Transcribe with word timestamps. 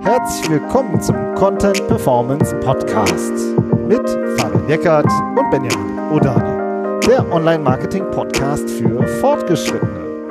Herzlich 0.00 0.50
willkommen 0.50 1.00
zum 1.00 1.16
Content 1.34 1.86
Performance 1.86 2.54
Podcast 2.60 3.32
mit 3.88 4.08
Fabian 4.38 4.68
Eckert 4.68 5.06
und 5.06 5.50
Benjamin 5.50 5.98
Odani, 6.12 7.00
der 7.06 7.30
Online-Marketing-Podcast 7.32 8.68
für 8.68 9.06
Fortgeschrittene. 9.20 10.28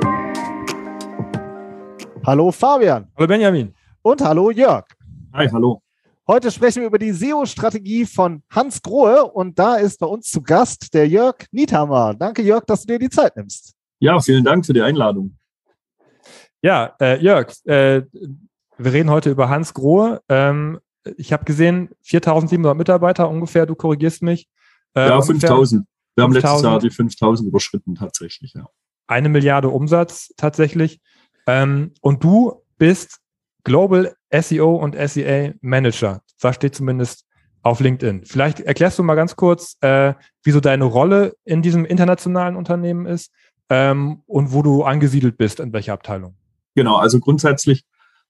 Hallo 2.24 2.50
Fabian. 2.52 3.08
Hallo 3.16 3.26
Benjamin. 3.26 3.74
Und 4.02 4.20
hallo 4.22 4.50
Jörg. 4.50 4.84
Hi, 5.32 5.48
hallo. 5.48 5.82
Heute 6.26 6.50
sprechen 6.50 6.80
wir 6.80 6.86
über 6.86 6.98
die 6.98 7.12
SEO-Strategie 7.12 8.06
von 8.06 8.42
Hans 8.50 8.80
Grohe 8.80 9.24
und 9.24 9.58
da 9.58 9.76
ist 9.76 9.98
bei 10.00 10.06
uns 10.06 10.30
zu 10.30 10.40
Gast 10.40 10.94
der 10.94 11.08
Jörg 11.08 11.36
Niethammer. 11.50 12.14
Danke 12.14 12.42
Jörg, 12.42 12.64
dass 12.64 12.82
du 12.82 12.94
dir 12.94 12.98
die 12.98 13.10
Zeit 13.10 13.36
nimmst. 13.36 13.74
Ja, 13.98 14.20
vielen 14.20 14.44
Dank 14.44 14.64
für 14.64 14.72
die 14.72 14.82
Einladung. 14.82 15.36
Ja, 16.64 16.96
äh, 16.98 17.20
Jörg, 17.20 17.52
äh, 17.66 18.00
wir 18.78 18.92
reden 18.92 19.10
heute 19.10 19.30
über 19.30 19.50
Hans 19.50 19.74
Grohe. 19.74 20.22
Ähm, 20.30 20.80
ich 21.18 21.30
habe 21.34 21.44
gesehen, 21.44 21.90
4.700 22.06 22.72
Mitarbeiter 22.72 23.28
ungefähr, 23.28 23.66
du 23.66 23.74
korrigierst 23.74 24.22
mich. 24.22 24.48
Äh, 24.94 25.08
ja, 25.08 25.18
5.000. 25.18 25.84
Wir 26.14 26.24
haben 26.24 26.32
letztes 26.32 26.62
Jahr 26.62 26.78
die 26.78 26.88
5.000 26.88 27.48
überschritten 27.48 27.96
tatsächlich, 27.96 28.54
ja. 28.54 28.66
Eine 29.06 29.28
Milliarde 29.28 29.68
Umsatz 29.68 30.32
tatsächlich. 30.38 31.02
Ähm, 31.46 31.92
und 32.00 32.24
du 32.24 32.62
bist 32.78 33.20
Global 33.64 34.16
SEO 34.32 34.76
und 34.76 34.96
SEA 34.96 35.52
Manager. 35.60 36.22
Das 36.40 36.54
steht 36.54 36.74
zumindest 36.74 37.26
auf 37.60 37.80
LinkedIn. 37.80 38.24
Vielleicht 38.24 38.60
erklärst 38.60 38.98
du 38.98 39.02
mal 39.02 39.16
ganz 39.16 39.36
kurz, 39.36 39.76
äh, 39.82 40.14
wieso 40.42 40.60
deine 40.60 40.84
Rolle 40.84 41.36
in 41.44 41.60
diesem 41.60 41.84
internationalen 41.84 42.56
Unternehmen 42.56 43.04
ist 43.04 43.34
ähm, 43.68 44.22
und 44.24 44.54
wo 44.54 44.62
du 44.62 44.84
angesiedelt 44.84 45.36
bist, 45.36 45.60
in 45.60 45.70
welcher 45.74 45.92
Abteilung. 45.92 46.36
Genau, 46.74 46.96
also 46.96 47.20
grundsätzlich 47.20 47.84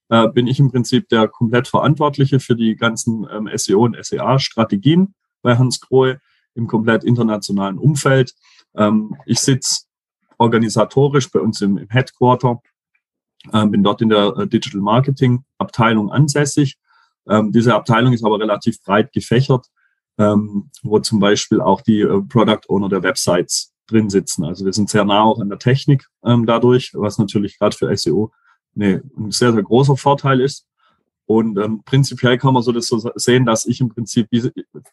äh, 0.09 0.27
bin 0.27 0.47
ich 0.47 0.59
im 0.59 0.71
Prinzip 0.71 1.09
der 1.09 1.27
komplett 1.27 1.67
Verantwortliche 1.67 2.39
für 2.39 2.55
die 2.55 2.75
ganzen 2.75 3.27
ähm, 3.31 3.49
SEO 3.53 3.85
und 3.85 3.97
SEA-Strategien 3.99 5.15
bei 5.41 5.57
Hans 5.57 5.79
Grohe 5.81 6.19
im 6.53 6.67
komplett 6.67 7.03
internationalen 7.03 7.77
Umfeld. 7.77 8.33
Ähm, 8.75 9.15
ich 9.25 9.39
sitze 9.39 9.83
organisatorisch 10.37 11.31
bei 11.31 11.39
uns 11.39 11.61
im, 11.61 11.77
im 11.77 11.89
Headquarter, 11.89 12.61
äh, 13.51 13.65
bin 13.65 13.83
dort 13.83 14.01
in 14.01 14.09
der 14.09 14.35
äh, 14.37 14.47
Digital 14.47 14.81
Marketing 14.81 15.43
Abteilung 15.57 16.11
ansässig. 16.11 16.77
Ähm, 17.27 17.51
diese 17.51 17.73
Abteilung 17.73 18.13
ist 18.13 18.23
aber 18.23 18.39
relativ 18.39 18.81
breit 18.83 19.11
gefächert, 19.11 19.67
ähm, 20.17 20.69
wo 20.83 20.99
zum 20.99 21.19
Beispiel 21.19 21.61
auch 21.61 21.81
die 21.81 22.01
äh, 22.01 22.21
Product 22.21 22.61
Owner 22.69 22.89
der 22.89 23.03
Websites 23.03 23.73
drin 23.87 24.09
sitzen. 24.09 24.43
Also 24.43 24.65
wir 24.65 24.73
sind 24.73 24.89
sehr 24.89 25.05
nah 25.05 25.23
auch 25.23 25.39
an 25.39 25.49
der 25.49 25.59
Technik 25.59 26.07
ähm, 26.23 26.45
dadurch, 26.45 26.91
was 26.93 27.17
natürlich 27.17 27.57
gerade 27.57 27.75
für 27.75 27.95
SEO 27.95 28.31
eine, 28.75 29.03
ein 29.17 29.31
sehr, 29.31 29.53
sehr 29.53 29.63
großer 29.63 29.97
Vorteil 29.97 30.41
ist. 30.41 30.67
Und 31.27 31.57
ähm, 31.57 31.81
prinzipiell 31.83 32.37
kann 32.37 32.53
man 32.53 32.61
so 32.61 32.71
das 32.71 32.85
so 32.87 33.11
sehen, 33.15 33.45
dass 33.45 33.65
ich 33.65 33.81
im 33.81 33.89
Prinzip 33.89 34.29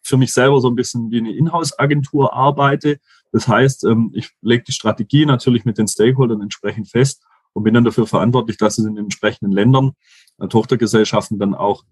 für 0.02 0.16
mich 0.16 0.32
selber 0.32 0.60
so 0.60 0.68
ein 0.68 0.74
bisschen 0.74 1.10
wie 1.10 1.18
eine 1.18 1.34
Inhouse-Agentur 1.34 2.32
arbeite. 2.32 2.98
Das 3.32 3.48
heißt, 3.48 3.84
ähm, 3.84 4.10
ich 4.14 4.30
lege 4.40 4.64
die 4.64 4.72
Strategie 4.72 5.26
natürlich 5.26 5.66
mit 5.66 5.76
den 5.76 5.88
Stakeholdern 5.88 6.40
entsprechend 6.40 6.88
fest 6.88 7.22
und 7.52 7.64
bin 7.64 7.74
dann 7.74 7.84
dafür 7.84 8.06
verantwortlich, 8.06 8.56
dass 8.56 8.78
es 8.78 8.86
in 8.86 8.94
den 8.94 9.04
entsprechenden 9.04 9.52
Ländern, 9.52 9.92
äh, 10.38 10.48
Tochtergesellschaften 10.48 11.38
dann 11.38 11.54
auch 11.54 11.84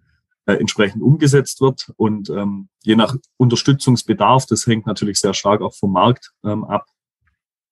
äh, 0.47 0.55
entsprechend 0.55 1.03
umgesetzt 1.03 1.61
wird. 1.61 1.93
Und 1.97 2.31
ähm, 2.31 2.71
je 2.83 2.97
nach 2.97 3.15
Unterstützungsbedarf, 3.37 4.47
das 4.47 4.67
hängt 4.67 4.87
natürlich 4.87 5.21
sehr 5.21 5.35
stark 5.35 5.61
auch 5.61 5.75
vom 5.75 5.93
Markt 5.93 6.33
ähm, 6.45 6.65
ab, 6.65 6.87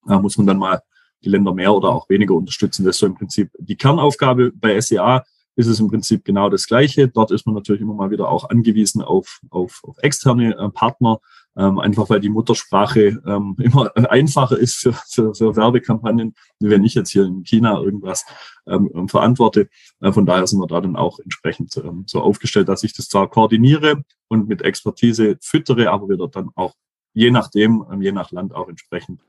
da 0.06 0.20
muss 0.20 0.38
man 0.38 0.46
dann 0.46 0.58
mal 0.58 0.82
die 1.24 1.28
Länder 1.28 1.54
mehr 1.54 1.74
oder 1.74 1.88
auch 1.88 2.08
weniger 2.08 2.34
unterstützen. 2.34 2.84
Das 2.84 2.96
ist 2.96 3.00
so 3.00 3.06
im 3.06 3.14
Prinzip 3.14 3.50
die 3.58 3.76
Kernaufgabe. 3.76 4.52
Bei 4.54 4.80
SEA 4.80 5.24
ist 5.58 5.66
es 5.66 5.80
im 5.80 5.88
Prinzip 5.88 6.24
genau 6.24 6.48
das 6.48 6.68
Gleiche. 6.68 7.08
Dort 7.08 7.32
ist 7.32 7.44
man 7.44 7.54
natürlich 7.56 7.82
immer 7.82 7.94
mal 7.94 8.12
wieder 8.12 8.28
auch 8.28 8.48
angewiesen 8.48 9.02
auf, 9.02 9.40
auf, 9.50 9.80
auf 9.82 9.96
externe 9.98 10.56
äh, 10.56 10.68
Partner, 10.68 11.18
ähm, 11.56 11.80
einfach 11.80 12.08
weil 12.10 12.20
die 12.20 12.28
Muttersprache 12.28 13.20
ähm, 13.26 13.56
immer 13.60 13.90
einfacher 14.08 14.56
ist 14.56 14.76
für, 14.76 14.92
für, 14.92 15.34
für 15.34 15.56
Werbekampagnen, 15.56 16.36
wenn 16.60 16.84
ich 16.84 16.94
jetzt 16.94 17.10
hier 17.10 17.24
in 17.24 17.42
China 17.42 17.80
irgendwas 17.80 18.24
ähm, 18.68 18.88
ähm, 18.94 19.08
verantworte. 19.08 19.68
Äh, 20.00 20.12
von 20.12 20.26
daher 20.26 20.46
sind 20.46 20.60
wir 20.60 20.68
da 20.68 20.80
dann 20.80 20.94
auch 20.94 21.18
entsprechend 21.18 21.76
ähm, 21.78 22.04
so 22.06 22.20
aufgestellt, 22.20 22.68
dass 22.68 22.84
ich 22.84 22.94
das 22.94 23.08
zwar 23.08 23.28
koordiniere 23.28 24.04
und 24.28 24.46
mit 24.46 24.62
Expertise 24.62 25.38
füttere, 25.40 25.90
aber 25.90 26.08
wir 26.08 26.16
dort 26.16 26.36
dann 26.36 26.50
auch 26.54 26.74
je 27.14 27.32
nachdem, 27.32 27.84
ähm, 27.90 28.00
je 28.00 28.12
nach 28.12 28.30
Land 28.30 28.54
auch 28.54 28.68
entsprechend 28.68 29.22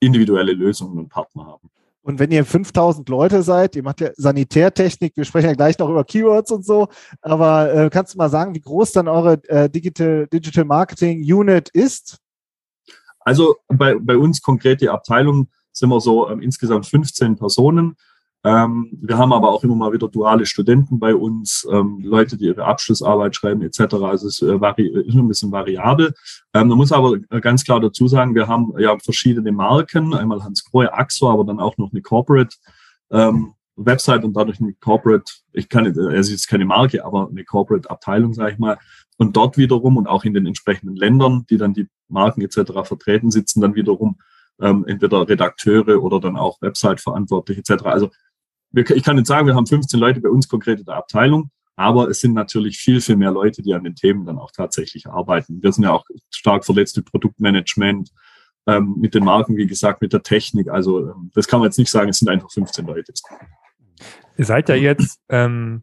individuelle 0.00 0.52
Lösungen 0.52 0.98
und 0.98 1.08
Partner 1.08 1.46
haben. 1.46 1.70
Und 2.02 2.18
wenn 2.18 2.30
ihr 2.30 2.44
5000 2.44 3.08
Leute 3.08 3.42
seid, 3.42 3.76
ihr 3.76 3.82
macht 3.82 4.02
ja 4.02 4.10
Sanitärtechnik, 4.16 5.16
wir 5.16 5.24
sprechen 5.24 5.46
ja 5.46 5.54
gleich 5.54 5.78
noch 5.78 5.88
über 5.88 6.04
Keywords 6.04 6.50
und 6.50 6.64
so, 6.64 6.88
aber 7.22 7.72
äh, 7.72 7.90
kannst 7.90 8.12
du 8.12 8.18
mal 8.18 8.28
sagen, 8.28 8.54
wie 8.54 8.60
groß 8.60 8.92
dann 8.92 9.08
eure 9.08 9.42
äh, 9.48 9.70
Digital, 9.70 10.26
Digital 10.26 10.66
Marketing 10.66 11.20
Unit 11.20 11.70
ist? 11.70 12.18
Also 13.20 13.56
bei, 13.68 13.94
bei 13.98 14.18
uns 14.18 14.42
konkrete 14.42 14.92
Abteilung 14.92 15.48
sind 15.72 15.88
wir 15.88 16.00
so 16.00 16.28
ähm, 16.28 16.42
insgesamt 16.42 16.86
15 16.86 17.36
Personen. 17.36 17.96
Ähm, 18.46 18.90
wir 19.00 19.16
haben 19.16 19.32
aber 19.32 19.50
auch 19.50 19.64
immer 19.64 19.74
mal 19.74 19.92
wieder 19.92 20.06
duale 20.08 20.44
Studenten 20.44 20.98
bei 20.98 21.14
uns, 21.14 21.66
ähm, 21.70 22.00
Leute, 22.02 22.36
die 22.36 22.44
ihre 22.44 22.64
Abschlussarbeit 22.64 23.34
schreiben 23.34 23.62
etc. 23.62 23.94
Also 23.94 24.28
es 24.28 24.42
äh, 24.42 24.60
vari 24.60 24.86
ist 24.86 25.14
ein 25.14 25.28
bisschen 25.28 25.50
variabel. 25.50 26.12
Ähm, 26.52 26.68
man 26.68 26.76
muss 26.76 26.92
aber 26.92 27.16
äh, 27.30 27.40
ganz 27.40 27.64
klar 27.64 27.80
dazu 27.80 28.06
sagen, 28.06 28.34
wir 28.34 28.46
haben 28.46 28.74
ja 28.78 28.98
verschiedene 28.98 29.50
Marken, 29.50 30.12
einmal 30.14 30.44
Hans 30.44 30.62
Grohe, 30.62 30.92
Axo, 30.92 31.30
aber 31.30 31.44
dann 31.44 31.58
auch 31.58 31.78
noch 31.78 31.90
eine 31.92 32.02
Corporate 32.02 32.54
ähm, 33.10 33.54
Website 33.76 34.24
und 34.24 34.34
dadurch 34.34 34.60
eine 34.60 34.74
Corporate, 34.74 35.32
ich 35.52 35.68
kann 35.68 35.84
nicht, 35.84 35.96
es 35.96 36.30
ist 36.30 36.46
keine 36.46 36.66
Marke, 36.66 37.04
aber 37.04 37.28
eine 37.28 37.44
Corporate 37.44 37.90
Abteilung, 37.90 38.34
sage 38.34 38.52
ich 38.52 38.58
mal. 38.58 38.78
Und 39.16 39.36
dort 39.36 39.56
wiederum 39.56 39.96
und 39.96 40.06
auch 40.06 40.24
in 40.24 40.34
den 40.34 40.46
entsprechenden 40.46 40.96
Ländern, 40.96 41.46
die 41.48 41.56
dann 41.56 41.72
die 41.72 41.88
Marken 42.08 42.42
etc. 42.42 42.72
vertreten, 42.84 43.30
sitzen 43.30 43.60
dann 43.60 43.74
wiederum 43.74 44.18
ähm, 44.60 44.84
entweder 44.86 45.28
Redakteure 45.28 46.02
oder 46.02 46.20
dann 46.20 46.36
auch 46.36 46.60
Website-Verantwortliche 46.60 47.60
etc. 47.60 47.84
Also 47.84 48.10
wir, 48.74 48.90
ich 48.90 49.04
kann 49.04 49.16
nicht 49.16 49.26
sagen, 49.26 49.46
wir 49.46 49.54
haben 49.54 49.66
15 49.66 49.98
Leute 50.00 50.20
bei 50.20 50.28
uns 50.28 50.48
konkret 50.48 50.80
in 50.80 50.84
der 50.84 50.96
Abteilung, 50.96 51.50
aber 51.76 52.08
es 52.08 52.20
sind 52.20 52.34
natürlich 52.34 52.78
viel, 52.78 53.00
viel 53.00 53.16
mehr 53.16 53.30
Leute, 53.30 53.62
die 53.62 53.72
an 53.72 53.84
den 53.84 53.94
Themen 53.94 54.26
dann 54.26 54.38
auch 54.38 54.50
tatsächlich 54.50 55.06
arbeiten. 55.06 55.62
Wir 55.62 55.72
sind 55.72 55.84
ja 55.84 55.92
auch 55.92 56.04
stark 56.30 56.64
verletzt 56.64 56.96
mit 56.96 57.06
Produktmanagement, 57.06 58.10
ähm, 58.66 58.96
mit 58.98 59.14
den 59.14 59.24
Marken, 59.24 59.56
wie 59.56 59.66
gesagt, 59.66 60.02
mit 60.02 60.12
der 60.12 60.22
Technik. 60.22 60.68
Also 60.68 61.10
ähm, 61.10 61.30
das 61.34 61.46
kann 61.46 61.60
man 61.60 61.68
jetzt 61.68 61.78
nicht 61.78 61.90
sagen, 61.90 62.08
es 62.10 62.18
sind 62.18 62.28
einfach 62.28 62.50
15 62.50 62.86
Leute. 62.86 63.12
Ihr 64.36 64.44
seid 64.44 64.68
ja 64.68 64.74
jetzt, 64.74 65.20
ähm, 65.28 65.82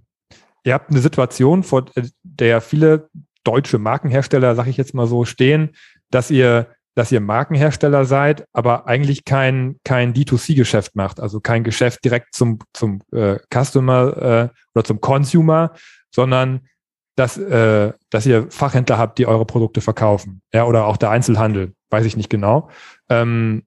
ihr 0.63 0.73
habt 0.73 0.89
eine 0.89 0.99
Situation, 0.99 1.63
vor 1.63 1.85
der 2.23 2.59
viele 2.61 3.09
deutsche 3.43 3.77
Markenhersteller, 3.77 4.55
sag 4.55 4.67
ich 4.67 4.77
jetzt 4.77 4.93
mal 4.93 5.07
so, 5.07 5.25
stehen, 5.25 5.71
dass 6.09 6.29
ihr 6.29 6.67
dass 6.95 7.11
ihr 7.11 7.21
Markenhersteller 7.21 8.05
seid, 8.05 8.45
aber 8.53 8.87
eigentlich 8.87 9.23
kein, 9.23 9.77
kein 9.83 10.13
D2C-Geschäft 10.13 10.95
macht, 10.95 11.19
also 11.19 11.39
kein 11.39 11.63
Geschäft 11.63 12.03
direkt 12.03 12.35
zum, 12.35 12.59
zum 12.73 13.01
äh, 13.13 13.37
Customer 13.53 14.17
äh, 14.17 14.49
oder 14.75 14.83
zum 14.83 14.99
Consumer, 14.99 15.73
sondern 16.13 16.67
dass, 17.15 17.37
äh, 17.37 17.93
dass 18.09 18.25
ihr 18.25 18.49
Fachhändler 18.49 18.97
habt, 18.97 19.17
die 19.19 19.25
eure 19.25 19.45
Produkte 19.45 19.81
verkaufen. 19.81 20.41
Ja, 20.53 20.65
oder 20.65 20.85
auch 20.85 20.97
der 20.97 21.11
Einzelhandel, 21.11 21.73
weiß 21.89 22.05
ich 22.05 22.17
nicht 22.17 22.29
genau. 22.29 22.69
Ähm, 23.09 23.63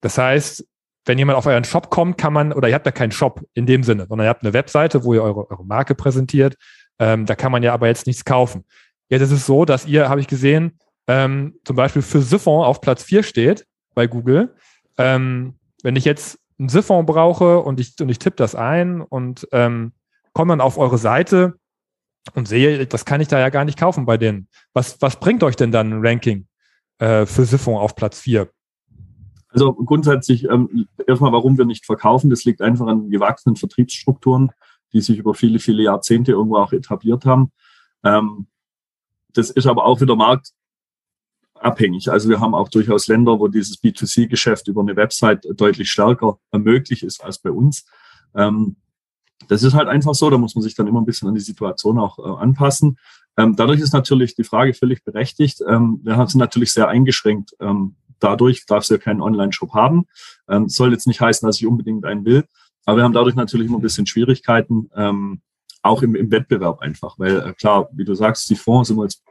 das 0.00 0.16
heißt, 0.16 0.64
wenn 1.06 1.18
jemand 1.18 1.38
auf 1.38 1.46
euren 1.46 1.64
Shop 1.64 1.90
kommt, 1.90 2.18
kann 2.18 2.32
man, 2.32 2.52
oder 2.52 2.68
ihr 2.68 2.74
habt 2.74 2.86
ja 2.86 2.92
keinen 2.92 3.12
Shop 3.12 3.42
in 3.54 3.66
dem 3.66 3.82
Sinne, 3.82 4.06
sondern 4.08 4.26
ihr 4.26 4.30
habt 4.30 4.44
eine 4.44 4.52
Webseite, 4.52 5.04
wo 5.04 5.14
ihr 5.14 5.22
eure, 5.22 5.50
eure 5.50 5.64
Marke 5.64 5.94
präsentiert. 5.94 6.56
Ähm, 6.98 7.26
da 7.26 7.34
kann 7.34 7.52
man 7.52 7.62
ja 7.62 7.72
aber 7.72 7.86
jetzt 7.86 8.06
nichts 8.06 8.24
kaufen. 8.24 8.64
Jetzt 9.08 9.22
ist 9.22 9.32
es 9.32 9.46
so, 9.46 9.64
dass 9.64 9.86
ihr, 9.86 10.08
habe 10.08 10.20
ich 10.20 10.26
gesehen, 10.26 10.78
ähm, 11.10 11.58
zum 11.64 11.74
Beispiel 11.74 12.02
für 12.02 12.22
Siphon 12.22 12.64
auf 12.64 12.80
Platz 12.80 13.02
4 13.02 13.24
steht 13.24 13.66
bei 13.96 14.06
Google. 14.06 14.54
Ähm, 14.96 15.54
wenn 15.82 15.96
ich 15.96 16.04
jetzt 16.04 16.38
ein 16.60 16.68
Siphon 16.68 17.04
brauche 17.04 17.58
und 17.58 17.80
ich, 17.80 18.00
und 18.00 18.08
ich 18.10 18.20
tippe 18.20 18.36
das 18.36 18.54
ein 18.54 19.00
und 19.00 19.48
ähm, 19.50 19.90
komme 20.34 20.52
dann 20.52 20.60
auf 20.60 20.78
eure 20.78 20.98
Seite 20.98 21.54
und 22.34 22.46
sehe, 22.46 22.86
das 22.86 23.04
kann 23.04 23.20
ich 23.20 23.26
da 23.26 23.40
ja 23.40 23.48
gar 23.48 23.64
nicht 23.64 23.76
kaufen 23.76 24.06
bei 24.06 24.18
denen. 24.18 24.46
Was, 24.72 25.02
was 25.02 25.18
bringt 25.18 25.42
euch 25.42 25.56
denn 25.56 25.72
dann 25.72 25.92
ein 25.92 26.06
Ranking 26.06 26.46
äh, 26.98 27.26
für 27.26 27.44
Siphon 27.44 27.76
auf 27.76 27.96
Platz 27.96 28.20
4? 28.20 28.48
Also 29.48 29.74
grundsätzlich 29.74 30.44
ähm, 30.44 30.86
erstmal, 31.08 31.32
warum 31.32 31.58
wir 31.58 31.64
nicht 31.64 31.86
verkaufen, 31.86 32.30
das 32.30 32.44
liegt 32.44 32.62
einfach 32.62 32.86
an 32.86 33.10
gewachsenen 33.10 33.56
Vertriebsstrukturen, 33.56 34.52
die 34.92 35.00
sich 35.00 35.18
über 35.18 35.34
viele, 35.34 35.58
viele 35.58 35.82
Jahrzehnte 35.82 36.30
irgendwo 36.30 36.58
auch 36.58 36.72
etabliert 36.72 37.24
haben. 37.24 37.50
Ähm, 38.04 38.46
das 39.32 39.50
ist 39.50 39.66
aber 39.66 39.86
auch 39.86 40.00
wieder 40.00 40.14
Markt, 40.14 40.52
abhängig. 41.60 42.10
Also 42.10 42.28
wir 42.28 42.40
haben 42.40 42.54
auch 42.54 42.68
durchaus 42.68 43.06
Länder, 43.06 43.38
wo 43.38 43.48
dieses 43.48 43.82
B2C-Geschäft 43.82 44.68
über 44.68 44.80
eine 44.80 44.96
Website 44.96 45.46
deutlich 45.54 45.90
stärker 45.90 46.38
möglich 46.52 47.02
ist 47.02 47.22
als 47.22 47.38
bei 47.38 47.50
uns. 47.50 47.84
Ähm, 48.34 48.76
das 49.48 49.62
ist 49.62 49.74
halt 49.74 49.88
einfach 49.88 50.14
so, 50.14 50.28
da 50.30 50.38
muss 50.38 50.54
man 50.54 50.62
sich 50.62 50.74
dann 50.74 50.86
immer 50.86 51.00
ein 51.00 51.06
bisschen 51.06 51.28
an 51.28 51.34
die 51.34 51.40
Situation 51.40 51.98
auch 51.98 52.18
äh, 52.18 52.42
anpassen. 52.42 52.98
Ähm, 53.36 53.56
dadurch 53.56 53.80
ist 53.80 53.92
natürlich 53.92 54.34
die 54.34 54.44
Frage 54.44 54.74
völlig 54.74 55.04
berechtigt. 55.04 55.62
Ähm, 55.66 56.00
wir 56.02 56.14
sind 56.26 56.40
natürlich 56.40 56.72
sehr 56.72 56.88
eingeschränkt. 56.88 57.52
Dadurch 58.18 58.66
darfst 58.66 58.90
du 58.90 58.94
ja 58.94 59.00
keinen 59.00 59.22
Online-Shop 59.22 59.72
haben. 59.72 60.06
Ähm, 60.46 60.68
soll 60.68 60.92
jetzt 60.92 61.06
nicht 61.06 61.22
heißen, 61.22 61.46
dass 61.46 61.56
ich 61.56 61.66
unbedingt 61.66 62.04
einen 62.04 62.26
will. 62.26 62.44
Aber 62.84 62.98
wir 62.98 63.04
haben 63.04 63.14
dadurch 63.14 63.34
natürlich 63.34 63.68
immer 63.68 63.78
ein 63.78 63.82
bisschen 63.82 64.06
Schwierigkeiten, 64.06 64.90
auch 65.82 66.02
im, 66.02 66.14
im 66.14 66.30
Wettbewerb 66.30 66.80
einfach. 66.80 67.18
Weil 67.18 67.40
äh, 67.40 67.52
klar, 67.54 67.88
wie 67.92 68.04
du 68.04 68.14
sagst, 68.14 68.48
die 68.50 68.56
Fonds 68.56 68.88
sind 68.88 68.98
wir 68.98 69.04
jetzt 69.04 69.22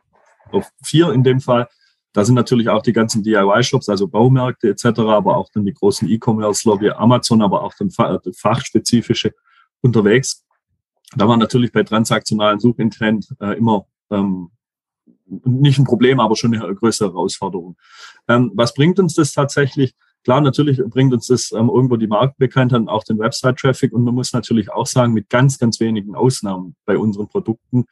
auf 0.52 0.70
vier 0.84 1.12
in 1.14 1.24
dem 1.24 1.40
Fall. 1.40 1.68
Da 2.14 2.26
sind 2.26 2.36
natürlich 2.36 2.70
auch 2.70 2.82
die 2.82 2.94
ganzen 2.94 3.24
DIY-Shops, 3.24 3.90
also 3.90 4.08
Baumärkte 4.08 4.70
etc., 4.70 5.00
aber 5.00 5.38
auch 5.38 5.50
dann 5.54 5.66
die 5.66 5.74
großen 5.74 6.10
E-Commerce-Lobby, 6.10 6.92
Amazon, 6.92 7.42
aber 7.42 7.64
auch 7.64 7.74
dann 7.78 7.92
fachspezifische 7.92 9.34
unterwegs. 9.82 10.46
Da 11.16 11.28
war 11.28 11.38
natürlich 11.38 11.72
bei 11.72 11.84
transaktionalen 11.84 12.60
Suchintent 12.60 13.30
äh, 13.40 13.58
immer 13.58 13.86
ähm, 14.12 14.52
nicht 15.26 15.80
ein 15.80 15.86
Problem, 15.86 16.20
aber 16.20 16.36
schon 16.36 16.54
eine 16.56 16.74
größere 16.74 17.10
Herausforderung. 17.10 17.78
Ähm, 18.28 18.52
was 18.56 18.74
bringt 18.74 19.00
uns 19.00 19.14
das 19.16 19.32
tatsächlich? 19.32 19.94
Klar, 20.24 20.42
natürlich 20.42 20.82
bringt 20.88 21.14
uns 21.14 21.28
das 21.28 21.52
ähm, 21.52 21.70
irgendwo 21.70 21.96
die 21.96 22.08
Marktbekanntheit 22.08 22.82
und 22.82 22.90
auch 22.90 23.04
den 23.04 23.20
Website-Traffic. 23.20 23.94
Und 23.94 24.04
man 24.04 24.16
muss 24.16 24.34
natürlich 24.34 24.72
auch 24.72 24.86
sagen, 24.86 25.14
mit 25.14 25.30
ganz, 25.30 25.58
ganz 25.58 25.80
wenigen 25.80 26.16
Ausnahmen 26.16 26.76
bei 26.86 26.98
unseren 26.98 27.28
Produkten, 27.28 27.86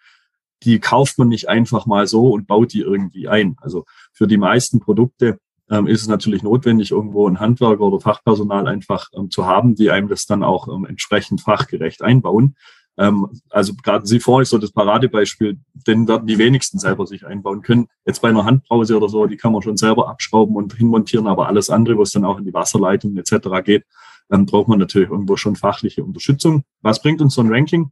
die 0.64 0.80
kauft 0.80 1.18
man 1.18 1.30
nicht 1.30 1.50
einfach 1.50 1.86
mal 1.86 2.08
so 2.08 2.30
und 2.30 2.48
baut 2.48 2.74
die 2.74 2.82
irgendwie 2.82 3.28
ein. 3.28 3.56
Also 3.62 3.86
für 4.14 4.28
die 4.28 4.38
meisten 4.38 4.80
Produkte 4.80 5.40
ähm, 5.70 5.88
ist 5.88 6.02
es 6.02 6.08
natürlich 6.08 6.44
notwendig, 6.44 6.92
irgendwo 6.92 7.28
ein 7.28 7.40
Handwerker 7.40 7.82
oder 7.82 8.00
Fachpersonal 8.00 8.68
einfach 8.68 9.10
ähm, 9.16 9.30
zu 9.30 9.46
haben, 9.46 9.76
die 9.76 9.92
einem 9.92 10.08
das 10.08 10.26
dann 10.26 10.44
auch 10.44 10.68
ähm, 10.68 10.86
entsprechend 10.86 11.42
fachgerecht 11.42 12.02
einbauen. 12.02 12.56
Ähm, 12.98 13.28
also 13.50 13.74
gerade 13.76 14.08
Siphon 14.08 14.42
ist 14.42 14.50
so 14.50 14.58
das 14.58 14.72
Paradebeispiel, 14.72 15.60
den 15.74 16.08
werden 16.08 16.26
die 16.26 16.38
wenigsten 16.38 16.80
selber 16.80 17.06
sich 17.06 17.26
einbauen 17.26 17.62
können. 17.62 17.88
Jetzt 18.06 18.22
bei 18.22 18.30
einer 18.30 18.46
Handbrause 18.46 18.98
oder 18.98 19.10
so, 19.10 19.28
die 19.28 19.38
kann 19.38 19.54
man 19.54 19.62
schon 19.62 19.78
selber 19.78 20.10
abschrauben 20.10 20.56
und 20.56 20.74
hinmontieren, 20.74 21.28
aber 21.28 21.48
alles 21.48 21.70
andere, 21.70 21.98
was 21.98 22.12
dann 22.12 22.26
auch 22.26 22.40
in 22.40 22.46
die 22.46 22.54
Wasserleitung 22.54 23.16
etc. 23.18 23.50
geht, 23.64 23.86
ähm, 24.32 24.46
braucht 24.46 24.68
man 24.68 24.80
natürlich 24.80 25.10
irgendwo 25.10 25.38
schon 25.38 25.56
fachliche 25.56 26.04
Unterstützung. 26.04 26.64
Was 26.82 27.02
bringt 27.02 27.22
uns 27.22 27.36
so 27.36 27.42
ein 27.42 27.54
Ranking? 27.54 27.92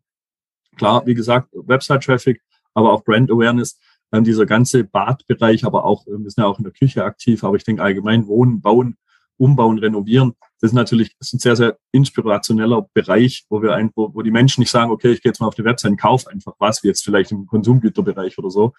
Klar, 0.75 1.05
wie 1.05 1.13
gesagt, 1.13 1.49
Website-Traffic, 1.53 2.41
aber 2.75 2.93
auch 2.93 3.03
Brand 3.03 3.31
Awareness. 3.31 3.79
Ähm, 4.11 4.23
dieser 4.23 4.45
ganze 4.45 4.83
Badbereich, 4.83 5.65
aber 5.65 5.83
auch, 5.83 6.05
wir 6.05 6.29
sind 6.29 6.37
ja 6.37 6.45
auch 6.45 6.59
in 6.59 6.63
der 6.63 6.73
Küche 6.73 7.03
aktiv, 7.03 7.43
aber 7.43 7.55
ich 7.55 7.63
denke 7.63 7.81
allgemein 7.81 8.27
Wohnen, 8.27 8.61
Bauen, 8.61 8.97
Umbauen, 9.37 9.79
Renovieren, 9.79 10.35
das 10.61 10.71
ist 10.71 10.75
natürlich 10.75 11.15
das 11.19 11.29
ist 11.29 11.33
ein 11.33 11.39
sehr, 11.39 11.55
sehr 11.55 11.77
inspirationeller 11.91 12.87
Bereich, 12.93 13.45
wo 13.49 13.61
wir 13.61 13.73
ein, 13.73 13.91
wo, 13.95 14.13
wo 14.13 14.21
die 14.21 14.31
Menschen 14.31 14.61
nicht 14.61 14.71
sagen, 14.71 14.91
okay, 14.91 15.11
ich 15.11 15.21
gehe 15.21 15.31
jetzt 15.31 15.39
mal 15.41 15.47
auf 15.47 15.55
die 15.55 15.63
Website 15.63 15.91
und 15.91 15.97
kaufe 15.97 16.29
einfach 16.29 16.53
was, 16.59 16.83
wie 16.83 16.87
jetzt 16.87 17.03
vielleicht 17.03 17.31
im 17.31 17.45
Konsumgüterbereich 17.45 18.37
oder 18.37 18.49
so, 18.49 18.73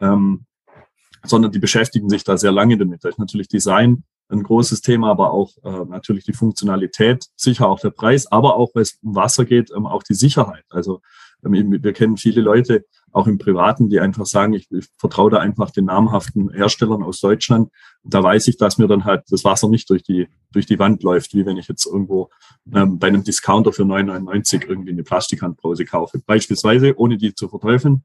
ähm, 0.00 0.46
sondern 1.24 1.52
die 1.52 1.58
beschäftigen 1.58 2.08
sich 2.08 2.24
da 2.24 2.38
sehr 2.38 2.52
lange 2.52 2.78
damit. 2.78 3.04
Da 3.04 3.10
ist 3.10 3.18
natürlich 3.18 3.48
Design 3.48 4.04
ein 4.30 4.42
großes 4.42 4.80
Thema, 4.80 5.10
aber 5.10 5.32
auch 5.32 5.50
äh, 5.64 5.84
natürlich 5.88 6.24
die 6.24 6.32
Funktionalität, 6.32 7.26
sicher 7.36 7.68
auch 7.68 7.80
der 7.80 7.90
Preis, 7.90 8.30
aber 8.30 8.56
auch, 8.56 8.70
wenn 8.74 8.82
es 8.82 8.98
um 9.02 9.14
Wasser 9.14 9.44
geht, 9.44 9.70
ähm, 9.76 9.86
auch 9.86 10.02
die 10.02 10.14
Sicherheit. 10.14 10.64
Also 10.70 11.02
ähm, 11.44 11.82
wir 11.82 11.92
kennen 11.92 12.16
viele 12.16 12.40
Leute, 12.40 12.84
auch 13.12 13.26
im 13.26 13.38
Privaten, 13.38 13.88
die 13.88 14.00
einfach 14.00 14.26
sagen, 14.26 14.52
ich, 14.52 14.70
ich 14.70 14.86
vertraue 14.96 15.30
da 15.30 15.38
einfach 15.38 15.70
den 15.70 15.86
namhaften 15.86 16.50
Herstellern 16.52 17.02
aus 17.02 17.20
Deutschland. 17.20 17.70
Da 18.04 18.22
weiß 18.22 18.48
ich, 18.48 18.56
dass 18.56 18.78
mir 18.78 18.86
dann 18.86 19.04
halt 19.04 19.24
das 19.30 19.44
Wasser 19.44 19.68
nicht 19.68 19.90
durch 19.90 20.02
die, 20.02 20.28
durch 20.52 20.66
die 20.66 20.78
Wand 20.78 21.02
läuft, 21.02 21.34
wie 21.34 21.44
wenn 21.44 21.56
ich 21.56 21.68
jetzt 21.68 21.86
irgendwo 21.86 22.30
ähm, 22.72 22.98
bei 22.98 23.08
einem 23.08 23.24
Discounter 23.24 23.72
für 23.72 23.82
9,99 23.82 24.66
irgendwie 24.68 24.90
eine 24.90 25.02
Plastikhandbrause 25.02 25.84
kaufe. 25.84 26.20
Beispielsweise, 26.24 26.96
ohne 26.98 27.16
die 27.16 27.34
zu 27.34 27.48
verteufeln. 27.48 28.04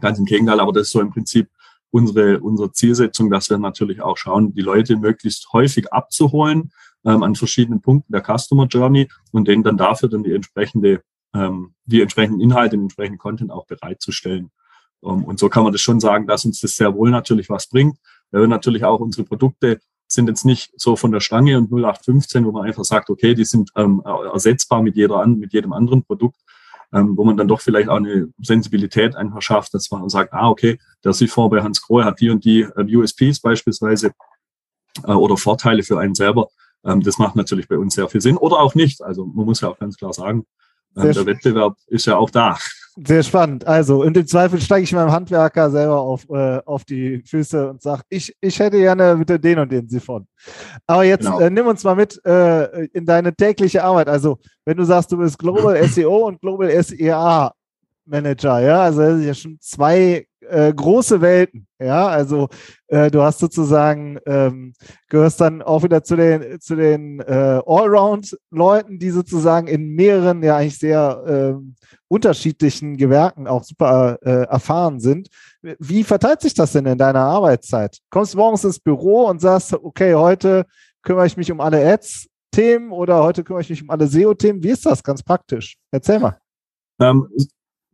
Ganz 0.00 0.18
im 0.18 0.24
Gegenteil, 0.24 0.60
aber 0.60 0.72
das 0.72 0.84
ist 0.84 0.92
so 0.92 1.00
im 1.00 1.10
Prinzip 1.10 1.48
unsere, 1.90 2.40
unsere 2.40 2.72
Zielsetzung, 2.72 3.30
dass 3.30 3.50
wir 3.50 3.58
natürlich 3.58 4.02
auch 4.02 4.16
schauen, 4.16 4.52
die 4.52 4.62
Leute 4.62 4.96
möglichst 4.96 5.52
häufig 5.52 5.92
abzuholen 5.92 6.72
ähm, 7.04 7.22
an 7.22 7.36
verschiedenen 7.36 7.82
Punkten 7.82 8.12
der 8.12 8.22
Customer 8.22 8.66
Journey 8.66 9.08
und 9.30 9.46
denen 9.46 9.62
dann 9.62 9.76
dafür 9.76 10.08
dann 10.08 10.24
die 10.24 10.32
entsprechende 10.32 11.02
ähm, 11.34 11.74
die 11.84 12.00
entsprechenden 12.00 12.40
Inhalte, 12.40 12.76
den 12.76 12.84
entsprechenden 12.84 13.18
Content 13.18 13.50
auch 13.50 13.66
bereitzustellen. 13.66 14.50
Ähm, 15.02 15.24
und 15.24 15.38
so 15.38 15.48
kann 15.48 15.64
man 15.64 15.72
das 15.72 15.80
schon 15.80 16.00
sagen, 16.00 16.26
dass 16.26 16.44
uns 16.44 16.60
das 16.60 16.76
sehr 16.76 16.94
wohl 16.94 17.10
natürlich 17.10 17.48
was 17.48 17.68
bringt. 17.68 17.98
Weil 18.30 18.48
natürlich 18.48 18.84
auch 18.84 19.00
unsere 19.00 19.24
Produkte 19.24 19.80
sind 20.06 20.28
jetzt 20.28 20.44
nicht 20.44 20.72
so 20.76 20.96
von 20.96 21.12
der 21.12 21.20
Stange 21.20 21.56
und 21.58 21.70
0815, 21.72 22.44
wo 22.44 22.52
man 22.52 22.64
einfach 22.66 22.84
sagt, 22.84 23.10
okay, 23.10 23.34
die 23.34 23.44
sind 23.44 23.70
ähm, 23.76 24.02
ersetzbar 24.32 24.82
mit 24.82 24.96
jeder 24.96 25.26
mit 25.26 25.52
jedem 25.52 25.72
anderen 25.72 26.04
Produkt, 26.04 26.38
ähm, 26.92 27.16
wo 27.16 27.24
man 27.24 27.36
dann 27.36 27.48
doch 27.48 27.60
vielleicht 27.60 27.88
auch 27.88 27.96
eine 27.96 28.28
Sensibilität 28.40 29.16
einfach 29.16 29.42
schafft, 29.42 29.74
dass 29.74 29.90
man 29.90 30.08
sagt, 30.08 30.32
ah, 30.32 30.48
okay, 30.48 30.78
der 31.04 31.12
Siphon 31.12 31.50
bei 31.50 31.62
Hans 31.62 31.82
Krohe 31.82 32.04
hat 32.04 32.20
die 32.20 32.30
und 32.30 32.44
die 32.44 32.62
äh, 32.62 32.96
USPs 32.96 33.40
beispielsweise 33.40 34.12
äh, 35.04 35.12
oder 35.12 35.36
Vorteile 35.36 35.82
für 35.82 35.98
einen 35.98 36.14
selber. 36.14 36.48
Ähm, 36.84 37.02
das 37.02 37.18
macht 37.18 37.36
natürlich 37.36 37.68
bei 37.68 37.78
uns 37.78 37.94
sehr 37.94 38.08
viel 38.08 38.20
Sinn 38.20 38.36
oder 38.36 38.60
auch 38.60 38.74
nicht. 38.74 39.02
Also 39.02 39.26
man 39.26 39.46
muss 39.46 39.60
ja 39.60 39.68
auch 39.68 39.78
ganz 39.78 39.96
klar 39.96 40.12
sagen, 40.12 40.44
sehr 40.94 41.12
der 41.12 41.26
Wettbewerb 41.26 41.76
ist 41.88 42.06
ja 42.06 42.16
auch 42.16 42.30
da. 42.30 42.56
Sehr 42.96 43.24
spannend. 43.24 43.66
Also 43.66 44.04
in 44.04 44.14
dem 44.14 44.26
Zweifel 44.26 44.60
steige 44.60 44.84
ich 44.84 44.92
meinem 44.92 45.10
Handwerker 45.10 45.68
selber 45.68 45.98
auf, 45.98 46.28
äh, 46.30 46.60
auf 46.64 46.84
die 46.84 47.22
Füße 47.26 47.70
und 47.70 47.82
sage, 47.82 48.02
ich, 48.08 48.36
ich 48.40 48.58
hätte 48.60 48.78
gerne 48.78 49.16
bitte 49.16 49.40
den 49.40 49.58
und 49.58 49.72
den 49.72 49.88
Siphon. 49.88 50.28
Aber 50.86 51.02
jetzt 51.02 51.24
genau. 51.24 51.40
äh, 51.40 51.50
nimm 51.50 51.66
uns 51.66 51.82
mal 51.82 51.96
mit 51.96 52.24
äh, 52.24 52.84
in 52.86 53.04
deine 53.04 53.34
tägliche 53.34 53.82
Arbeit. 53.82 54.08
Also 54.08 54.38
wenn 54.64 54.76
du 54.76 54.84
sagst, 54.84 55.10
du 55.10 55.16
bist 55.16 55.38
Global 55.38 55.82
SEO 55.88 56.28
und 56.28 56.40
Global 56.40 56.70
SEA 56.84 57.52
Manager, 58.04 58.60
ja, 58.60 58.82
also 58.82 59.00
das 59.00 59.14
sind 59.14 59.26
ja 59.26 59.34
schon 59.34 59.58
zwei 59.60 60.26
äh, 60.48 60.72
große 60.74 61.20
Welten. 61.20 61.66
Ja, 61.78 62.06
also 62.06 62.48
äh, 62.88 63.10
du 63.10 63.22
hast 63.22 63.38
sozusagen, 63.38 64.18
ähm, 64.26 64.72
gehörst 65.08 65.40
dann 65.40 65.62
auch 65.62 65.82
wieder 65.82 66.02
zu 66.02 66.16
den, 66.16 66.60
zu 66.60 66.76
den 66.76 67.20
äh, 67.20 67.60
Allround-Leuten, 67.66 68.98
die 68.98 69.10
sozusagen 69.10 69.66
in 69.66 69.94
mehreren, 69.94 70.42
ja 70.42 70.56
eigentlich 70.56 70.78
sehr 70.78 71.58
äh, 71.58 71.94
unterschiedlichen 72.08 72.96
Gewerken 72.96 73.46
auch 73.46 73.64
super 73.64 74.18
äh, 74.22 74.44
erfahren 74.46 75.00
sind. 75.00 75.28
Wie 75.62 76.04
verteilt 76.04 76.40
sich 76.40 76.54
das 76.54 76.72
denn 76.72 76.86
in 76.86 76.98
deiner 76.98 77.20
Arbeitszeit? 77.20 77.98
Kommst 78.10 78.34
du 78.34 78.38
morgens 78.38 78.64
ins 78.64 78.80
Büro 78.80 79.26
und 79.26 79.40
sagst, 79.40 79.72
okay, 79.74 80.14
heute 80.14 80.66
kümmere 81.02 81.26
ich 81.26 81.36
mich 81.36 81.50
um 81.50 81.60
alle 81.60 81.84
Ads-Themen 81.92 82.92
oder 82.92 83.22
heute 83.22 83.44
kümmere 83.44 83.62
ich 83.62 83.70
mich 83.70 83.82
um 83.82 83.90
alle 83.90 84.06
SEO-Themen? 84.06 84.62
Wie 84.62 84.70
ist 84.70 84.86
das 84.86 85.02
ganz 85.02 85.22
praktisch? 85.22 85.76
Erzähl 85.90 86.18
mal. 86.18 86.38
Ähm, 87.00 87.28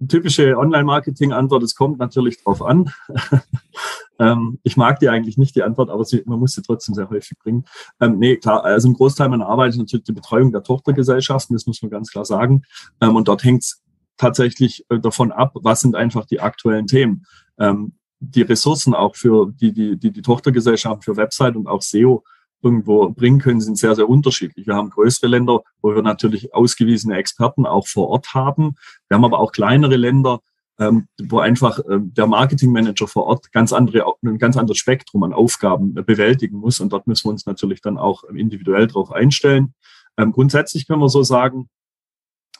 typische 0.08 0.56
Online-Marketing-Antwort, 0.56 1.62
es 1.62 1.75
kommt 1.75 1.99
natürlich 1.99 2.43
drauf 2.43 2.62
an. 2.62 2.93
ähm, 4.19 4.58
ich 4.62 4.76
mag 4.76 4.99
die 5.00 5.08
eigentlich 5.08 5.37
nicht, 5.37 5.55
die 5.55 5.62
Antwort, 5.62 5.91
aber 5.91 6.05
sie, 6.05 6.23
man 6.26 6.38
muss 6.38 6.52
sie 6.52 6.62
trotzdem 6.62 6.94
sehr 6.94 7.11
häufig 7.11 7.38
bringen. 7.38 7.64
Ähm, 8.00 8.19
nee, 8.19 8.37
klar, 8.37 8.64
also 8.64 8.88
ein 8.88 8.94
Großteil 8.94 9.29
meiner 9.29 9.49
Arbeit 9.49 9.70
ist 9.70 9.79
natürlich 9.79 10.05
die 10.05 10.12
Betreuung 10.12 10.52
der 10.52 10.62
Tochtergesellschaften, 10.62 11.55
das 11.55 11.67
muss 11.67 11.82
man 11.82 11.91
ganz 11.91 12.11
klar 12.11 12.25
sagen. 12.25 12.62
Ähm, 13.00 13.17
und 13.17 13.29
dort 13.29 13.45
hängt 13.45 13.62
es 13.62 13.83
tatsächlich 14.16 14.85
äh, 14.88 14.99
davon 14.99 15.33
ab, 15.33 15.52
was 15.54 15.80
sind 15.80 15.97
einfach 15.97 16.26
die 16.26 16.40
aktuellen 16.40 16.87
Themen. 16.87 17.26
Ähm, 17.59 17.92
die 18.21 18.42
Ressourcen 18.42 18.95
auch 18.95 19.16
für 19.16 19.50
die, 19.50 19.73
die, 19.73 19.99
die, 19.99 20.12
die 20.12 20.23
Tochtergesellschaften 20.23 21.02
für 21.02 21.16
Website 21.16 21.57
und 21.57 21.66
auch 21.66 21.80
SEO 21.80 22.23
irgendwo 22.62 23.11
bringen 23.11 23.40
können, 23.40 23.61
sind 23.61 23.79
sehr, 23.79 23.95
sehr 23.95 24.09
unterschiedlich. 24.09 24.67
Wir 24.67 24.75
haben 24.75 24.90
größere 24.90 25.29
Länder, 25.29 25.62
wo 25.83 25.95
wir 25.95 26.02
natürlich 26.02 26.55
ausgewiesene 26.55 27.17
Experten 27.17 27.67
auch 27.67 27.87
vor 27.87 28.09
Ort 28.09 28.35
haben. 28.35 28.76
Wir 29.09 29.17
haben 29.17 29.25
aber 29.25 29.38
auch 29.38 29.52
kleinere 29.52 29.97
Länder, 29.97 30.40
ähm, 30.79 31.09
wo 31.23 31.38
einfach 31.38 31.81
ähm, 31.88 32.12
der 32.14 32.26
Marketingmanager 32.26 33.07
vor 33.07 33.25
Ort 33.26 33.52
ganz 33.52 33.73
andere, 33.73 34.05
ein 34.23 34.38
ganz 34.38 34.57
anderes 34.57 34.79
Spektrum 34.79 35.23
an 35.23 35.33
Aufgaben 35.33 35.95
bewältigen 35.95 36.57
muss. 36.57 36.81
Und 36.81 36.93
dort 36.93 37.07
müssen 37.07 37.26
wir 37.26 37.33
uns 37.33 37.47
natürlich 37.47 37.81
dann 37.81 37.99
auch 37.99 38.25
individuell 38.25 38.87
darauf 38.87 39.12
einstellen. 39.12 39.75
Ähm, 40.17 40.33
grundsätzlich 40.33 40.87
können 40.87 41.00
wir 41.00 41.09
so 41.09 41.23
sagen, 41.23 41.69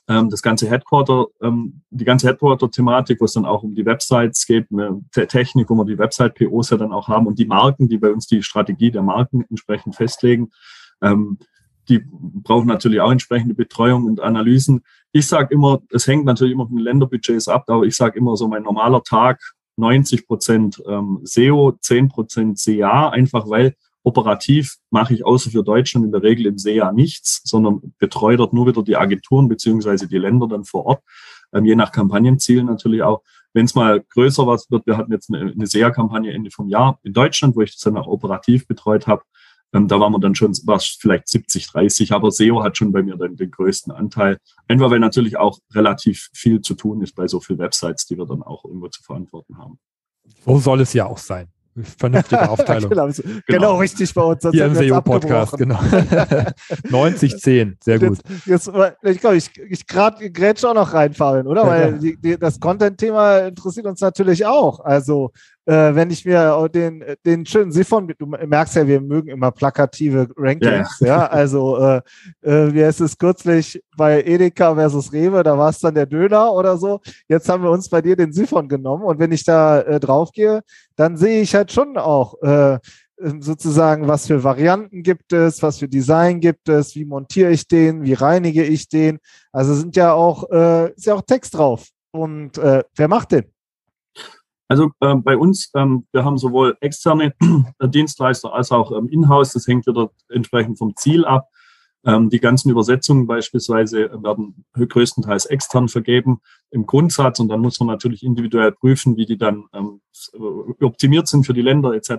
das 0.07 0.43
ganze 0.43 0.69
Headquarter, 0.69 1.27
ähm, 1.41 1.83
die 1.91 2.05
ganze 2.05 2.27
Headquarter-Thematik, 2.27 3.21
wo 3.21 3.27
es 3.27 3.35
dann 3.35 3.45
auch 3.45 3.63
um 3.63 3.77
die 3.77 3.87
Websites 3.87 4.45
geht, 4.45 4.67
eine 4.73 5.01
Technik, 5.13 5.71
wo 5.71 5.75
wir 5.77 5.85
die 5.85 5.99
Website-POs 5.99 6.71
ja 6.71 6.79
dann 6.79 6.93
auch 6.93 7.07
haben 7.07 7.29
und 7.29 7.39
die 7.39 7.47
Marken, 7.47 7.89
die 7.89 7.99
bei 7.99 8.11
uns 8.11 8.27
die 8.27 8.43
Strategie 8.43 8.91
der 8.91 9.03
Marken 9.03 9.45
entsprechend 9.49 9.95
festlegen, 9.95 10.51
ähm, 11.01 11.39
die 11.89 12.03
brauchen 12.09 12.67
natürlich 12.67 13.01
auch 13.01 13.11
entsprechende 13.11 13.55
Betreuung 13.55 14.05
und 14.05 14.21
Analysen. 14.21 14.83
Ich 15.13 15.27
sage 15.27 15.55
immer, 15.55 15.83
es 15.91 16.07
hängt 16.07 16.25
natürlich 16.25 16.55
immer 16.55 16.67
von 16.67 16.77
den 16.77 16.85
Länderbudgets 16.85 17.49
ab, 17.49 17.65
aber 17.69 17.85
ich 17.85 17.97
sage 17.97 18.19
immer 18.19 18.37
so, 18.37 18.49
mein 18.49 18.63
normaler 18.63 19.03
Tag 19.03 19.41
90 19.77 20.27
Prozent 20.27 20.83
ähm, 20.87 21.21
SEO, 21.25 21.73
10 21.81 22.09
Prozent 22.09 22.61
CA, 22.61 23.09
einfach 23.09 23.49
weil 23.49 23.75
Operativ 24.03 24.77
mache 24.91 25.15
ich 25.15 25.25
außer 25.25 25.51
für 25.51 25.63
Deutschland 25.63 26.07
in 26.07 26.13
der 26.13 26.23
Regel 26.23 26.47
im 26.47 26.59
SEA 26.59 26.93
nichts, 26.93 27.43
sondern 27.45 27.95
betreue 27.99 28.37
dort 28.37 28.53
nur 28.53 28.67
wieder 28.67 28.83
die 28.83 28.97
Agenturen 28.97 29.49
beziehungsweise 29.49 30.09
die 30.09 30.19
Länder 30.19 30.49
dann 30.49 30.65
vor 30.65 30.87
Ort, 30.87 31.03
ähm, 31.53 31.67
je 31.67 31.77
nach 31.77 31.93
Kampagnenzielen 31.93 32.67
natürlich 32.67 33.03
auch. 33.03 33.23
Wenn 33.53 33.67
es 33.67 33.75
mal 33.75 34.01
größer 34.01 34.47
was 34.47 34.71
wird, 34.71 34.87
wir 34.87 34.97
hatten 34.97 35.13
jetzt 35.13 35.33
eine, 35.33 35.53
eine 35.53 35.67
SEA-Kampagne 35.67 36.33
Ende 36.33 36.51
vom 36.51 36.69
Jahr 36.69 36.99
in 37.03 37.13
Deutschland, 37.13 37.57
wo 37.57 37.63
ich 37.63 37.73
das 37.73 37.81
dann 37.81 37.97
auch 37.97 38.07
operativ 38.07 38.67
betreut 38.67 39.07
habe. 39.07 39.23
Ähm, 39.73 39.87
da 39.87 40.01
waren 40.01 40.13
wir 40.13 40.21
dann 40.21 40.35
schon, 40.35 40.53
war 40.65 40.81
vielleicht 40.81 41.29
70, 41.29 41.67
30, 41.69 42.13
aber 42.13 42.31
SEO 42.31 42.63
hat 42.63 42.77
schon 42.77 42.93
bei 42.93 43.03
mir 43.03 43.17
dann 43.17 43.37
den 43.37 43.51
größten 43.51 43.93
Anteil. 43.93 44.39
Einfach 44.67 44.91
weil 44.91 44.99
natürlich 44.99 45.37
auch 45.37 45.59
relativ 45.75 46.31
viel 46.33 46.61
zu 46.61 46.75
tun 46.75 47.03
ist 47.03 47.15
bei 47.15 47.29
so 47.29 47.41
vielen 47.41 47.59
Websites, 47.59 48.07
die 48.07 48.17
wir 48.17 48.27
dann 48.27 48.43
auch 48.43 48.65
irgendwo 48.65 48.89
zu 48.89 49.03
verantworten 49.03 49.59
haben. 49.59 49.79
Wo 50.45 50.59
soll 50.59 50.81
es 50.81 50.93
ja 50.93 51.07
auch 51.07 51.19
sein? 51.19 51.49
Vernünftige 51.99 52.49
Aufteilung. 52.51 52.91
genau, 52.91 53.07
genau. 53.07 53.41
genau, 53.47 53.77
richtig 53.77 54.13
bei 54.13 54.23
uns. 54.23 54.47
Hier 54.51 54.67
im 54.67 54.75
SEO-Podcast, 54.75 55.57
genau. 55.57 55.79
90, 56.91 57.39
10, 57.39 57.77
sehr 57.83 57.99
gut. 57.99 58.19
Jetzt, 58.45 58.67
jetzt, 58.67 58.71
ich 59.03 59.21
glaube, 59.21 59.37
ich, 59.37 59.51
ich 59.69 59.87
grätsche 59.87 60.69
auch 60.69 60.75
noch 60.75 60.93
rein, 60.93 61.15
Fabian, 61.15 61.47
oder? 61.47 61.63
Ja, 61.63 61.69
Weil 61.69 61.99
die, 61.99 62.17
die, 62.17 62.39
das 62.39 62.59
Content-Thema 62.59 63.39
interessiert 63.49 63.87
uns 63.87 64.01
natürlich 64.01 64.45
auch. 64.47 64.81
Also 64.81 65.31
äh, 65.71 65.95
wenn 65.95 66.11
ich 66.11 66.25
mir 66.25 66.69
den, 66.75 67.05
den 67.25 67.47
schönen 67.47 67.71
Siphon, 67.71 68.13
du 68.19 68.27
merkst 68.27 68.75
ja, 68.75 68.87
wir 68.89 69.01
mögen 69.01 69.29
immer 69.29 69.53
plakative 69.53 70.29
Rankings, 70.37 70.99
ja, 70.99 71.07
ja. 71.07 71.27
also 71.29 71.79
äh, 71.79 72.01
äh, 72.43 72.75
wie 72.75 72.85
heißt 72.85 73.01
es 73.01 73.17
kürzlich 73.17 73.81
bei 73.97 74.21
Edeka 74.23 74.75
versus 74.75 75.13
Rewe, 75.13 75.45
da 75.45 75.57
war 75.57 75.71
es 75.71 75.79
dann 75.79 75.95
der 75.95 76.07
Döner 76.07 76.53
oder 76.53 76.77
so. 76.77 77.01
Jetzt 77.29 77.49
haben 77.49 77.63
wir 77.63 77.71
uns 77.71 77.89
bei 77.89 78.03
dir 78.03 78.17
den 78.17 78.33
Siphon 78.33 78.69
genommen 78.69 79.05
und 79.05 79.21
wenn 79.21 79.31
ich 79.31 79.45
da 79.45 79.81
äh, 79.83 80.01
drauf 80.01 80.33
gehe, 80.33 80.63
dann 80.97 81.17
sehe 81.17 81.41
ich 81.41 81.55
halt 81.55 81.71
schon 81.71 81.97
auch 81.97 82.43
äh, 82.43 82.81
sozusagen, 83.39 84.09
was 84.09 84.27
für 84.27 84.43
Varianten 84.43 85.05
gibt 85.05 85.33
es, 85.33 85.63
was 85.63 85.79
für 85.79 85.89
Design 85.89 86.41
gibt 86.41 86.69
es, 86.69 86.97
wie 86.97 87.05
montiere 87.05 87.53
ich 87.53 87.69
den, 87.69 88.03
wie 88.03 88.15
reinige 88.15 88.65
ich 88.65 88.89
den. 88.89 89.19
Also 89.53 89.75
sind 89.75 89.95
ja 89.95 90.15
auch, 90.15 90.51
äh, 90.51 90.91
ist 90.95 91.07
ja 91.07 91.15
auch 91.15 91.23
Text 91.23 91.55
drauf. 91.55 91.87
Und 92.11 92.59
äh, 92.59 92.83
wer 92.97 93.07
macht 93.07 93.31
den? 93.31 93.45
Also 94.71 94.93
äh, 95.01 95.17
bei 95.17 95.37
uns, 95.37 95.73
ähm, 95.75 96.07
wir 96.13 96.25
haben 96.25 96.39
sowohl 96.39 96.77
externe 96.81 97.35
äh, 97.81 97.89
Dienstleister 97.89 98.55
als 98.55 98.71
auch 98.71 98.97
ähm, 98.97 99.09
Inhouse. 99.09 99.53
Das 99.53 99.67
hängt 99.67 99.89
wieder 99.89 100.11
entsprechend 100.29 100.79
vom 100.79 100.95
Ziel 100.95 101.25
ab. 101.25 101.49
Ähm, 102.07 102.31
die 102.31 102.39
ganzen 102.39 102.71
Übersetzungen 102.71 103.27
beispielsweise 103.27 104.11
werden 104.23 104.65
größtenteils 104.79 105.47
extern 105.47 105.89
vergeben 105.89 106.41
im 106.71 106.87
Grundsatz 106.87 107.41
und 107.41 107.49
dann 107.49 107.61
muss 107.61 107.81
man 107.81 107.89
natürlich 107.89 108.23
individuell 108.23 108.71
prüfen, 108.71 109.17
wie 109.17 109.27
die 109.27 109.37
dann 109.37 109.65
ähm, 109.73 110.01
optimiert 110.81 111.27
sind 111.27 111.47
für 111.47 111.53
die 111.53 111.63
Länder 111.63 111.93
etc. 111.93 112.13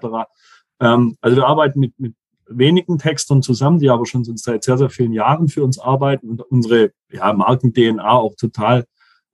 Ähm, 0.82 1.16
also 1.22 1.38
wir 1.38 1.48
arbeiten 1.48 1.80
mit, 1.80 1.98
mit 2.02 2.16
wenigen 2.48 2.98
Textern 2.98 3.42
zusammen, 3.42 3.80
die 3.80 3.90
aber 3.90 4.06
schon 4.06 4.26
seit 4.26 4.66
sehr, 4.66 4.78
sehr 4.78 4.90
vielen 4.90 5.14
Jahren 5.14 5.48
für 5.48 5.64
uns 5.64 5.80
arbeiten 5.80 6.30
und 6.30 6.42
unsere 6.42 6.92
ja, 7.10 7.32
Marken-DNA 7.32 8.10
auch 8.10 8.36
total 8.36 8.86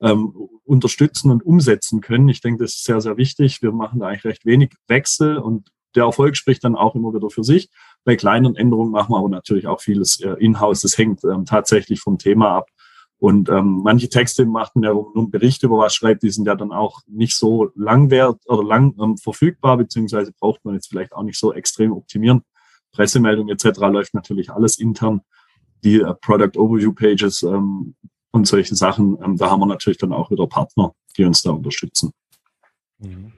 ähm, 0.01 0.35
unterstützen 0.67 1.31
und 1.31 1.45
umsetzen 1.45 2.01
können. 2.01 2.29
Ich 2.29 2.41
denke, 2.41 2.63
das 2.63 2.73
ist 2.73 2.83
sehr, 2.83 3.01
sehr 3.01 3.17
wichtig. 3.17 3.61
Wir 3.61 3.71
machen 3.71 3.99
da 3.99 4.07
eigentlich 4.07 4.25
recht 4.25 4.45
wenig 4.45 4.73
Wechsel 4.87 5.37
und 5.37 5.71
der 5.95 6.03
Erfolg 6.03 6.35
spricht 6.35 6.63
dann 6.63 6.75
auch 6.75 6.95
immer 6.95 7.13
wieder 7.13 7.29
für 7.29 7.43
sich. 7.43 7.69
Bei 8.03 8.15
kleinen 8.15 8.55
Änderungen 8.55 8.91
machen 8.91 9.13
wir 9.13 9.17
aber 9.17 9.29
natürlich 9.29 9.67
auch 9.67 9.81
vieles 9.81 10.19
äh, 10.19 10.33
in-house. 10.39 10.81
Das 10.81 10.97
hängt 10.97 11.23
ähm, 11.23 11.45
tatsächlich 11.45 12.01
vom 12.01 12.17
Thema 12.17 12.51
ab. 12.51 12.69
Und 13.19 13.49
ähm, 13.49 13.81
manche 13.83 14.09
Texte 14.09 14.45
macht 14.45 14.75
man 14.75 14.83
ja 14.83 14.93
nur 14.93 15.11
einen 15.15 15.31
Bericht 15.31 15.63
über 15.63 15.79
was 15.79 15.95
schreibt, 15.95 16.21
die 16.21 16.29
sind 16.29 16.45
ja 16.45 16.53
dann 16.53 16.71
auch 16.71 17.01
nicht 17.07 17.35
so 17.35 17.71
langwert 17.73 18.39
oder 18.45 18.63
lang 18.63 18.95
ähm, 19.01 19.17
verfügbar, 19.17 19.77
beziehungsweise 19.77 20.31
braucht 20.39 20.63
man 20.65 20.75
jetzt 20.75 20.89
vielleicht 20.89 21.13
auch 21.13 21.23
nicht 21.23 21.39
so 21.39 21.51
extrem 21.51 21.93
optimieren. 21.93 22.43
Pressemeldung 22.91 23.49
etc. 23.49 23.79
läuft 23.79 24.13
natürlich 24.13 24.51
alles 24.51 24.77
intern. 24.77 25.21
Die 25.83 26.01
äh, 26.01 26.13
Product 26.21 26.59
Overview 26.59 26.93
Pages 26.93 27.41
ähm, 27.41 27.95
und 28.31 28.47
solche 28.47 28.75
Sachen. 28.75 29.17
Ähm, 29.23 29.37
da 29.37 29.49
haben 29.49 29.59
wir 29.59 29.65
natürlich 29.65 29.97
dann 29.97 30.13
auch 30.13 30.31
wieder 30.31 30.47
Partner, 30.47 30.93
die 31.17 31.25
uns 31.25 31.41
da 31.41 31.51
unterstützen. 31.51 32.11
Mhm. 32.99 33.33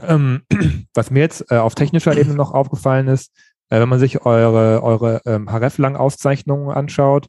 Ähm, 0.00 0.42
was 0.94 1.10
mir 1.10 1.20
jetzt 1.20 1.50
äh, 1.50 1.56
auf 1.56 1.74
technischer 1.74 2.16
Ebene 2.16 2.34
noch 2.34 2.52
aufgefallen 2.52 3.08
ist, 3.08 3.32
äh, 3.70 3.80
wenn 3.80 3.88
man 3.88 3.98
sich 3.98 4.24
eure, 4.24 4.82
eure 4.82 5.22
ähm, 5.26 5.50
href-Lang-Auszeichnungen 5.50 6.70
anschaut, 6.70 7.26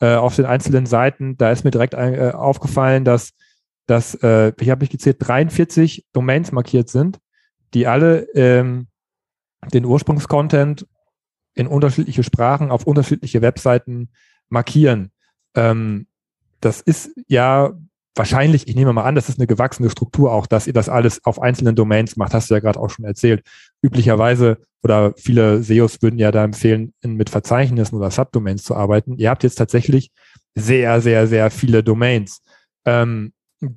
äh, 0.00 0.14
auf 0.14 0.36
den 0.36 0.46
einzelnen 0.46 0.86
Seiten, 0.86 1.36
da 1.36 1.50
ist 1.50 1.64
mir 1.64 1.70
direkt 1.70 1.94
äh, 1.94 2.32
aufgefallen, 2.34 3.04
dass, 3.04 3.32
dass 3.86 4.14
äh, 4.22 4.52
ich 4.58 4.70
habe 4.70 4.80
mich 4.80 4.90
gezählt, 4.90 5.18
43 5.20 6.06
Domains 6.12 6.52
markiert 6.52 6.88
sind, 6.88 7.18
die 7.74 7.86
alle 7.86 8.22
ähm, 8.34 8.88
den 9.72 9.84
Ursprungscontent 9.84 10.86
in 11.54 11.66
unterschiedliche 11.66 12.22
Sprachen 12.22 12.70
auf 12.70 12.84
unterschiedliche 12.86 13.42
Webseiten 13.42 14.10
markieren. 14.48 15.12
Ähm, 15.54 16.06
das 16.64 16.80
ist 16.80 17.10
ja 17.28 17.72
wahrscheinlich, 18.14 18.68
ich 18.68 18.76
nehme 18.76 18.92
mal 18.92 19.04
an, 19.04 19.14
das 19.14 19.28
ist 19.28 19.38
eine 19.38 19.46
gewachsene 19.46 19.90
Struktur 19.90 20.32
auch, 20.32 20.46
dass 20.46 20.66
ihr 20.66 20.72
das 20.72 20.88
alles 20.88 21.24
auf 21.24 21.40
einzelnen 21.40 21.74
Domains 21.74 22.16
macht, 22.16 22.34
hast 22.34 22.50
du 22.50 22.54
ja 22.54 22.60
gerade 22.60 22.78
auch 22.78 22.90
schon 22.90 23.04
erzählt. 23.04 23.42
Üblicherweise 23.82 24.58
oder 24.82 25.14
viele 25.16 25.62
SEOs 25.62 26.02
würden 26.02 26.18
ja 26.18 26.32
da 26.32 26.44
empfehlen, 26.44 26.92
mit 27.02 27.30
Verzeichnissen 27.30 27.96
oder 27.96 28.10
Subdomains 28.10 28.64
zu 28.64 28.74
arbeiten. 28.74 29.16
Ihr 29.16 29.30
habt 29.30 29.44
jetzt 29.44 29.54
tatsächlich 29.54 30.10
sehr, 30.54 31.00
sehr, 31.00 31.26
sehr 31.26 31.50
viele 31.50 31.82
Domains. 31.82 32.42
Ähm, 32.84 33.32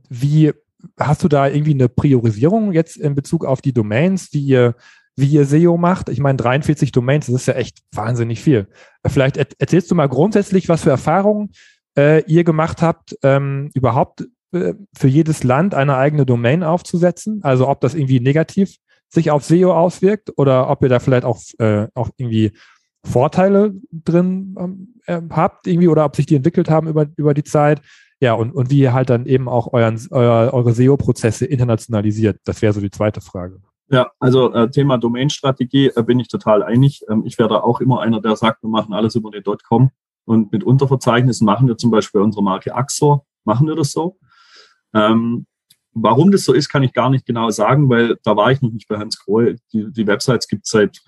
wie 0.10 0.52
hast 1.00 1.24
du 1.24 1.28
da 1.28 1.48
irgendwie 1.48 1.74
eine 1.74 1.90
Priorisierung 1.90 2.74
jetzt 2.74 2.98
in 2.98 3.16
Bezug 3.16 3.46
auf 3.46 3.62
die 3.62 3.74
Domains, 3.74 4.34
wie 4.34 4.44
ihr, 4.44 4.76
wie 5.16 5.28
ihr 5.28 5.46
SEO 5.46 5.78
macht? 5.78 6.10
Ich 6.10 6.20
meine, 6.20 6.38
43 6.38 6.92
Domains, 6.92 7.28
das 7.28 7.36
ist 7.36 7.48
ja 7.48 7.54
echt 7.54 7.80
wahnsinnig 7.94 8.42
viel. 8.42 8.68
Vielleicht 9.06 9.38
erzählst 9.38 9.92
du 9.92 9.96
mal 9.96 10.10
grundsätzlich, 10.10 10.70
was 10.70 10.84
für 10.84 10.90
Erfahrungen 10.90 11.52
äh, 11.98 12.24
ihr 12.26 12.44
gemacht 12.44 12.82
habt, 12.82 13.18
ähm, 13.24 13.70
überhaupt 13.74 14.28
äh, 14.52 14.74
für 14.96 15.08
jedes 15.08 15.44
Land 15.44 15.76
eine 15.76 15.98
eigene 15.98 16.26
Domain 16.26 16.64
aufzusetzen. 16.64 17.42
Also 17.44 17.68
ob 17.68 17.82
das 17.82 17.94
irgendwie 17.94 18.20
negativ 18.20 18.78
sich 19.10 19.32
auf 19.32 19.44
SEO 19.44 19.74
auswirkt 19.74 20.32
oder 20.38 20.70
ob 20.70 20.84
ihr 20.84 20.90
da 20.90 21.00
vielleicht 21.00 21.26
auch, 21.26 21.40
äh, 21.60 21.88
auch 21.94 22.10
irgendwie 22.18 22.52
Vorteile 23.04 23.74
drin 23.92 24.56
ähm, 24.60 24.96
äh, 25.06 25.22
habt, 25.30 25.68
irgendwie, 25.68 25.88
oder 25.88 26.06
ob 26.06 26.16
sich 26.16 26.26
die 26.26 26.36
entwickelt 26.36 26.70
haben 26.70 26.88
über, 26.88 27.06
über 27.16 27.34
die 27.34 27.44
Zeit. 27.44 27.82
Ja, 28.20 28.34
und, 28.34 28.52
und 28.52 28.70
wie 28.70 28.80
ihr 28.80 28.94
halt 28.94 29.10
dann 29.10 29.26
eben 29.26 29.48
auch 29.48 29.74
euren, 29.74 30.00
euer, 30.10 30.54
eure 30.54 30.74
SEO-Prozesse 30.74 31.46
internationalisiert. 31.46 32.40
Das 32.46 32.62
wäre 32.62 32.74
so 32.74 32.82
die 32.82 32.92
zweite 32.92 33.22
Frage. 33.22 33.60
Ja, 33.90 34.10
also 34.20 34.52
äh, 34.54 34.70
Thema 34.72 34.98
Domain-Strategie 34.98 35.92
äh, 35.96 36.04
bin 36.04 36.20
ich 36.20 36.28
total 36.28 36.64
einig. 36.64 37.02
Ähm, 37.10 37.24
ich 37.26 37.38
wäre 37.38 37.50
da 37.50 37.60
auch 37.60 37.82
immer 37.82 38.02
einer, 38.02 38.22
der 38.22 38.36
sagt, 38.36 38.64
wir 38.64 38.70
machen 38.70 38.94
alles 38.94 39.16
über 39.16 39.30
eine 39.32 39.44
.com. 39.68 39.92
Und 40.26 40.52
mit 40.52 40.64
Unterverzeichnissen 40.64 41.46
machen 41.46 41.68
wir 41.68 41.78
zum 41.78 41.92
Beispiel 41.92 42.20
bei 42.20 42.26
unserer 42.26 42.44
Marke 42.44 42.76
Axor, 42.76 43.26
machen 43.44 43.68
wir 43.68 43.76
das 43.76 43.92
so. 43.92 44.18
Ähm, 44.94 45.46
warum 45.94 46.32
das 46.32 46.44
so 46.44 46.54
ist, 46.54 46.70
kann 46.70 46.84
ich 46.84 46.94
gar 46.94 47.10
nicht 47.10 47.26
genau 47.26 47.50
sagen, 47.50 47.90
weil 47.90 48.18
da 48.24 48.36
war 48.36 48.52
ich 48.52 48.62
noch 48.62 48.72
nicht 48.72 48.88
bei 48.88 48.98
Hans 48.98 49.20
Krohe. 49.20 49.56
Die, 49.72 49.92
die 49.92 50.08
Websites 50.08 50.48
gibt 50.48 50.66
es 50.66 50.72
seit 50.72 51.02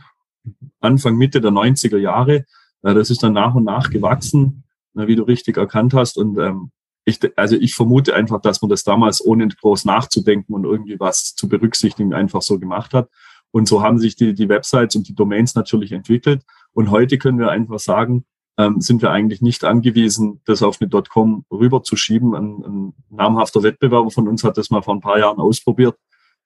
Anfang, 0.80 1.18
Mitte 1.18 1.42
der 1.42 1.52
90er 1.52 1.98
Jahre. 1.98 2.46
Äh, 2.84 2.94
das 2.94 3.10
ist 3.10 3.24
dann 3.24 3.34
nach 3.34 3.56
und 3.56 3.64
nach 3.64 3.90
gewachsen, 3.90 4.64
äh, 4.96 5.08
wie 5.08 5.16
du 5.16 5.24
richtig 5.24 5.58
erkannt 5.58 5.94
hast. 5.94 6.18
Und 6.18 6.38
ähm, 6.38 6.72
ich, 7.06 7.20
also 7.38 7.56
ich 7.56 7.74
vermute 7.74 8.16
einfach, 8.16 8.42
dass 8.42 8.62
man 8.62 8.70
das 8.70 8.84
damals 8.84 9.24
ohne 9.24 9.48
groß 9.48 9.86
nachzudenken 9.86 10.54
und 10.54 10.66
irgendwie 10.66 11.00
was 11.00 11.36
zu 11.36 11.48
berücksichtigen 11.48 12.14
einfach 12.14 12.42
so 12.42 12.60
gemacht 12.60 12.94
hat. 12.94 13.10
Und 13.52 13.68
so 13.68 13.82
haben 13.82 13.98
sich 13.98 14.16
die, 14.16 14.34
die 14.34 14.50
Websites 14.50 14.96
und 14.96 15.08
die 15.08 15.16
Domains 15.16 15.56
natürlich 15.56 15.92
entwickelt. 15.92 16.44
Und 16.74 16.92
heute 16.92 17.18
können 17.18 17.40
wir 17.40 17.50
einfach 17.50 17.80
sagen, 17.80 18.26
ähm, 18.58 18.82
sind 18.82 19.02
wir 19.02 19.12
eigentlich 19.12 19.42
nicht 19.42 19.64
angewiesen, 19.64 20.42
das 20.46 20.64
auf 20.64 20.80
eine 20.82 20.90
.com 20.90 21.46
rüberzuschieben. 21.52 22.36
Ein, 22.36 22.64
ein 22.66 22.94
namhafter 23.10 23.64
Wettbewerber 23.64 24.12
von 24.12 24.28
uns 24.28 24.44
hat 24.44 24.58
das 24.58 24.70
mal 24.70 24.82
vor 24.82 24.96
ein 24.96 25.02
paar 25.02 25.20
Jahren 25.20 25.40
ausprobiert 25.40 25.96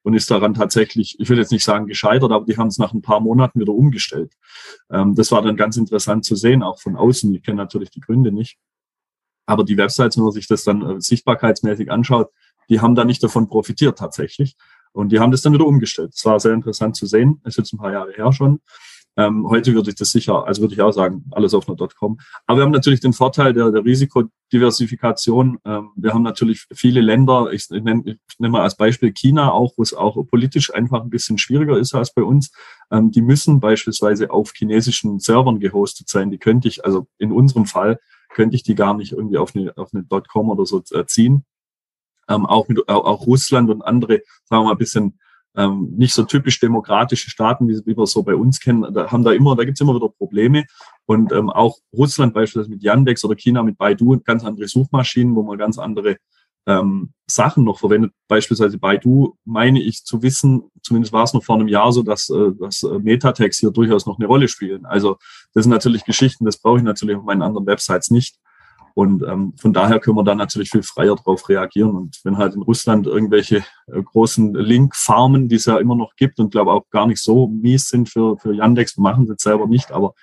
und 0.02 0.14
ist 0.14 0.30
daran 0.30 0.54
tatsächlich, 0.54 1.18
ich 1.18 1.28
will 1.28 1.38
jetzt 1.38 1.52
nicht 1.52 1.64
sagen 1.64 1.86
gescheitert, 1.86 2.32
aber 2.32 2.44
die 2.44 2.56
haben 2.56 2.68
es 2.68 2.78
nach 2.78 2.92
ein 2.92 3.02
paar 3.02 3.20
Monaten 3.20 3.60
wieder 3.60 3.72
umgestellt. 3.72 4.34
Ähm, 4.90 5.14
das 5.14 5.32
war 5.32 5.42
dann 5.42 5.56
ganz 5.56 5.76
interessant 5.76 6.24
zu 6.24 6.36
sehen, 6.36 6.62
auch 6.62 6.80
von 6.80 6.96
außen. 6.96 7.32
Ich 7.34 7.42
kenne 7.42 7.56
natürlich 7.56 7.90
die 7.90 8.00
Gründe 8.00 8.32
nicht. 8.32 8.58
Aber 9.46 9.64
die 9.64 9.76
Websites, 9.76 10.16
wenn 10.16 10.24
man 10.24 10.32
sich 10.32 10.46
das 10.46 10.64
dann 10.64 10.82
äh, 10.82 11.00
sichtbarkeitsmäßig 11.00 11.90
anschaut, 11.90 12.30
die 12.68 12.80
haben 12.80 12.94
da 12.94 13.04
nicht 13.04 13.22
davon 13.22 13.48
profitiert 13.48 13.98
tatsächlich. 13.98 14.56
Und 14.92 15.10
die 15.10 15.20
haben 15.20 15.30
das 15.30 15.42
dann 15.42 15.54
wieder 15.54 15.66
umgestellt. 15.66 16.12
Das 16.14 16.24
war 16.26 16.38
sehr 16.38 16.52
interessant 16.52 16.96
zu 16.96 17.06
sehen. 17.06 17.40
Ist 17.44 17.56
jetzt 17.56 17.72
ein 17.72 17.78
paar 17.78 17.92
Jahre 17.92 18.12
her 18.12 18.32
schon. 18.32 18.60
Ähm, 19.16 19.46
heute 19.48 19.74
würde 19.74 19.90
ich 19.90 19.96
das 19.96 20.10
sicher, 20.10 20.46
also 20.46 20.62
würde 20.62 20.74
ich 20.74 20.80
auch 20.80 20.92
sagen, 20.92 21.24
alles 21.32 21.52
auf 21.52 21.68
einer 21.68 21.76
.com. 21.76 22.18
Aber 22.46 22.58
wir 22.58 22.64
haben 22.64 22.72
natürlich 22.72 23.00
den 23.00 23.12
Vorteil 23.12 23.52
der, 23.52 23.70
der 23.70 23.84
Risikodiversifikation. 23.84 25.58
Ähm, 25.66 25.90
wir 25.96 26.14
haben 26.14 26.22
natürlich 26.22 26.66
viele 26.72 27.02
Länder, 27.02 27.52
ich 27.52 27.68
nenne, 27.68 28.02
ich 28.06 28.38
nenne 28.38 28.52
mal 28.52 28.62
als 28.62 28.76
Beispiel 28.76 29.12
China 29.12 29.52
auch, 29.52 29.74
wo 29.76 29.82
es 29.82 29.92
auch 29.92 30.16
politisch 30.30 30.72
einfach 30.72 31.02
ein 31.02 31.10
bisschen 31.10 31.36
schwieriger 31.36 31.76
ist 31.76 31.94
als 31.94 32.14
bei 32.14 32.22
uns. 32.22 32.52
Ähm, 32.90 33.10
die 33.10 33.22
müssen 33.22 33.60
beispielsweise 33.60 34.30
auf 34.30 34.52
chinesischen 34.54 35.18
Servern 35.18 35.60
gehostet 35.60 36.08
sein. 36.08 36.30
Die 36.30 36.38
könnte 36.38 36.68
ich, 36.68 36.84
also 36.86 37.06
in 37.18 37.32
unserem 37.32 37.66
Fall, 37.66 37.98
könnte 38.30 38.56
ich 38.56 38.62
die 38.62 38.74
gar 38.74 38.94
nicht 38.94 39.12
irgendwie 39.12 39.36
auf 39.36 39.54
eine, 39.54 39.76
auf 39.76 39.90
eine 39.92 40.04
.com 40.04 40.48
oder 40.48 40.64
so 40.64 40.82
äh, 40.92 41.04
ziehen. 41.04 41.44
Ähm, 42.28 42.46
auch 42.46 42.68
mit 42.68 42.88
auch 42.88 43.26
Russland 43.26 43.68
und 43.68 43.82
andere, 43.82 44.22
sagen 44.44 44.62
wir 44.62 44.64
mal, 44.64 44.72
ein 44.72 44.78
bisschen 44.78 45.18
ähm, 45.56 45.92
nicht 45.96 46.14
so 46.14 46.24
typisch 46.24 46.60
demokratische 46.60 47.30
Staaten, 47.30 47.68
wie, 47.68 47.80
wie 47.84 47.96
wir 47.96 48.06
so 48.06 48.22
bei 48.22 48.34
uns 48.34 48.60
kennen, 48.60 48.92
da 48.92 49.10
haben 49.10 49.24
da 49.24 49.32
immer, 49.32 49.54
da 49.56 49.64
gibt's 49.64 49.80
immer 49.80 49.94
wieder 49.94 50.08
Probleme. 50.08 50.64
Und 51.06 51.32
ähm, 51.32 51.50
auch 51.50 51.78
Russland 51.92 52.34
beispielsweise 52.34 52.70
mit 52.70 52.82
Yandex 52.82 53.24
oder 53.24 53.36
China 53.36 53.62
mit 53.62 53.76
Baidu 53.76 54.18
ganz 54.24 54.44
andere 54.44 54.68
Suchmaschinen, 54.68 55.34
wo 55.34 55.42
man 55.42 55.58
ganz 55.58 55.78
andere 55.78 56.16
ähm, 56.66 57.12
Sachen 57.26 57.64
noch 57.64 57.78
verwendet. 57.80 58.12
Beispielsweise 58.28 58.78
Baidu 58.78 59.36
meine 59.44 59.82
ich 59.82 60.04
zu 60.04 60.22
wissen, 60.22 60.70
zumindest 60.82 61.12
war 61.12 61.24
es 61.24 61.34
noch 61.34 61.44
vor 61.44 61.56
einem 61.56 61.68
Jahr 61.68 61.92
so, 61.92 62.02
dass, 62.02 62.30
äh, 62.30 62.52
dass 62.58 62.82
äh, 62.82 62.98
Metatext 62.98 63.60
hier 63.60 63.70
durchaus 63.70 64.06
noch 64.06 64.18
eine 64.18 64.26
Rolle 64.26 64.48
spielen. 64.48 64.86
Also 64.86 65.16
das 65.54 65.64
sind 65.64 65.72
natürlich 65.72 66.04
Geschichten, 66.04 66.44
das 66.44 66.58
brauche 66.58 66.78
ich 66.78 66.84
natürlich 66.84 67.16
auf 67.16 67.24
meinen 67.24 67.42
anderen 67.42 67.66
Websites 67.66 68.10
nicht. 68.10 68.36
Und 68.94 69.22
ähm, 69.22 69.54
von 69.56 69.72
daher 69.72 70.00
können 70.00 70.16
wir 70.16 70.24
da 70.24 70.34
natürlich 70.34 70.70
viel 70.70 70.82
freier 70.82 71.16
drauf 71.16 71.48
reagieren. 71.48 71.90
Und 71.90 72.20
wenn 72.24 72.36
halt 72.36 72.54
in 72.54 72.62
Russland 72.62 73.06
irgendwelche 73.06 73.64
äh, 73.86 74.02
großen 74.02 74.54
Link-Farmen, 74.54 75.48
die 75.48 75.56
es 75.56 75.66
ja 75.66 75.78
immer 75.78 75.96
noch 75.96 76.14
gibt 76.16 76.38
und 76.38 76.50
glaube 76.50 76.72
auch 76.72 76.88
gar 76.90 77.06
nicht 77.06 77.22
so 77.22 77.48
mies 77.48 77.88
sind 77.88 78.08
für, 78.08 78.36
für 78.38 78.52
Yandex, 78.52 78.96
wir 78.96 79.02
machen 79.02 79.26
jetzt 79.28 79.42
selber 79.42 79.66
nicht, 79.66 79.92
aber 79.92 80.14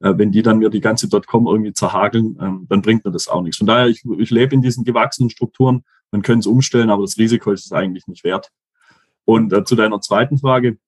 äh, 0.00 0.12
wenn 0.16 0.32
die 0.32 0.42
dann 0.42 0.58
mir 0.58 0.70
die 0.70 0.80
ganze 0.80 1.08
.com 1.08 1.46
irgendwie 1.46 1.72
zerhageln, 1.72 2.38
ähm, 2.40 2.66
dann 2.68 2.82
bringt 2.82 3.04
mir 3.04 3.10
das 3.10 3.28
auch 3.28 3.42
nichts. 3.42 3.58
Von 3.58 3.66
daher, 3.66 3.88
ich, 3.88 4.04
ich 4.18 4.30
lebe 4.30 4.54
in 4.54 4.62
diesen 4.62 4.84
gewachsenen 4.84 5.30
Strukturen, 5.30 5.84
man 6.10 6.22
könnte 6.22 6.40
es 6.40 6.46
umstellen, 6.46 6.90
aber 6.90 7.02
das 7.02 7.18
Risiko 7.18 7.52
ist 7.52 7.66
es 7.66 7.72
eigentlich 7.72 8.06
nicht 8.06 8.24
wert. 8.24 8.50
Und 9.24 9.52
äh, 9.52 9.64
zu 9.64 9.76
deiner 9.76 10.00
zweiten 10.00 10.38
Frage, 10.38 10.78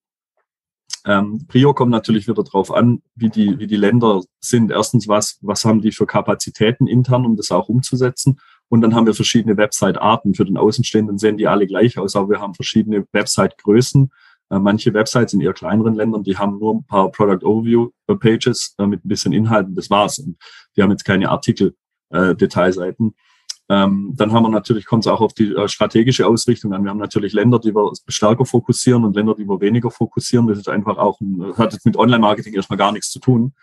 ähm, 1.05 1.47
Prio 1.49 1.75
kommt 1.75 1.91
natürlich 1.91 2.29
wieder 2.29 2.45
darauf 2.45 2.73
an, 2.73 3.03
wie 3.15 3.29
die, 3.29 3.59
wie 3.59 3.67
die 3.67 3.77
Länder 3.77 4.23
sind. 4.41 4.71
Erstens, 4.71 5.09
was, 5.09 5.39
was 5.43 5.65
haben 5.65 5.81
die 5.81 5.93
für 5.93 6.07
Kapazitäten 6.07 6.87
intern, 6.87 7.27
um 7.27 7.37
das 7.37 7.51
auch 7.51 7.69
umzusetzen? 7.69 8.39
Und 8.69 8.81
dann 8.81 8.95
haben 8.95 9.07
wir 9.07 9.15
verschiedene 9.15 9.57
Website-Arten. 9.57 10.35
Für 10.35 10.45
den 10.45 10.57
Außenstehenden 10.57 11.19
sehen 11.19 11.37
die 11.37 11.49
alle 11.49 11.67
gleich 11.67 11.99
aus, 11.99 12.15
aber 12.15 12.31
wir 12.31 12.41
haben 12.41 12.55
verschiedene 12.55 13.05
Website-Größen. 13.13 14.11
Äh, 14.51 14.59
manche 14.59 14.95
Websites 14.95 15.33
in 15.33 15.41
eher 15.41 15.53
kleineren 15.53 15.95
Ländern, 15.95 16.23
die 16.23 16.39
haben 16.39 16.59
nur 16.59 16.75
ein 16.75 16.85
paar 16.85 17.11
Product 17.11 17.45
Overview 17.45 17.91
Pages 18.21 18.75
äh, 18.79 18.87
mit 18.87 19.05
ein 19.05 19.09
bisschen 19.09 19.33
Inhalten, 19.33 19.75
das 19.75 19.91
war's. 19.91 20.19
Und 20.19 20.37
die 20.77 20.83
haben 20.83 20.91
jetzt 20.91 21.05
keine 21.05 21.31
Artikel-Detailseiten. 21.31 23.09
Äh, 23.09 23.32
ähm, 23.73 24.13
dann 24.15 24.33
haben 24.33 24.43
wir 24.43 24.51
natürlich, 24.51 24.85
kommt 24.85 25.07
es 25.07 25.11
auch 25.11 25.23
auf 25.23 25.33
die 25.33 25.55
äh, 25.55 25.67
strategische 25.67 26.27
Ausrichtung 26.27 26.75
an. 26.75 26.85
Wir 26.85 26.91
haben 26.91 26.99
natürlich 26.99 27.33
Länder, 27.33 27.59
die 27.59 27.75
wir 27.75 27.91
stärker 28.07 28.45
fokussieren 28.45 29.03
und 29.03 29.17
Länder, 29.17 29.35
die 29.35 29.47
wir 29.47 29.63
weniger 29.63 29.91
fokussieren. 29.91 30.47
Das 30.47 30.59
ist 30.59 30.69
einfach 30.69 30.99
auch, 30.99 31.19
ein, 31.23 31.57
hat 31.57 31.73
jetzt 31.73 31.87
mit 31.87 31.97
Online-Marketing 31.97 32.53
erstmal 32.53 32.77
gar 32.77 32.93
nichts 32.93 33.11
zu 33.11 33.19
tun. 33.19 33.55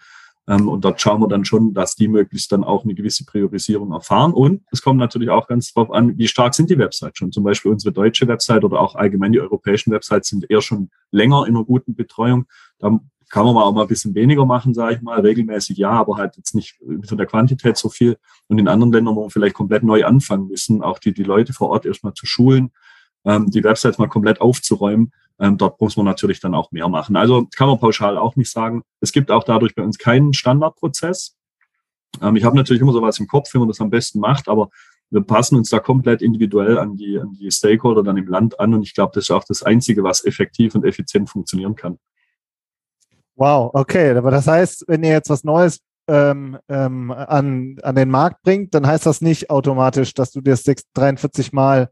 Ähm, 0.48 0.68
und 0.68 0.84
dort 0.84 1.00
schauen 1.00 1.22
wir 1.22 1.28
dann 1.28 1.46
schon, 1.46 1.75
dass 1.75 1.94
die 1.94 2.08
möglichst 2.08 2.51
dann 2.51 2.63
auch 2.63 2.86
eine 2.86 2.96
gewisse 2.96 3.24
Priorisierung 3.24 3.92
erfahren. 3.92 4.34
Und 4.34 4.63
es 4.72 4.82
kommt 4.82 4.98
natürlich 4.98 5.30
auch 5.30 5.48
ganz 5.48 5.74
drauf 5.74 5.92
an, 5.92 6.18
wie 6.18 6.28
stark 6.28 6.56
sind 6.56 6.72
die 6.72 6.80
Websites 6.80 7.20
schon. 7.20 7.32
Zum 7.32 7.44
Beispiel 7.44 7.72
unsere 7.72 7.94
deutsche 7.94 8.28
Website 8.28 8.63
oder 8.63 8.80
auch 8.80 8.96
allgemein 8.96 9.32
die 9.32 9.39
europäischen 9.39 9.92
Websites 9.92 10.30
sind 10.30 10.50
eher 10.50 10.63
schon 10.63 10.89
länger 11.12 11.46
in 11.46 11.56
einer 11.56 11.66
guten 11.66 11.94
Betreuung. 11.94 12.46
Da 12.80 13.00
kann 13.29 13.45
man 13.45 13.53
mal 13.53 13.63
auch 13.63 13.74
mal 13.74 13.83
ein 13.83 13.88
bisschen 13.88 14.15
weniger 14.15 14.45
machen, 14.45 14.74
sage 14.74 14.95
ich 14.95 15.01
mal. 15.01 15.19
Regelmäßig 15.19 15.77
ja, 15.77 15.91
aber 15.91 16.17
halt 16.17 16.36
jetzt 16.38 16.55
nicht 16.55 16.79
von 17.07 17.17
der 17.17 17.27
Quantität 17.27 17.77
so 17.77 17.89
viel. 17.89 18.17
Und 18.48 18.57
in 18.57 18.67
anderen 18.67 18.91
Ländern, 18.91 19.15
wo 19.15 19.25
wir 19.25 19.29
vielleicht 19.29 19.55
komplett 19.55 19.83
neu 19.83 20.03
anfangen 20.03 20.48
müssen, 20.48 20.81
auch 20.81 21.00
die, 21.00 21.13
die 21.13 21.24
Leute 21.24 21.53
vor 21.53 21.69
Ort 21.69 21.86
erstmal 21.86 22.13
zu 22.13 22.25
schulen, 22.25 22.71
ähm, 23.25 23.50
die 23.51 23.63
Websites 23.63 23.98
mal 23.98 24.07
komplett 24.07 24.41
aufzuräumen, 24.41 25.12
ähm, 25.39 25.57
dort 25.57 25.79
muss 25.79 25.95
man 25.95 26.05
natürlich 26.05 26.39
dann 26.39 26.55
auch 26.55 26.71
mehr 26.71 26.89
machen. 26.89 27.15
Also 27.15 27.48
kann 27.55 27.67
man 27.67 27.79
pauschal 27.79 28.17
auch 28.17 28.36
nicht 28.36 28.51
sagen. 28.51 28.83
Es 29.00 29.12
gibt 29.12 29.31
auch 29.31 29.43
dadurch 29.43 29.75
bei 29.75 29.83
uns 29.83 29.98
keinen 29.98 30.33
Standardprozess. 30.33 31.38
Ähm, 32.21 32.36
ich 32.36 32.43
habe 32.43 32.57
natürlich 32.57 32.81
immer 32.81 32.93
sowas 32.93 33.19
im 33.19 33.27
Kopf, 33.27 33.53
wie 33.53 33.59
man 33.59 33.67
das 33.67 33.79
am 33.79 33.89
besten 33.89 34.19
macht, 34.19 34.48
aber 34.50 34.69
wir 35.12 35.21
passen 35.21 35.55
uns 35.55 35.69
da 35.69 35.79
komplett 35.79 36.21
individuell 36.21 36.77
an 36.77 36.95
die, 36.95 37.19
an 37.19 37.33
die 37.33 37.50
Stakeholder 37.50 38.03
dann 38.03 38.17
im 38.17 38.27
Land 38.27 38.59
an. 38.59 38.74
Und 38.74 38.83
ich 38.83 38.93
glaube, 38.93 39.12
das 39.15 39.25
ist 39.25 39.31
auch 39.31 39.43
das 39.43 39.63
Einzige, 39.63 40.03
was 40.03 40.24
effektiv 40.24 40.75
und 40.75 40.86
effizient 40.86 41.29
funktionieren 41.29 41.75
kann. 41.75 41.98
Wow, 43.39 43.72
okay. 43.74 44.12
Aber 44.17 44.31
das 44.31 44.48
heißt, 44.48 44.84
wenn 44.88 45.01
ihr 45.01 45.12
jetzt 45.12 45.29
was 45.29 45.46
Neues 45.46 45.79
ähm, 46.10 46.58
ähm, 46.67 47.10
an, 47.12 47.77
an 47.81 47.96
den 47.96 48.10
Markt 48.10 48.41
bringt, 48.43 48.74
dann 48.74 48.86
heißt 48.86 49.05
das 49.05 49.22
nicht 49.22 49.50
automatisch, 49.50 50.13
dass 50.13 50.31
du 50.31 50.41
das 50.41 50.65
43 50.93 51.53
Mal 51.53 51.89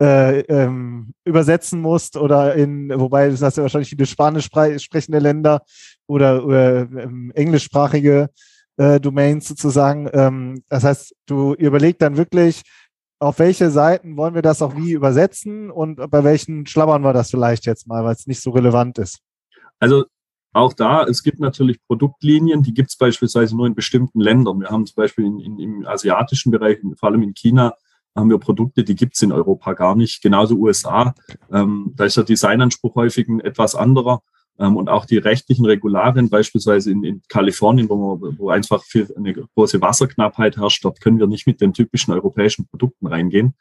äh, 0.00 0.40
ähm, 0.40 1.12
übersetzen 1.24 1.82
musst 1.82 2.16
oder 2.16 2.54
in, 2.54 2.90
wobei 2.98 3.28
das 3.28 3.42
hast 3.42 3.58
ja 3.58 3.62
wahrscheinlich 3.62 3.90
viele 3.90 4.06
spanisch 4.06 4.46
sprechende 4.46 5.18
Länder 5.18 5.62
oder, 6.06 6.46
oder 6.46 6.80
ähm, 6.80 7.30
englischsprachige 7.34 8.30
äh, 8.78 8.98
Domains 8.98 9.48
sozusagen. 9.48 10.08
Ähm, 10.14 10.62
das 10.70 10.84
heißt, 10.84 11.14
du 11.26 11.52
überlegst 11.54 12.00
dann 12.00 12.16
wirklich, 12.16 12.62
auf 13.18 13.38
welche 13.38 13.70
Seiten 13.70 14.16
wollen 14.16 14.34
wir 14.34 14.42
das 14.42 14.62
auch 14.62 14.76
wie 14.76 14.92
übersetzen 14.92 15.70
und 15.70 16.10
bei 16.10 16.24
welchen 16.24 16.64
schlabbern 16.64 17.02
wir 17.02 17.12
das 17.12 17.30
vielleicht 17.30 17.66
jetzt 17.66 17.86
mal, 17.86 18.02
weil 18.02 18.14
es 18.14 18.26
nicht 18.26 18.42
so 18.42 18.50
relevant 18.50 18.98
ist. 18.98 19.18
Also 19.78 20.06
auch 20.52 20.72
da, 20.72 21.04
es 21.04 21.22
gibt 21.22 21.38
natürlich 21.38 21.78
Produktlinien, 21.86 22.62
die 22.62 22.72
gibt 22.72 22.90
es 22.90 22.96
beispielsweise 22.96 23.56
nur 23.56 23.66
in 23.66 23.74
bestimmten 23.74 24.20
Ländern. 24.20 24.60
Wir 24.60 24.68
haben 24.68 24.86
zum 24.86 24.96
Beispiel 24.96 25.26
in, 25.26 25.38
in, 25.40 25.58
im 25.58 25.86
asiatischen 25.86 26.50
Bereich, 26.50 26.78
vor 26.98 27.10
allem 27.10 27.22
in 27.22 27.34
China, 27.34 27.74
haben 28.14 28.30
wir 28.30 28.38
Produkte, 28.38 28.82
die 28.82 28.94
gibt 28.94 29.14
es 29.14 29.22
in 29.22 29.32
Europa 29.32 29.74
gar 29.74 29.94
nicht. 29.94 30.22
Genauso 30.22 30.56
USA. 30.56 31.14
Ähm, 31.52 31.92
da 31.96 32.06
ist 32.06 32.16
der 32.16 32.24
Designanspruch 32.24 32.94
häufig 32.94 33.28
ein 33.28 33.40
etwas 33.40 33.74
anderer. 33.74 34.22
Ähm, 34.58 34.76
und 34.76 34.88
auch 34.88 35.04
die 35.04 35.18
rechtlichen 35.18 35.66
Regularien, 35.66 36.30
beispielsweise 36.30 36.90
in, 36.90 37.04
in 37.04 37.22
Kalifornien, 37.28 37.90
wo, 37.90 38.16
man, 38.16 38.38
wo 38.38 38.48
einfach 38.48 38.82
viel, 38.82 39.06
eine 39.14 39.34
große 39.34 39.82
Wasserknappheit 39.82 40.56
herrscht, 40.56 40.82
dort 40.84 41.02
können 41.02 41.18
wir 41.18 41.26
nicht 41.26 41.46
mit 41.46 41.60
den 41.60 41.74
typischen 41.74 42.14
europäischen 42.14 42.66
Produkten 42.66 43.06
reingehen 43.06 43.54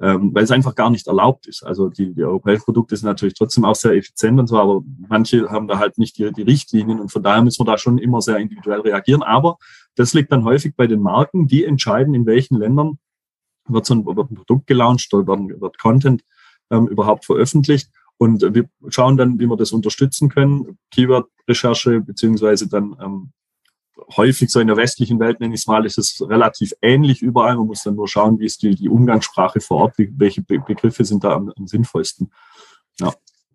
ähm, 0.00 0.34
weil 0.34 0.44
es 0.44 0.50
einfach 0.50 0.74
gar 0.74 0.90
nicht 0.90 1.06
erlaubt 1.06 1.46
ist. 1.46 1.62
Also 1.62 1.88
die, 1.88 2.12
die 2.14 2.24
europäischen 2.24 2.64
Produkte 2.64 2.96
sind 2.96 3.06
natürlich 3.06 3.34
trotzdem 3.34 3.64
auch 3.64 3.76
sehr 3.76 3.92
effizient 3.92 4.40
und 4.40 4.48
so, 4.48 4.58
aber 4.58 4.82
manche 5.08 5.48
haben 5.50 5.68
da 5.68 5.78
halt 5.78 5.98
nicht 5.98 6.18
die, 6.18 6.32
die 6.32 6.42
Richtlinien 6.42 7.00
und 7.00 7.12
von 7.12 7.22
daher 7.22 7.42
müssen 7.42 7.60
wir 7.60 7.70
da 7.70 7.78
schon 7.78 7.98
immer 7.98 8.20
sehr 8.20 8.38
individuell 8.38 8.80
reagieren. 8.80 9.22
Aber 9.22 9.58
das 9.94 10.12
liegt 10.12 10.32
dann 10.32 10.44
häufig 10.44 10.74
bei 10.74 10.86
den 10.86 11.00
Marken, 11.00 11.46
die 11.46 11.64
entscheiden, 11.64 12.14
in 12.14 12.26
welchen 12.26 12.58
Ländern 12.58 12.98
wird 13.66 13.86
so 13.86 13.94
ein, 13.94 14.04
wird 14.04 14.30
ein 14.30 14.34
Produkt 14.34 14.66
gelauncht 14.66 15.12
oder 15.14 15.26
wird, 15.26 15.60
wird 15.60 15.78
Content 15.78 16.24
ähm, 16.70 16.88
überhaupt 16.88 17.24
veröffentlicht. 17.24 17.90
Und 18.16 18.42
wir 18.54 18.68
schauen 18.88 19.16
dann, 19.16 19.38
wie 19.38 19.46
wir 19.46 19.56
das 19.56 19.72
unterstützen 19.72 20.28
können. 20.28 20.78
Keyword-Recherche 20.92 22.00
beziehungsweise 22.00 22.68
dann 22.68 22.96
ähm, 23.00 23.32
häufig 24.16 24.50
so 24.50 24.60
in 24.60 24.66
der 24.66 24.76
westlichen 24.76 25.18
Welt, 25.20 25.40
nenne 25.40 25.54
ich 25.54 25.62
es 25.62 25.66
mal, 25.66 25.84
ist 25.86 25.98
es 25.98 26.22
relativ 26.28 26.72
ähnlich 26.82 27.22
überall. 27.22 27.56
Man 27.56 27.66
muss 27.66 27.82
dann 27.82 27.94
nur 27.94 28.08
schauen, 28.08 28.38
wie 28.38 28.46
ist 28.46 28.62
die, 28.62 28.74
die 28.74 28.88
Umgangssprache 28.88 29.60
vor 29.60 29.78
Ort, 29.78 29.94
welche 29.96 30.42
Be 30.42 30.58
Begriffe 30.58 31.04
sind 31.04 31.24
da 31.24 31.32
am, 31.34 31.52
am 31.56 31.66
sinnvollsten. 31.66 32.30
Ja. 33.00 33.12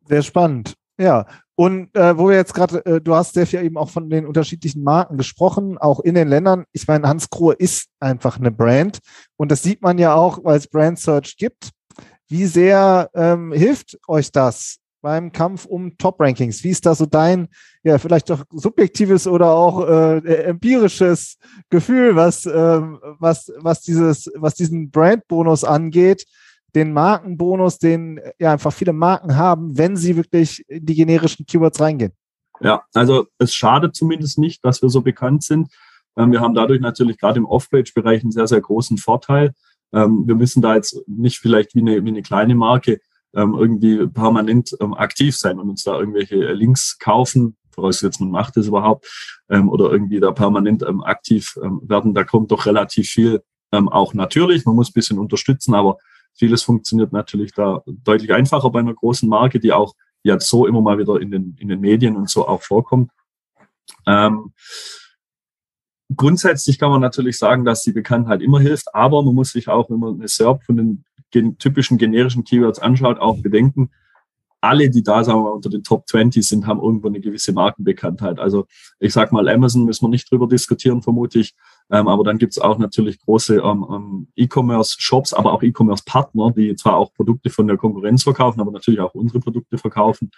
Sehr 0.08 0.24
spannend. 0.24 0.76
Ja, 1.00 1.28
und 1.56 1.96
äh, 1.96 2.18
wo 2.18 2.30
wir 2.30 2.36
jetzt 2.36 2.54
gerade, 2.54 2.86
äh, 2.86 3.02
du 3.02 3.16
hast 3.16 3.34
sehr 3.34 3.48
viel 3.48 3.64
eben 3.64 3.78
auch 3.78 3.90
von 3.90 4.10
den 4.10 4.26
unterschiedlichen 4.26 4.84
Marken 4.84 5.18
gesprochen, 5.18 5.78
auch 5.78 6.00
in 6.00 6.16
den 6.16 6.28
Ländern. 6.28 6.66
Ich 6.72 6.88
meine, 6.88 7.08
Hans 7.08 7.30
Krohe 7.30 7.54
ist 7.54 7.88
einfach 8.00 8.38
eine 8.38 8.52
Brand 8.52 9.00
und 9.38 9.52
das 9.52 9.64
sieht 9.64 9.82
man 9.82 9.98
ja 9.98 10.14
auch, 10.14 10.44
weil 10.44 10.58
es 10.58 10.68
Brand 10.68 11.00
Search 11.00 11.38
gibt. 11.38 11.72
Wie 12.28 12.46
sehr 12.46 13.10
ähm, 13.14 13.52
hilft 13.52 13.98
euch 14.08 14.32
das 14.32 14.80
beim 15.02 15.32
Kampf 15.32 15.66
um 15.66 15.98
Top-Rankings? 15.98 16.64
Wie 16.64 16.70
ist 16.70 16.86
da 16.86 16.96
so 16.96 17.06
dein, 17.06 17.48
ja, 17.84 17.98
vielleicht 17.98 18.30
doch 18.30 18.44
subjektives 18.52 19.28
oder 19.28 19.52
auch 19.52 19.88
äh, 19.88 20.18
empirisches 20.44 21.38
Gefühl, 21.70 22.16
was, 22.16 22.46
äh, 22.46 22.82
was, 23.20 23.52
was 23.58 23.82
dieses, 23.82 24.32
was 24.36 24.56
diesen 24.56 24.92
Brand-Bonus 24.92 25.64
angeht, 25.64 26.26
den 26.76 26.94
Markenbonus, 26.94 27.80
den 27.80 28.20
ja 28.38 28.52
einfach 28.52 28.74
viele 28.74 28.94
Marken 28.94 29.36
haben, 29.36 29.78
wenn 29.78 29.96
sie 29.96 30.16
wirklich 30.16 30.64
in 30.68 30.86
die 30.86 30.96
generischen 30.96 31.46
Keywords 31.46 31.80
reingehen? 31.80 32.14
Ja, 32.62 32.84
also 32.94 33.28
es 33.38 33.54
schadet 33.54 33.96
zumindest 33.96 34.38
nicht, 34.38 34.64
dass 34.66 34.82
wir 34.82 34.90
so 34.90 35.02
bekannt 35.02 35.44
sind. 35.44 35.70
Ähm, 36.18 36.32
wir 36.32 36.42
haben 36.42 36.54
dadurch 36.54 36.82
natürlich 36.82 37.18
gerade 37.18 37.40
im 37.40 37.46
Off-Page-Bereich 37.46 38.22
einen 38.22 38.32
sehr, 38.32 38.48
sehr 38.48 38.62
großen 38.62 38.98
Vorteil. 38.98 39.54
Ähm, 39.94 40.24
wir 40.28 40.36
müssen 40.36 40.62
da 40.62 40.76
jetzt 40.76 41.02
nicht 41.08 41.40
vielleicht 41.40 41.74
wie 41.76 41.80
eine, 41.80 42.04
wie 42.04 42.10
eine 42.10 42.22
kleine 42.22 42.56
Marke 42.56 43.00
ähm, 43.36 43.56
irgendwie 43.56 44.08
permanent 44.08 44.76
ähm, 44.80 44.94
aktiv 44.94 45.38
sein 45.38 45.60
und 45.60 45.70
uns 45.70 45.84
da 45.84 46.00
irgendwelche 46.00 46.36
äh, 46.36 46.54
Links 46.54 46.98
kaufen, 47.00 47.58
vorausgesetzt 47.72 48.20
man 48.20 48.32
macht 48.32 48.58
das 48.58 48.68
überhaupt, 48.68 49.08
ähm, 49.50 49.70
oder 49.70 49.92
irgendwie 49.92 50.20
da 50.20 50.32
permanent 50.32 50.84
ähm, 50.84 51.04
aktiv 51.04 51.58
ähm, 51.64 51.82
werden. 51.84 52.14
Da 52.14 52.24
kommt 52.24 52.52
doch 52.52 52.66
relativ 52.66 53.08
viel 53.08 53.42
ähm, 53.72 53.90
auch 53.90 54.14
natürlich. 54.14 54.66
Man 54.66 54.76
muss 54.76 54.90
ein 54.90 54.94
bisschen 54.94 55.20
unterstützen, 55.20 55.74
aber 55.74 55.98
vieles 56.34 56.64
funktioniert 56.64 57.14
natürlich 57.14 57.54
da 57.54 57.84
deutlich 57.86 58.34
einfacher 58.34 58.70
bei 58.70 58.80
einer 58.80 58.94
großen 58.94 59.28
Marke, 59.30 59.60
die 59.60 59.74
auch 59.74 59.94
jetzt 60.24 60.48
so 60.50 60.66
immer 60.66 60.82
mal 60.82 60.98
wieder 60.98 61.20
in 61.20 61.32
den, 61.32 61.56
in 61.60 61.70
den 61.70 61.80
Medien 61.80 62.16
und 62.16 62.30
so 62.30 62.48
auch 62.48 62.62
vorkommt. 62.62 63.12
Ähm, 64.06 64.54
grundsätzlich 66.16 66.80
kann 66.80 66.92
man 66.92 67.02
natürlich 67.02 67.38
sagen, 67.38 67.66
dass 67.66 67.84
die 67.84 67.92
Bekanntheit 67.92 68.42
immer 68.42 68.60
hilft, 68.60 68.94
aber 68.94 69.24
man 69.24 69.36
muss 69.36 69.52
sich 69.52 69.68
auch, 69.68 69.90
wenn 69.90 70.00
man 70.00 70.16
eine 70.16 70.28
SERP 70.28 70.64
von 70.64 70.78
den 70.78 71.06
gen 71.32 71.58
typischen 71.58 71.98
generischen 71.98 72.44
Keywords 72.44 72.80
anschaut, 72.80 73.20
auch 73.20 73.38
bedenken, 73.42 73.90
alle, 74.62 74.90
die 74.90 75.04
da 75.04 75.26
wir, 75.26 75.54
unter 75.54 75.70
den 75.70 75.84
Top 75.84 76.08
20 76.08 76.46
sind, 76.46 76.68
haben 76.68 76.82
irgendwo 76.82 77.08
eine 77.08 77.22
gewisse 77.22 77.54
Markenbekanntheit. 77.54 78.40
Also 78.40 78.66
ich 79.00 79.14
sag 79.14 79.32
mal, 79.32 79.48
Amazon 79.48 79.86
müssen 79.86 80.06
wir 80.06 80.10
nicht 80.10 80.30
drüber 80.30 80.48
diskutieren, 80.48 81.02
vermute 81.02 81.40
ich. 81.40 81.56
Ähm, 81.92 82.08
aber 82.08 82.24
dann 82.24 82.38
gibt's 82.38 82.60
auch 82.60 82.78
natürlich 82.78 83.20
große 83.20 83.56
ähm, 83.56 83.86
ähm, 83.90 84.28
E-Commerce-Shops, 84.36 85.34
aber 85.34 85.54
auch 85.54 85.64
E-Commerce-Partner, 85.64 86.52
die 86.52 86.76
zwar 86.76 86.98
auch 86.98 87.14
Produkte 87.14 87.50
von 87.50 87.68
der 87.68 87.78
Konkurrenz 87.78 88.24
verkaufen, 88.24 88.60
aber 88.60 88.72
natürlich 88.72 89.00
auch 89.00 89.16
unsere 89.16 89.40
Produkte 89.40 89.78
verkaufen. 89.78 90.30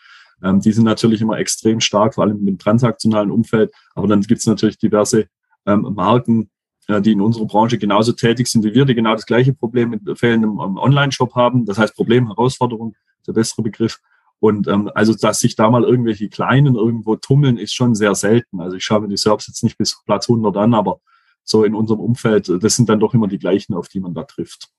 Ähm, 0.44 0.62
die 0.62 0.72
sind 0.72 0.86
natürlich 0.86 1.22
immer 1.22 1.40
extrem 1.40 1.80
stark, 1.80 2.16
vor 2.16 2.24
allem 2.24 2.46
dem 2.46 2.58
transaktionalen 2.58 3.32
Umfeld. 3.32 3.74
Aber 3.96 4.08
dann 4.08 4.22
gibt's 4.22 4.46
natürlich 4.46 4.78
diverse 4.78 5.28
ähm, 5.66 5.82
Marken, 5.94 6.50
die 6.90 7.12
in 7.12 7.22
unserer 7.22 7.46
Branche 7.46 7.78
genauso 7.78 8.12
tätig 8.12 8.48
sind 8.48 8.64
wie 8.64 8.74
wir, 8.74 8.86
die 8.86 8.96
genau 8.96 9.14
das 9.14 9.26
gleiche 9.26 9.54
Problem 9.54 9.92
mit 9.92 10.20
fehlendem 10.20 10.58
Online-Shop 10.60 11.36
haben. 11.36 11.66
Das 11.66 11.78
heißt 11.78 11.96
Problem, 11.96 12.28
Herausforderung, 12.28 12.96
der 13.28 13.34
bessere 13.34 13.62
Begriff. 13.62 14.00
Und 14.40 14.68
ähm, 14.68 14.90
also, 14.96 15.14
dass 15.14 15.40
sich 15.40 15.56
da 15.56 15.70
mal 15.70 15.84
irgendwelche 15.84 16.28
Kleinen 16.28 16.76
irgendwo 16.76 17.16
tummeln, 17.16 17.58
ist 17.58 17.76
schon 17.76 17.94
sehr 17.94 18.16
selten. 18.16 18.60
Also 18.60 18.76
ich 18.76 18.84
schaue 18.84 19.02
mir 19.02 19.08
die 19.08 19.18
Serbs 19.18 19.48
jetzt 19.48 19.64
nicht 19.64 19.78
bis 19.78 20.02
Platz 20.06 20.28
100 20.28 20.58
an, 20.58 20.74
aber 20.74 21.00
so 21.44 21.64
in 21.64 21.76
unserem 21.76 22.00
Umfeld, 22.00 22.52
das 22.62 22.76
sind 22.76 22.90
dann 22.90 23.00
doch 23.00 23.14
immer 23.14 23.28
die 23.28 23.38
gleichen, 23.38 23.76
auf 23.76 23.88
die 23.88 24.00
man 24.00 24.16
da 24.16 24.24
trifft. 24.24 24.70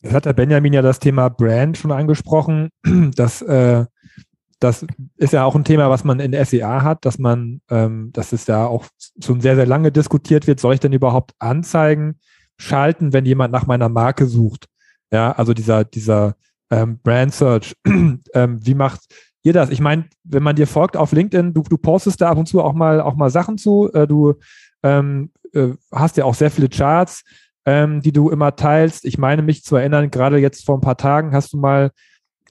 Jetzt 0.00 0.14
hat 0.14 0.24
der 0.24 0.32
Benjamin 0.32 0.72
ja 0.72 0.80
das 0.80 0.98
Thema 0.98 1.28
Brand 1.28 1.76
schon 1.76 1.92
angesprochen. 1.92 2.70
Das, 3.14 3.42
äh, 3.42 3.84
das 4.60 4.86
ist 5.16 5.32
ja 5.32 5.44
auch 5.44 5.54
ein 5.54 5.64
Thema, 5.64 5.90
was 5.90 6.04
man 6.04 6.20
in 6.20 6.32
der 6.32 6.44
SEA 6.44 6.82
hat, 6.82 7.04
dass 7.04 7.18
man, 7.18 7.60
ähm, 7.70 8.10
dass 8.12 8.32
es 8.32 8.46
ja 8.46 8.66
auch 8.66 8.86
schon 9.22 9.40
sehr, 9.40 9.56
sehr 9.56 9.66
lange 9.66 9.90
diskutiert 9.90 10.46
wird. 10.46 10.60
Soll 10.60 10.74
ich 10.74 10.80
denn 10.80 10.92
überhaupt 10.92 11.32
Anzeigen 11.38 12.20
schalten, 12.58 13.12
wenn 13.12 13.24
jemand 13.24 13.52
nach 13.52 13.66
meiner 13.66 13.88
Marke 13.88 14.26
sucht? 14.26 14.66
Ja, 15.10 15.32
also 15.32 15.54
dieser, 15.54 15.84
dieser 15.84 16.36
ähm, 16.70 16.98
Brand 17.02 17.34
Search. 17.34 17.74
ähm, 17.86 18.20
wie 18.34 18.74
macht 18.74 19.00
ihr 19.42 19.52
das? 19.52 19.70
Ich 19.70 19.80
meine, 19.80 20.04
wenn 20.24 20.42
man 20.42 20.56
dir 20.56 20.66
folgt 20.66 20.96
auf 20.96 21.12
LinkedIn, 21.12 21.54
du, 21.54 21.62
du 21.62 21.78
postest 21.78 22.20
da 22.20 22.30
ab 22.30 22.38
und 22.38 22.46
zu 22.46 22.62
auch 22.62 22.74
mal, 22.74 23.00
auch 23.00 23.16
mal 23.16 23.30
Sachen 23.30 23.58
zu. 23.58 23.90
Äh, 23.92 24.06
du 24.06 24.34
ähm, 24.82 25.32
äh, 25.52 25.70
hast 25.90 26.16
ja 26.16 26.24
auch 26.24 26.34
sehr 26.34 26.50
viele 26.50 26.68
Charts 26.68 27.24
ähm, 27.66 28.02
die 28.02 28.12
du 28.12 28.30
immer 28.30 28.56
teilst. 28.56 29.04
Ich 29.04 29.18
meine 29.18 29.42
mich 29.42 29.64
zu 29.64 29.76
erinnern, 29.76 30.10
gerade 30.10 30.38
jetzt 30.38 30.64
vor 30.64 30.78
ein 30.78 30.80
paar 30.80 30.96
Tagen 30.96 31.32
hast 31.32 31.52
du 31.52 31.58
mal 31.58 31.90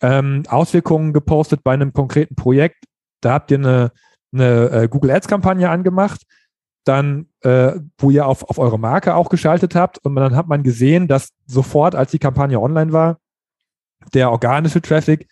ähm, 0.02 0.44
Auswirkungen 0.48 1.14
gepostet 1.14 1.64
bei 1.64 1.74
einem 1.74 1.94
konkreten 1.94 2.36
Projekt. 2.36 2.86
Da 3.22 3.34
habt 3.34 3.52
ihr 3.52 3.58
eine, 3.58 3.92
eine 4.34 4.70
äh, 4.70 4.88
Google 4.88 5.12
Ads-Kampagne 5.12 5.70
angemacht, 5.70 6.22
dann, 6.86 7.28
äh, 7.42 7.74
wo 7.98 8.10
ihr 8.10 8.26
auf, 8.26 8.44
auf 8.50 8.58
eure 8.58 8.80
Marke 8.80 9.16
auch 9.16 9.30
geschaltet 9.30 9.76
habt. 9.76 9.98
Und 10.00 10.16
dann 10.16 10.36
hat 10.36 10.48
man 10.48 10.64
gesehen, 10.64 11.08
dass 11.08 11.30
sofort, 11.46 11.96
als 11.96 12.12
die 12.12 12.20
Kampagne 12.20 12.60
online 12.60 12.94
war, 12.94 13.18
der 14.14 14.32
organische 14.32 14.82
Traffic 14.82 15.28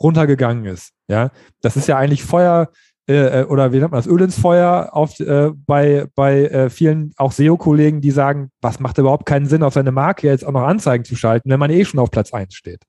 runtergegangen 0.00 0.64
ist. 0.64 0.92
Ja, 1.08 1.30
das 1.60 1.76
ist 1.76 1.88
ja 1.88 1.96
eigentlich 1.96 2.24
Feuer, 2.24 2.70
äh, 3.08 3.42
äh, 3.42 3.44
oder 3.44 3.72
wie 3.72 3.78
nennt 3.78 3.92
man 3.92 3.98
das, 3.98 4.06
Öl 4.06 4.20
ins 4.20 4.38
Feuer 4.38 4.90
auf, 4.92 5.18
äh, 5.20 5.50
bei, 5.54 6.06
bei 6.14 6.46
äh, 6.46 6.70
vielen 6.70 7.12
auch 7.16 7.32
SEO-Kollegen, 7.32 8.00
die 8.00 8.10
sagen, 8.10 8.50
was 8.60 8.80
macht 8.80 8.98
überhaupt 8.98 9.26
keinen 9.26 9.46
Sinn, 9.46 9.62
auf 9.62 9.74
seine 9.74 9.92
Marke 9.92 10.26
jetzt 10.26 10.44
auch 10.44 10.52
noch 10.52 10.62
Anzeigen 10.62 11.04
zu 11.04 11.16
schalten, 11.16 11.50
wenn 11.50 11.60
man 11.60 11.70
eh 11.70 11.84
schon 11.84 12.00
auf 12.00 12.10
Platz 12.10 12.32
1 12.32 12.54
steht. 12.54 12.82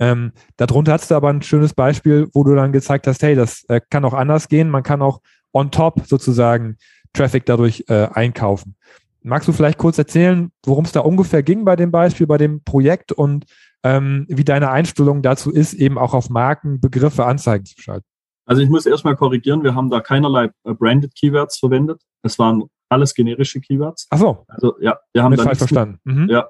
Ähm, 0.00 0.32
darunter 0.56 0.92
hast 0.92 1.10
du 1.10 1.14
aber 1.14 1.28
ein 1.28 1.42
schönes 1.42 1.74
Beispiel, 1.74 2.28
wo 2.32 2.44
du 2.44 2.54
dann 2.54 2.72
gezeigt 2.72 3.06
hast, 3.06 3.22
hey, 3.22 3.34
das 3.34 3.64
äh, 3.68 3.80
kann 3.90 4.04
auch 4.04 4.14
anders 4.14 4.48
gehen, 4.48 4.70
man 4.70 4.82
kann 4.82 5.02
auch 5.02 5.20
on 5.52 5.70
top 5.70 6.06
sozusagen 6.06 6.76
Traffic 7.12 7.46
dadurch 7.46 7.84
äh, 7.88 8.08
einkaufen. 8.12 8.76
Magst 9.22 9.48
du 9.48 9.52
vielleicht 9.52 9.78
kurz 9.78 9.98
erzählen, 9.98 10.52
worum 10.64 10.84
es 10.84 10.92
da 10.92 11.00
ungefähr 11.00 11.42
ging 11.42 11.64
bei 11.64 11.74
dem 11.74 11.90
Beispiel, 11.90 12.26
bei 12.26 12.38
dem 12.38 12.62
Projekt 12.62 13.12
und 13.12 13.46
ähm, 13.82 14.26
wie 14.28 14.44
deine 14.44 14.70
Einstellung 14.70 15.22
dazu 15.22 15.50
ist, 15.50 15.74
eben 15.74 15.98
auch 15.98 16.14
auf 16.14 16.30
Marken, 16.30 16.80
Begriffe, 16.80 17.24
Anzeigen 17.24 17.64
zu 17.64 17.80
schalten? 17.80 18.06
Also 18.46 18.62
ich 18.62 18.70
muss 18.70 18.86
erstmal 18.86 19.16
korrigieren, 19.16 19.62
wir 19.62 19.74
haben 19.74 19.90
da 19.90 20.00
keinerlei 20.00 20.50
äh, 20.64 20.74
branded 20.74 21.14
Keywords 21.14 21.58
verwendet. 21.58 22.00
Es 22.22 22.38
waren 22.38 22.64
alles 22.88 23.14
generische 23.14 23.60
Keywords. 23.60 24.06
Ach 24.10 24.18
so. 24.18 24.44
Also 24.48 24.76
ja, 24.80 24.98
wir 25.12 25.22
haben 25.22 25.36
da 25.36 25.42
falsch 25.42 25.58
verstanden. 25.58 25.98
Mhm. 26.04 26.28
Ja, 26.30 26.48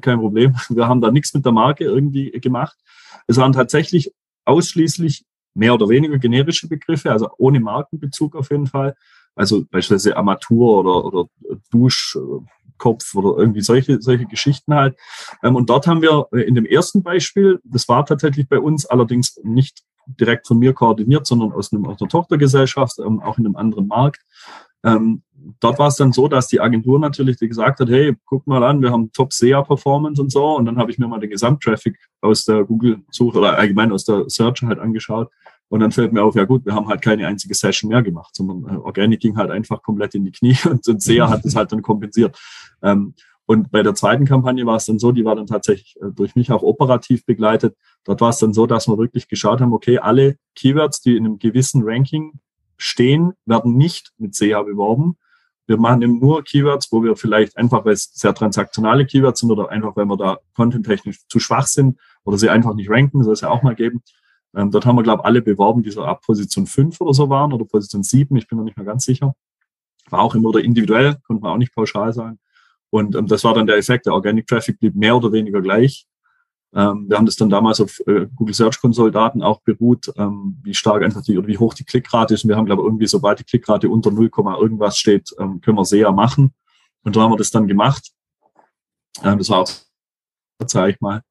kein 0.00 0.18
Problem. 0.18 0.54
Wir 0.68 0.88
haben 0.88 1.00
da 1.00 1.10
nichts 1.10 1.34
mit 1.34 1.44
der 1.44 1.52
Marke 1.52 1.84
irgendwie 1.84 2.30
gemacht. 2.32 2.76
Es 3.26 3.36
waren 3.36 3.52
tatsächlich 3.52 4.12
ausschließlich 4.44 5.24
mehr 5.54 5.74
oder 5.74 5.88
weniger 5.88 6.18
generische 6.18 6.68
Begriffe, 6.68 7.10
also 7.10 7.28
ohne 7.38 7.60
Markenbezug 7.60 8.36
auf 8.36 8.50
jeden 8.50 8.66
Fall. 8.66 8.94
Also 9.34 9.64
beispielsweise 9.70 10.16
Armatur 10.16 10.78
oder, 10.78 11.04
oder 11.04 11.24
Duschkopf 11.70 13.14
oder 13.14 13.38
irgendwie 13.38 13.60
solche, 13.60 14.00
solche 14.00 14.26
Geschichten 14.26 14.74
halt. 14.74 14.96
Ähm, 15.42 15.56
und 15.56 15.70
dort 15.70 15.86
haben 15.86 16.02
wir 16.02 16.26
in 16.32 16.54
dem 16.54 16.66
ersten 16.66 17.02
Beispiel, 17.02 17.60
das 17.64 17.88
war 17.88 18.04
tatsächlich 18.06 18.48
bei 18.48 18.58
uns 18.58 18.86
allerdings 18.86 19.38
nicht 19.42 19.82
direkt 20.06 20.46
von 20.46 20.58
mir 20.58 20.72
koordiniert, 20.72 21.26
sondern 21.26 21.52
aus, 21.52 21.72
einem, 21.72 21.86
aus 21.86 22.00
einer 22.00 22.08
Tochtergesellschaft, 22.08 22.98
ähm, 22.98 23.20
auch 23.20 23.38
in 23.38 23.46
einem 23.46 23.56
anderen 23.56 23.86
Markt. 23.86 24.22
Ähm, 24.84 25.22
dort 25.60 25.78
war 25.78 25.88
es 25.88 25.96
dann 25.96 26.12
so, 26.12 26.28
dass 26.28 26.48
die 26.48 26.60
Agentur 26.60 26.98
natürlich 26.98 27.38
gesagt 27.38 27.80
hat, 27.80 27.88
hey, 27.88 28.16
guck 28.24 28.46
mal 28.46 28.62
an, 28.62 28.82
wir 28.82 28.90
haben 28.90 29.12
Top 29.12 29.32
SEA 29.32 29.62
Performance 29.62 30.20
und 30.20 30.30
so. 30.30 30.56
Und 30.56 30.66
dann 30.66 30.78
habe 30.78 30.90
ich 30.90 30.98
mir 30.98 31.08
mal 31.08 31.20
den 31.20 31.30
Gesamttraffic 31.30 31.96
aus 32.20 32.44
der 32.44 32.64
Google-Suche 32.64 33.38
oder 33.38 33.58
allgemein 33.58 33.92
aus 33.92 34.04
der 34.04 34.28
Search 34.28 34.62
halt 34.62 34.78
angeschaut. 34.78 35.30
Und 35.68 35.80
dann 35.80 35.92
fällt 35.92 36.12
mir 36.12 36.22
auf, 36.22 36.34
ja 36.34 36.44
gut, 36.44 36.64
wir 36.64 36.74
haben 36.74 36.88
halt 36.88 37.02
keine 37.02 37.26
einzige 37.26 37.54
Session 37.54 37.90
mehr 37.90 38.02
gemacht, 38.02 38.34
sondern 38.34 38.74
äh, 38.74 38.78
Organic 38.78 39.20
ging 39.20 39.36
halt 39.36 39.50
einfach 39.50 39.82
komplett 39.82 40.14
in 40.14 40.24
die 40.24 40.32
Knie 40.32 40.56
und, 40.64 40.86
und 40.86 41.02
SEA 41.02 41.28
hat 41.28 41.44
es 41.44 41.56
halt 41.56 41.72
dann 41.72 41.82
kompensiert. 41.82 42.38
Ähm, 42.82 43.14
und 43.44 43.70
bei 43.70 43.82
der 43.82 43.94
zweiten 43.94 44.26
Kampagne 44.26 44.66
war 44.66 44.76
es 44.76 44.84
dann 44.84 44.98
so, 44.98 45.10
die 45.10 45.24
war 45.24 45.34
dann 45.34 45.46
tatsächlich 45.46 45.96
äh, 46.00 46.10
durch 46.14 46.36
mich 46.36 46.52
auch 46.52 46.62
operativ 46.62 47.24
begleitet. 47.24 47.76
Dort 48.04 48.20
war 48.20 48.30
es 48.30 48.38
dann 48.38 48.52
so, 48.52 48.66
dass 48.66 48.88
wir 48.88 48.98
wirklich 48.98 49.28
geschaut 49.28 49.60
haben, 49.60 49.72
okay, 49.72 49.98
alle 49.98 50.36
Keywords, 50.54 51.00
die 51.00 51.16
in 51.16 51.24
einem 51.24 51.38
gewissen 51.38 51.82
Ranking 51.84 52.40
stehen, 52.78 53.34
werden 53.44 53.76
nicht 53.76 54.12
mit 54.16 54.34
SEA 54.34 54.62
beworben. 54.62 55.16
Wir 55.66 55.76
machen 55.76 56.00
eben 56.00 56.18
nur 56.18 56.44
Keywords, 56.44 56.90
wo 56.90 57.02
wir 57.02 57.14
vielleicht 57.16 57.56
einfach, 57.58 57.84
weil 57.84 57.92
es 57.92 58.10
sehr 58.14 58.34
transaktionale 58.34 59.04
Keywords 59.04 59.40
sind 59.40 59.50
oder 59.50 59.68
einfach, 59.68 59.94
weil 59.96 60.06
wir 60.06 60.16
da 60.16 60.38
contenttechnisch 60.54 61.26
zu 61.28 61.40
schwach 61.40 61.66
sind 61.66 61.98
oder 62.24 62.38
sie 62.38 62.48
einfach 62.48 62.74
nicht 62.74 62.88
ranken, 62.88 63.22
soll 63.22 63.34
es 63.34 63.42
ja 63.42 63.50
auch 63.50 63.62
mal 63.62 63.74
geben. 63.74 64.02
Ähm, 64.56 64.70
dort 64.70 64.86
haben 64.86 64.96
wir, 64.96 65.02
glaube 65.02 65.20
ich, 65.22 65.26
alle 65.26 65.42
beworben, 65.42 65.82
die 65.82 65.90
so 65.90 66.04
ab 66.04 66.22
Position 66.24 66.66
5 66.66 67.00
oder 67.00 67.12
so 67.12 67.28
waren 67.28 67.52
oder 67.52 67.66
Position 67.66 68.02
7, 68.02 68.34
ich 68.36 68.48
bin 68.48 68.58
mir 68.58 68.64
nicht 68.64 68.78
mehr 68.78 68.86
ganz 68.86 69.04
sicher. 69.04 69.34
War 70.08 70.20
auch 70.20 70.34
immer 70.34 70.48
oder 70.48 70.60
individuell, 70.60 71.16
konnte 71.26 71.42
man 71.42 71.52
auch 71.52 71.58
nicht 71.58 71.74
pauschal 71.74 72.14
sagen. 72.14 72.38
Und 72.90 73.14
ähm, 73.14 73.26
das 73.26 73.44
war 73.44 73.52
dann 73.54 73.66
der 73.66 73.76
Effekt. 73.76 74.06
Der 74.06 74.14
Organic 74.14 74.46
Traffic 74.46 74.80
blieb 74.80 74.94
mehr 74.94 75.16
oder 75.16 75.32
weniger 75.32 75.60
gleich. 75.60 76.06
Ähm, 76.74 77.08
wir 77.08 77.16
haben 77.16 77.26
das 77.26 77.36
dann 77.36 77.48
damals 77.48 77.80
auf 77.80 78.00
äh, 78.06 78.26
Google 78.34 78.54
Search 78.54 78.80
Console 78.80 79.10
Daten 79.10 79.42
auch 79.42 79.60
beruht, 79.62 80.12
ähm, 80.16 80.58
wie 80.62 80.74
stark 80.74 81.02
einfach 81.02 81.22
die 81.22 81.38
oder 81.38 81.46
wie 81.46 81.58
hoch 81.58 81.74
die 81.74 81.84
Klickrate 81.84 82.34
ist. 82.34 82.44
Und 82.44 82.50
wir 82.50 82.56
haben, 82.56 82.66
glaube 82.66 82.82
ich, 82.82 82.86
irgendwie, 82.86 83.06
sobald 83.06 83.38
die 83.38 83.44
Klickrate 83.44 83.88
unter 83.88 84.10
0, 84.10 84.30
irgendwas 84.60 84.98
steht, 84.98 85.34
ähm, 85.38 85.60
können 85.60 85.78
wir 85.78 85.84
sehr 85.84 86.12
machen. 86.12 86.52
Und 87.04 87.16
da 87.16 87.22
haben 87.22 87.32
wir 87.32 87.36
das 87.36 87.50
dann 87.50 87.66
gemacht. 87.66 88.10
Ähm, 89.22 89.38
das 89.38 89.48
war 89.48 89.60
auch, 89.60 89.70
sage 90.66 90.92
ich 90.92 91.00
mal. 91.00 91.22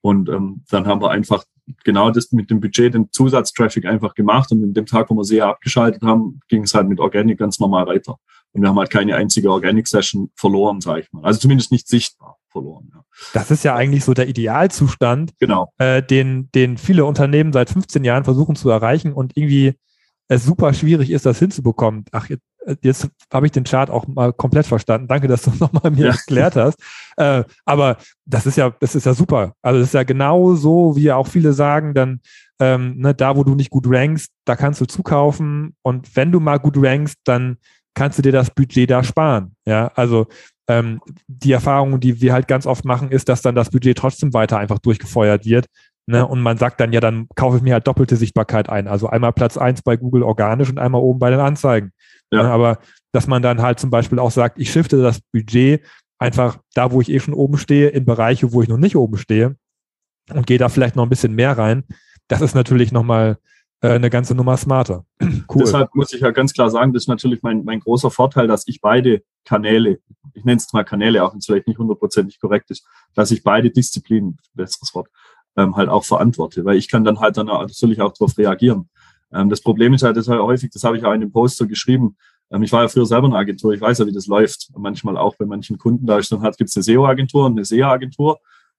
Und 0.00 0.28
ähm, 0.28 0.64
dann 0.70 0.86
haben 0.86 1.02
wir 1.02 1.10
einfach 1.10 1.44
genau 1.84 2.10
das 2.10 2.30
mit 2.30 2.50
dem 2.50 2.60
Budget, 2.60 2.94
den 2.94 3.10
Zusatztraffic 3.10 3.84
einfach 3.84 4.14
gemacht. 4.14 4.52
Und 4.52 4.62
in 4.62 4.74
dem 4.74 4.86
Tag, 4.86 5.10
wo 5.10 5.16
wir 5.16 5.24
sehr 5.24 5.46
abgeschaltet 5.46 6.02
haben, 6.02 6.40
ging 6.48 6.62
es 6.62 6.72
halt 6.72 6.88
mit 6.88 7.00
Organic 7.00 7.38
ganz 7.38 7.58
normal 7.58 7.86
weiter. 7.86 8.16
Und 8.52 8.62
wir 8.62 8.68
haben 8.68 8.78
halt 8.78 8.90
keine 8.90 9.16
einzige 9.16 9.50
Organic-Session 9.50 10.30
verloren, 10.36 10.80
sage 10.80 11.00
ich 11.00 11.12
mal. 11.12 11.24
Also 11.24 11.40
zumindest 11.40 11.72
nicht 11.72 11.88
sichtbar 11.88 12.37
verloren. 12.50 12.90
Ja. 12.92 13.04
Das 13.34 13.50
ist 13.50 13.64
ja 13.64 13.74
eigentlich 13.74 14.04
so 14.04 14.14
der 14.14 14.28
Idealzustand, 14.28 15.32
genau. 15.38 15.72
äh, 15.78 16.02
den, 16.02 16.50
den 16.52 16.78
viele 16.78 17.04
Unternehmen 17.04 17.52
seit 17.52 17.70
15 17.70 18.04
Jahren 18.04 18.24
versuchen 18.24 18.56
zu 18.56 18.70
erreichen 18.70 19.12
und 19.12 19.36
irgendwie 19.36 19.74
es 20.28 20.44
super 20.44 20.74
schwierig 20.74 21.10
ist, 21.10 21.26
das 21.26 21.38
hinzubekommen. 21.38 22.04
Ach, 22.12 22.28
jetzt, 22.28 22.44
jetzt 22.82 23.08
habe 23.32 23.46
ich 23.46 23.52
den 23.52 23.64
Chart 23.64 23.90
auch 23.90 24.06
mal 24.06 24.32
komplett 24.32 24.66
verstanden. 24.66 25.08
Danke, 25.08 25.26
dass 25.26 25.42
du 25.42 25.50
nochmal 25.58 25.90
mir 25.90 26.06
ja. 26.06 26.12
erklärt 26.12 26.56
hast. 26.56 26.78
Äh, 27.16 27.44
aber 27.64 27.96
das 28.26 28.46
ist 28.46 28.56
ja, 28.56 28.70
das 28.78 28.94
ist 28.94 29.06
ja 29.06 29.14
super. 29.14 29.54
Also 29.62 29.80
das 29.80 29.88
ist 29.88 29.94
ja 29.94 30.02
genau 30.02 30.54
so, 30.54 30.96
wie 30.96 31.04
ja 31.04 31.16
auch 31.16 31.26
viele 31.26 31.54
sagen, 31.54 31.94
dann 31.94 32.20
ähm, 32.60 32.98
ne, 32.98 33.14
da, 33.14 33.36
wo 33.36 33.44
du 33.44 33.54
nicht 33.54 33.70
gut 33.70 33.86
rankst, 33.88 34.32
da 34.44 34.56
kannst 34.56 34.80
du 34.80 34.84
zukaufen. 34.84 35.74
Und 35.82 36.14
wenn 36.16 36.32
du 36.32 36.40
mal 36.40 36.58
gut 36.58 36.74
rankst, 36.76 37.16
dann 37.24 37.56
kannst 37.94 38.18
du 38.18 38.22
dir 38.22 38.32
das 38.32 38.50
Budget 38.50 38.90
da 38.90 39.02
sparen. 39.02 39.54
Ja, 39.66 39.90
also 39.94 40.26
ähm, 40.68 41.00
die 41.26 41.52
Erfahrung, 41.52 41.98
die 42.00 42.20
wir 42.20 42.32
halt 42.32 42.46
ganz 42.46 42.66
oft 42.66 42.84
machen, 42.84 43.10
ist, 43.10 43.28
dass 43.28 43.42
dann 43.42 43.54
das 43.54 43.70
Budget 43.70 43.96
trotzdem 43.96 44.34
weiter 44.34 44.58
einfach 44.58 44.78
durchgefeuert 44.78 45.44
wird. 45.46 45.66
Ne? 46.06 46.26
Und 46.26 46.40
man 46.40 46.56
sagt 46.56 46.80
dann, 46.80 46.92
ja, 46.92 47.00
dann 47.00 47.26
kaufe 47.34 47.58
ich 47.58 47.62
mir 47.62 47.74
halt 47.74 47.86
doppelte 47.86 48.16
Sichtbarkeit 48.16 48.68
ein. 48.68 48.88
Also 48.88 49.08
einmal 49.08 49.32
Platz 49.32 49.56
eins 49.58 49.82
bei 49.82 49.96
Google 49.96 50.22
organisch 50.22 50.70
und 50.70 50.78
einmal 50.78 51.02
oben 51.02 51.18
bei 51.18 51.30
den 51.30 51.40
Anzeigen. 51.40 51.92
Ja. 52.30 52.42
Ne? 52.42 52.50
Aber 52.50 52.78
dass 53.12 53.26
man 53.26 53.42
dann 53.42 53.62
halt 53.62 53.78
zum 53.78 53.90
Beispiel 53.90 54.18
auch 54.18 54.30
sagt, 54.30 54.58
ich 54.58 54.70
shifte 54.70 55.02
das 55.02 55.20
Budget 55.32 55.82
einfach 56.18 56.58
da, 56.74 56.92
wo 56.92 57.00
ich 57.00 57.10
eh 57.10 57.20
schon 57.20 57.34
oben 57.34 57.58
stehe, 57.58 57.88
in 57.88 58.04
Bereiche, 58.04 58.52
wo 58.52 58.62
ich 58.62 58.68
noch 58.68 58.78
nicht 58.78 58.96
oben 58.96 59.16
stehe 59.16 59.56
und 60.32 60.46
gehe 60.46 60.58
da 60.58 60.68
vielleicht 60.68 60.96
noch 60.96 61.04
ein 61.04 61.08
bisschen 61.08 61.34
mehr 61.34 61.56
rein. 61.56 61.84
Das 62.28 62.40
ist 62.40 62.54
natürlich 62.54 62.92
nochmal 62.92 63.38
äh, 63.80 63.90
eine 63.90 64.10
ganze 64.10 64.34
Nummer 64.34 64.56
smarter. 64.56 65.04
Cool. 65.50 65.62
Deshalb 65.64 65.94
muss 65.94 66.12
ich 66.12 66.20
ja 66.20 66.30
ganz 66.30 66.52
klar 66.52 66.68
sagen, 66.68 66.92
das 66.92 67.04
ist 67.04 67.08
natürlich 67.08 67.42
mein, 67.42 67.64
mein 67.64 67.80
großer 67.80 68.10
Vorteil, 68.10 68.46
dass 68.46 68.68
ich 68.68 68.82
beide 68.82 69.22
Kanäle, 69.46 69.98
ich 70.34 70.44
nenne 70.44 70.58
es 70.58 70.70
mal 70.74 70.84
Kanäle, 70.84 71.24
auch 71.24 71.32
wenn 71.32 71.38
es 71.38 71.46
vielleicht 71.46 71.66
nicht 71.66 71.78
hundertprozentig 71.78 72.38
korrekt 72.38 72.70
ist, 72.70 72.86
dass 73.14 73.30
ich 73.30 73.42
beide 73.42 73.70
Disziplinen, 73.70 74.36
besseres 74.52 74.94
Wort, 74.94 75.08
ähm, 75.56 75.74
halt 75.74 75.88
auch 75.88 76.04
verantworte, 76.04 76.66
weil 76.66 76.76
ich 76.76 76.90
kann 76.90 77.02
dann 77.02 77.20
halt 77.20 77.38
dann 77.38 77.46
natürlich 77.46 78.02
auch 78.02 78.12
darauf 78.12 78.36
reagieren. 78.36 78.90
Ähm, 79.32 79.48
das 79.48 79.62
Problem 79.62 79.94
ist 79.94 80.02
halt, 80.02 80.18
das 80.18 80.28
halt 80.28 80.42
häufig, 80.42 80.68
das 80.70 80.84
habe 80.84 80.98
ich 80.98 81.04
auch 81.06 81.14
in 81.14 81.22
dem 81.22 81.32
Poster 81.32 81.66
geschrieben, 81.66 82.18
ähm, 82.50 82.62
ich 82.62 82.72
war 82.72 82.82
ja 82.82 82.88
früher 82.88 83.06
selber 83.06 83.26
eine 83.26 83.36
Agentur, 83.36 83.72
ich 83.72 83.80
weiß 83.80 83.98
ja, 83.98 84.06
wie 84.06 84.12
das 84.12 84.26
läuft. 84.26 84.70
Manchmal 84.76 85.16
auch 85.16 85.36
bei 85.36 85.46
manchen 85.46 85.78
Kunden, 85.78 86.06
da 86.06 86.18
ist 86.18 86.32
dann 86.32 86.42
halt, 86.42 86.56
gibt 86.56 86.70
es 86.70 86.76
eine 86.76 86.84
SEO-Agentur 86.84 87.46
und 87.46 87.52
eine 87.52 87.64
SEA-Agentur 87.64 88.38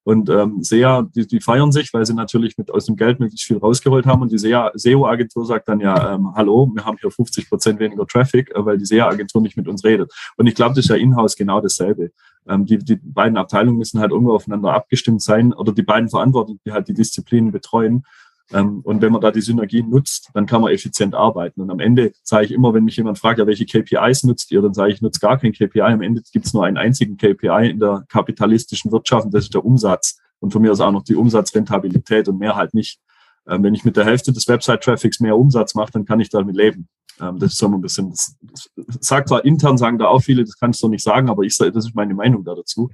und 0.10 0.28
ähm, 0.32 0.63
SEA, 0.63 1.04
die, 1.04 1.28
die 1.28 1.39
feiern 1.39 1.72
sich, 1.72 1.93
weil 1.93 2.04
sie 2.04 2.15
natürlich 2.15 2.58
mit 2.58 2.72
aus 2.72 2.88
dem 2.88 2.95
Geld 2.95 3.19
möglichst 3.19 3.45
viel 3.45 3.58
rausgeholt 3.58 4.08
haben. 4.08 4.24
Und 4.24 4.32
die 4.32 4.39
SEO-Agentur 4.39 5.45
sagt 5.45 5.69
dann 5.69 5.80
ja, 5.80 6.15
ähm, 6.15 6.34
hallo, 6.34 6.67
wir 6.74 6.84
haben 6.84 6.98
hier 7.00 7.12
50 7.12 7.48
Prozent 7.48 7.80
weniger 7.80 8.08
Traffic, 8.08 8.50
äh, 8.56 8.65
weil 8.65 8.80
die 8.80 8.86
SEA-Agentur 8.86 9.39
nicht 9.39 9.56
mit 9.56 9.67
uns 9.67 9.84
redet. 9.84 10.12
Und 10.36 10.48
ich 10.48 10.56
glaube, 10.56 10.74
das 10.74 10.86
ist 10.86 10.89
ja 10.89 10.95
in-house 10.95 11.36
genau 11.36 11.62
dasselbe. 11.62 12.10
Ähm, 12.48 12.65
die, 12.65 12.80
die 12.80 12.95
beiden 12.95 13.38
Abteilungen 13.38 13.78
müssen 13.78 14.00
halt 14.00 14.10
irgendwo 14.10 14.34
aufeinander 14.34 14.74
abgestimmt 14.74 15.22
sein 15.22 15.54
oder 15.54 15.74
die 15.74 15.84
beiden 15.84 16.10
Verantwortlichen, 16.10 16.62
die 16.65 16.72
halt 16.72 16.88
die 16.88 16.95
Disziplinen 16.95 17.52
betreuen. 17.52 18.04
Ähm, 18.52 18.82
und 18.84 19.02
wenn 19.02 19.12
man 19.12 19.22
da 19.22 19.32
die 19.32 19.42
Synergien 19.42 19.90
nutzt, 19.90 20.30
dann 20.34 20.46
kann 20.46 20.62
man 20.62 20.72
effizient 20.72 21.16
arbeiten. 21.16 21.62
Und 21.62 21.70
am 21.70 21.80
Ende 21.80 22.12
sage 22.24 22.46
ich 22.46 22.52
immer, 22.52 22.74
wenn 22.74 22.84
mich 22.84 22.98
jemand 22.98 23.20
fragt, 23.20 23.40
ja, 23.40 23.48
welche 23.48 23.66
KPIs 23.66 24.24
nutzt 24.24 24.52
ihr, 24.52 24.62
dann 24.62 24.74
sage 24.74 24.92
ich, 24.92 24.96
ich 24.96 25.02
nutze 25.02 25.20
gar 25.20 25.38
kein 25.38 25.54
KPI. 25.54 25.82
Am 25.82 26.02
Ende 26.02 26.22
gibt 26.32 26.46
es 26.46 26.54
nur 26.54 26.66
einen 26.66 26.78
einzigen 26.78 27.18
KPI 27.18 27.70
in 27.70 27.80
der 27.80 28.06
kapitalistischen 28.10 28.92
Wirtschaft 28.92 29.26
und 29.26 29.34
das 29.34 29.46
ist 29.46 29.54
der 29.54 29.64
Umsatz. 29.64 30.20
Und 30.40 30.52
von 30.52 30.62
mir 30.62 30.72
ist 30.72 30.80
auch 30.80 30.92
noch 30.92 31.04
die 31.04 31.16
Umsatzrentabilität 31.16 32.28
und 32.28 32.40
mehr 32.40 32.56
halt 32.56 32.74
nicht. 32.74 33.00
Ähm, 33.48 33.64
wenn 33.64 33.74
ich 33.74 33.86
mit 33.86 33.98
der 33.98 34.06
Hälfte 34.06 34.32
des 34.32 34.48
Website-Traffics 34.48 35.20
mehr 35.20 35.38
Umsatz 35.38 35.76
mache, 35.76 35.92
dann 35.92 36.06
kann 36.06 36.20
ich 36.20 36.30
damit 36.30 36.56
leben. 36.56 36.88
Ähm, 37.22 37.40
das 37.40 37.54
ist 37.54 37.60
so 37.60 37.68
ein 37.68 37.82
bisschen, 37.82 38.10
das, 38.10 38.36
das 38.42 38.70
sagt 39.02 39.30
zwar 39.30 39.46
intern, 39.46 39.78
sagen 39.78 39.98
da 39.98 40.08
auch 40.08 40.22
viele, 40.22 40.44
das 40.44 40.58
kannst 40.58 40.82
du 40.82 40.88
nicht 40.88 41.04
sagen, 41.04 41.30
aber 41.30 41.44
ich 41.44 41.58
das 41.58 41.76
ist 41.76 41.96
meine 41.96 42.14
Meinung 42.14 42.44
da 42.44 42.56
dazu. 42.56 42.90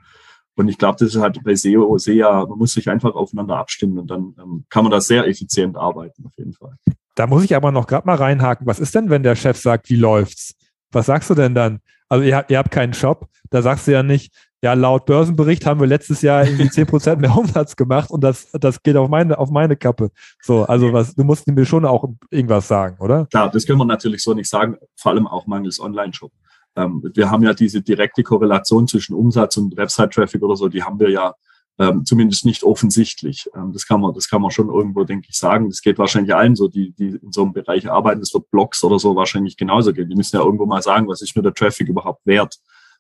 Und 0.56 0.70
ich 0.70 0.78
glaube, 0.78 0.98
das 1.00 1.14
ist 1.14 1.22
halt 1.22 1.44
bei 1.44 1.56
SEO, 1.56 1.98
SEA, 1.98 2.46
man 2.46 2.58
muss 2.58 2.74
sich 2.74 2.90
einfach 2.90 3.14
aufeinander 3.14 3.58
abstimmen 3.58 4.00
und 4.00 4.10
dann 4.10 4.36
ähm, 4.42 4.66
kann 4.70 4.84
man 4.84 4.92
da 4.92 5.02
sehr 5.02 5.28
effizient 5.28 5.76
arbeiten, 5.76 6.26
auf 6.26 6.38
jeden 6.38 6.54
Fall. 6.54 6.76
Da 7.16 7.28
muss 7.28 7.44
ich 7.44 7.56
aber 7.56 7.72
noch 7.72 7.88
gerade 7.88 8.08
mal 8.08 8.16
reinhaken. 8.16 8.66
Was 8.66 8.80
ist 8.80 8.96
denn, 8.96 9.10
wenn 9.10 9.24
der 9.24 9.36
Chef 9.36 9.58
sagt, 9.58 9.90
wie 9.90 9.96
läuft's? 9.96 10.56
Was 10.92 11.08
sagst 11.08 11.30
du 11.30 11.36
denn 11.36 11.56
dann? 11.56 11.80
Also 12.08 12.24
ihr, 12.24 12.46
ihr 12.50 12.58
habt 12.58 12.72
keinen 12.72 12.94
Shop, 12.94 13.28
da 13.50 13.62
sagst 13.62 13.88
du 13.88 13.92
ja 13.92 14.04
nicht, 14.04 14.34
ja, 14.62 14.74
laut 14.74 15.06
Börsenbericht 15.06 15.66
haben 15.66 15.80
wir 15.80 15.86
letztes 15.86 16.22
Jahr 16.24 16.44
irgendwie 16.44 16.64
10% 16.64 17.18
mehr 17.18 17.36
Umsatz 17.38 17.76
gemacht 17.76 18.10
und 18.10 18.24
das, 18.24 18.50
das 18.52 18.82
geht 18.82 18.96
auf 18.96 19.10
meine, 19.10 19.38
auf 19.38 19.52
meine 19.52 19.76
Kappe. 19.76 20.10
So, 20.42 20.64
also 20.64 20.92
was, 20.92 21.14
du 21.14 21.24
musst 21.24 21.48
mir 21.48 21.66
schon 21.66 21.86
auch 21.86 22.10
irgendwas 22.32 22.68
sagen, 22.68 22.98
oder? 23.00 23.28
Klar, 23.28 23.52
das 23.52 23.66
können 23.66 23.78
wir 23.78 23.86
natürlich 23.86 24.24
so 24.24 24.34
nicht 24.34 24.50
sagen, 24.50 24.78
vor 24.96 25.12
allem 25.12 25.28
auch 25.28 25.46
mangels 25.46 25.80
Online-Shop. 25.80 26.32
Ähm, 26.76 27.04
wir 27.14 27.32
haben 27.32 27.44
ja 27.44 27.54
diese 27.54 27.82
direkte 27.82 28.24
Korrelation 28.24 28.88
zwischen 28.88 29.16
Umsatz 29.16 29.58
und 29.58 29.78
Website-Traffic 29.78 30.42
oder 30.42 30.56
so, 30.56 30.68
die 30.68 30.84
haben 30.84 31.00
wir 31.00 31.10
ja 31.10 31.34
ähm, 31.78 32.06
zumindest 32.06 32.46
nicht 32.46 32.64
offensichtlich. 32.64 33.50
Ähm, 33.56 33.74
das 33.74 33.86
kann 33.86 34.02
man, 34.02 34.14
das 34.14 34.30
kann 34.30 34.42
man 34.42 34.52
schon 34.52 34.70
irgendwo, 34.70 35.04
denke 35.04 35.28
ich, 35.30 35.38
sagen. 35.38 35.70
Das 35.70 35.82
geht 35.82 35.98
wahrscheinlich 35.98 36.34
allen 36.34 36.56
so, 36.56 36.68
die, 36.68 36.92
die 36.92 37.18
in 37.22 37.32
so 37.32 37.44
einem 37.44 37.54
Bereich 37.54 37.90
arbeiten. 37.90 38.22
Das 38.22 38.34
wird 38.34 38.50
Blogs 38.50 38.84
oder 38.84 39.00
so 39.00 39.16
wahrscheinlich 39.16 39.58
genauso 39.58 39.94
gehen. 39.94 40.10
Die 40.10 40.16
müssen 40.16 40.38
ja 40.38 40.44
irgendwo 40.44 40.66
mal 40.66 40.82
sagen, 40.82 41.08
was 41.08 41.22
ist 41.22 41.36
mir 41.36 41.44
der 41.44 41.54
Traffic 41.54 41.88
überhaupt 41.88 42.26
wert? 42.26 42.56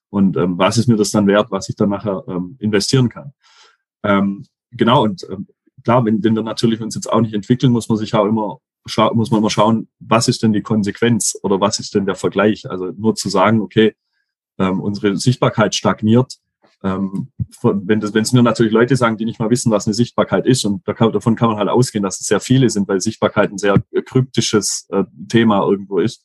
Und 0.09 0.37
ähm, 0.37 0.57
was 0.57 0.77
ist 0.77 0.87
mir 0.87 0.97
das 0.97 1.11
dann 1.11 1.27
wert, 1.27 1.51
was 1.51 1.69
ich 1.69 1.75
dann 1.75 1.89
nachher 1.89 2.23
ähm, 2.27 2.57
investieren 2.59 3.09
kann? 3.09 3.33
Ähm, 4.03 4.45
genau, 4.71 5.03
und 5.03 5.25
ähm, 5.29 5.47
klar, 5.83 6.03
wenn, 6.05 6.23
wenn 6.23 6.35
wir 6.35 6.43
natürlich 6.43 6.81
uns 6.81 6.95
jetzt 6.95 7.11
auch 7.11 7.21
nicht 7.21 7.33
entwickeln, 7.33 7.71
muss 7.71 7.89
man 7.89 7.97
sich 7.97 8.13
auch 8.13 8.25
immer 8.25 8.59
muss 9.13 9.31
man 9.31 9.39
immer 9.39 9.49
schauen, 9.49 9.87
was 9.99 10.27
ist 10.27 10.43
denn 10.43 10.53
die 10.53 10.61
Konsequenz 10.61 11.37
oder 11.41 11.59
was 11.59 11.79
ist 11.79 11.95
denn 11.95 12.05
der 12.05 12.15
Vergleich? 12.15 12.69
Also 12.69 12.91
nur 12.97 13.15
zu 13.15 13.29
sagen, 13.29 13.61
okay, 13.61 13.95
ähm, 14.59 14.79
unsere 14.79 15.17
Sichtbarkeit 15.17 15.75
stagniert, 15.75 16.37
ähm, 16.83 17.31
wenn 17.63 18.01
es 18.01 18.31
nur 18.31 18.43
natürlich 18.43 18.71
Leute 18.71 18.95
sagen, 18.95 19.17
die 19.17 19.25
nicht 19.25 19.39
mal 19.39 19.49
wissen, 19.49 19.71
was 19.71 19.87
eine 19.87 19.95
Sichtbarkeit 19.95 20.45
ist, 20.45 20.65
und 20.65 20.87
da 20.87 20.93
kann, 20.93 21.11
davon 21.11 21.35
kann 21.35 21.49
man 21.49 21.57
halt 21.57 21.69
ausgehen, 21.69 22.03
dass 22.03 22.19
es 22.19 22.27
sehr 22.27 22.39
viele 22.39 22.69
sind, 22.69 22.87
weil 22.87 23.01
Sichtbarkeit 23.01 23.51
ein 23.51 23.57
sehr 23.57 23.81
kryptisches 24.05 24.87
äh, 24.91 25.03
Thema 25.27 25.63
irgendwo 25.67 25.99
ist, 25.99 26.23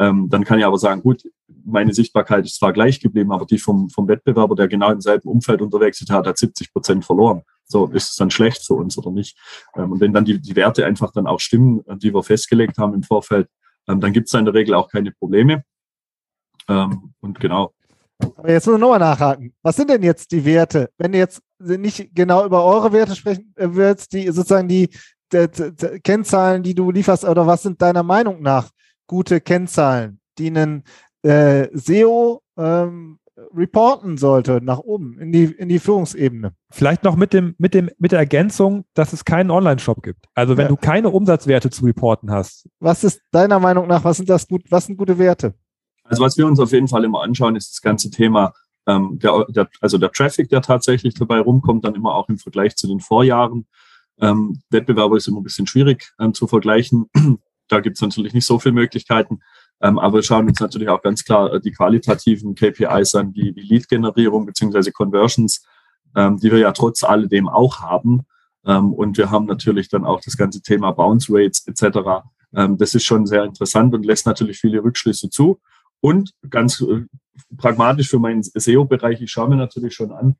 ähm, 0.00 0.30
dann 0.30 0.44
kann 0.44 0.58
ich 0.58 0.64
aber 0.64 0.78
sagen, 0.78 1.02
gut, 1.02 1.22
meine 1.46 1.92
Sichtbarkeit 1.92 2.46
ist 2.46 2.56
zwar 2.56 2.72
gleich 2.72 3.00
geblieben, 3.00 3.32
aber 3.32 3.44
die 3.44 3.58
vom, 3.58 3.90
vom 3.90 4.08
Wettbewerber, 4.08 4.54
der 4.54 4.66
genau 4.66 4.90
im 4.90 5.02
selben 5.02 5.28
Umfeld 5.28 5.60
unterwegs 5.60 6.00
ist, 6.00 6.10
hat, 6.10 6.26
hat 6.26 6.38
70 6.38 6.72
Prozent 6.72 7.04
verloren. 7.04 7.42
So, 7.66 7.86
ist 7.88 8.10
es 8.10 8.16
dann 8.16 8.30
schlecht 8.30 8.66
für 8.66 8.74
uns 8.74 8.96
oder 8.96 9.10
nicht? 9.10 9.38
Ähm, 9.76 9.92
und 9.92 10.00
wenn 10.00 10.14
dann 10.14 10.24
die, 10.24 10.40
die 10.40 10.56
Werte 10.56 10.86
einfach 10.86 11.12
dann 11.12 11.26
auch 11.26 11.38
stimmen, 11.38 11.84
äh, 11.86 11.98
die 11.98 12.14
wir 12.14 12.22
festgelegt 12.22 12.78
haben 12.78 12.94
im 12.94 13.02
Vorfeld, 13.02 13.48
ähm, 13.86 14.00
dann 14.00 14.14
gibt 14.14 14.28
es 14.28 14.34
in 14.34 14.46
der 14.46 14.54
Regel 14.54 14.74
auch 14.74 14.88
keine 14.88 15.12
Probleme. 15.12 15.64
Ähm, 16.66 17.12
und 17.20 17.38
genau, 17.38 17.74
aber 18.36 18.52
jetzt 18.52 18.66
muss 18.66 18.76
ich 18.76 18.80
nochmal 18.80 18.98
nachhaken. 18.98 19.54
Was 19.62 19.76
sind 19.76 19.88
denn 19.88 20.02
jetzt 20.02 20.30
die 20.30 20.44
Werte? 20.44 20.90
Wenn 20.98 21.12
du 21.12 21.18
jetzt 21.18 21.40
nicht 21.58 22.14
genau 22.14 22.44
über 22.44 22.64
eure 22.64 22.92
Werte 22.92 23.16
sprechen 23.16 23.52
äh, 23.56 23.68
willst, 23.70 24.12
die 24.12 24.26
sozusagen 24.30 24.68
die, 24.68 24.90
die, 25.32 25.46
die, 25.48 26.00
Kennzahlen, 26.00 26.62
die 26.62 26.74
du 26.74 26.90
lieferst, 26.90 27.24
oder 27.24 27.46
was 27.46 27.62
sind 27.62 27.80
deiner 27.80 28.02
Meinung 28.02 28.42
nach 28.42 28.68
gute 29.10 29.40
Kennzahlen, 29.40 30.20
die 30.38 30.46
einen 30.46 30.84
äh, 31.22 31.66
SEO 31.76 32.42
ähm, 32.56 33.18
reporten 33.52 34.16
sollte 34.18 34.60
nach 34.62 34.78
oben 34.78 35.18
in 35.18 35.32
die, 35.32 35.46
in 35.46 35.68
die 35.68 35.80
Führungsebene. 35.80 36.52
Vielleicht 36.70 37.02
noch 37.02 37.16
mit 37.16 37.32
dem, 37.32 37.56
mit 37.58 37.74
dem, 37.74 37.90
mit 37.98 38.12
der 38.12 38.20
Ergänzung, 38.20 38.84
dass 38.94 39.12
es 39.12 39.24
keinen 39.24 39.50
Online-Shop 39.50 40.00
gibt. 40.04 40.26
Also 40.36 40.56
wenn 40.56 40.66
ja. 40.66 40.68
du 40.68 40.76
keine 40.76 41.10
Umsatzwerte 41.10 41.70
zu 41.70 41.86
reporten 41.86 42.30
hast. 42.30 42.68
Was 42.78 43.02
ist 43.02 43.20
deiner 43.32 43.58
Meinung 43.58 43.88
nach, 43.88 44.04
was 44.04 44.18
sind 44.18 44.30
das 44.30 44.46
gut, 44.46 44.62
was 44.70 44.86
sind 44.86 44.96
gute 44.96 45.18
Werte? 45.18 45.54
Also 46.04 46.22
was 46.22 46.38
wir 46.38 46.46
uns 46.46 46.60
auf 46.60 46.70
jeden 46.70 46.86
Fall 46.86 47.02
immer 47.02 47.22
anschauen, 47.22 47.56
ist 47.56 47.72
das 47.72 47.80
ganze 47.80 48.10
Thema, 48.10 48.52
ähm, 48.86 49.18
der, 49.20 49.44
der, 49.48 49.68
also 49.80 49.98
der 49.98 50.12
Traffic, 50.12 50.50
der 50.50 50.62
tatsächlich 50.62 51.14
dabei 51.14 51.40
rumkommt, 51.40 51.84
dann 51.84 51.96
immer 51.96 52.14
auch 52.14 52.28
im 52.28 52.38
Vergleich 52.38 52.76
zu 52.76 52.86
den 52.86 53.00
Vorjahren. 53.00 53.66
Ähm, 54.20 54.60
Wettbewerber 54.70 55.16
ist 55.16 55.26
immer 55.26 55.40
ein 55.40 55.44
bisschen 55.44 55.66
schwierig 55.66 56.12
ähm, 56.20 56.32
zu 56.32 56.46
vergleichen. 56.46 57.10
Da 57.70 57.80
gibt 57.80 57.96
es 57.96 58.02
natürlich 58.02 58.34
nicht 58.34 58.46
so 58.46 58.58
viele 58.58 58.74
Möglichkeiten. 58.74 59.40
Ähm, 59.80 59.98
aber 59.98 60.18
wir 60.18 60.22
schauen 60.22 60.46
uns 60.48 60.60
natürlich 60.60 60.88
auch 60.88 61.02
ganz 61.02 61.24
klar 61.24 61.54
äh, 61.54 61.60
die 61.60 61.72
qualitativen 61.72 62.54
KPIs 62.54 63.14
an, 63.14 63.34
wie, 63.34 63.54
wie 63.54 63.62
Lead-Generierung 63.62 64.46
beziehungsweise 64.46 64.92
Conversions, 64.92 65.64
ähm, 66.14 66.38
die 66.38 66.50
wir 66.50 66.58
ja 66.58 66.72
trotz 66.72 67.02
alledem 67.02 67.48
auch 67.48 67.80
haben. 67.80 68.22
Ähm, 68.66 68.92
und 68.92 69.16
wir 69.16 69.30
haben 69.30 69.46
natürlich 69.46 69.88
dann 69.88 70.04
auch 70.04 70.20
das 70.20 70.36
ganze 70.36 70.60
Thema 70.60 70.92
Bounce 70.92 71.28
Rates 71.30 71.66
etc. 71.66 72.24
Ähm, 72.54 72.76
das 72.76 72.94
ist 72.94 73.04
schon 73.04 73.26
sehr 73.26 73.44
interessant 73.44 73.94
und 73.94 74.04
lässt 74.04 74.26
natürlich 74.26 74.58
viele 74.58 74.82
Rückschlüsse 74.82 75.30
zu. 75.30 75.60
Und 76.00 76.32
ganz 76.48 76.80
äh, 76.80 77.06
pragmatisch 77.56 78.10
für 78.10 78.18
meinen 78.18 78.42
SEO-Bereich, 78.42 79.22
ich 79.22 79.30
schaue 79.30 79.48
mir 79.48 79.56
natürlich 79.56 79.94
schon 79.94 80.12
an, 80.12 80.36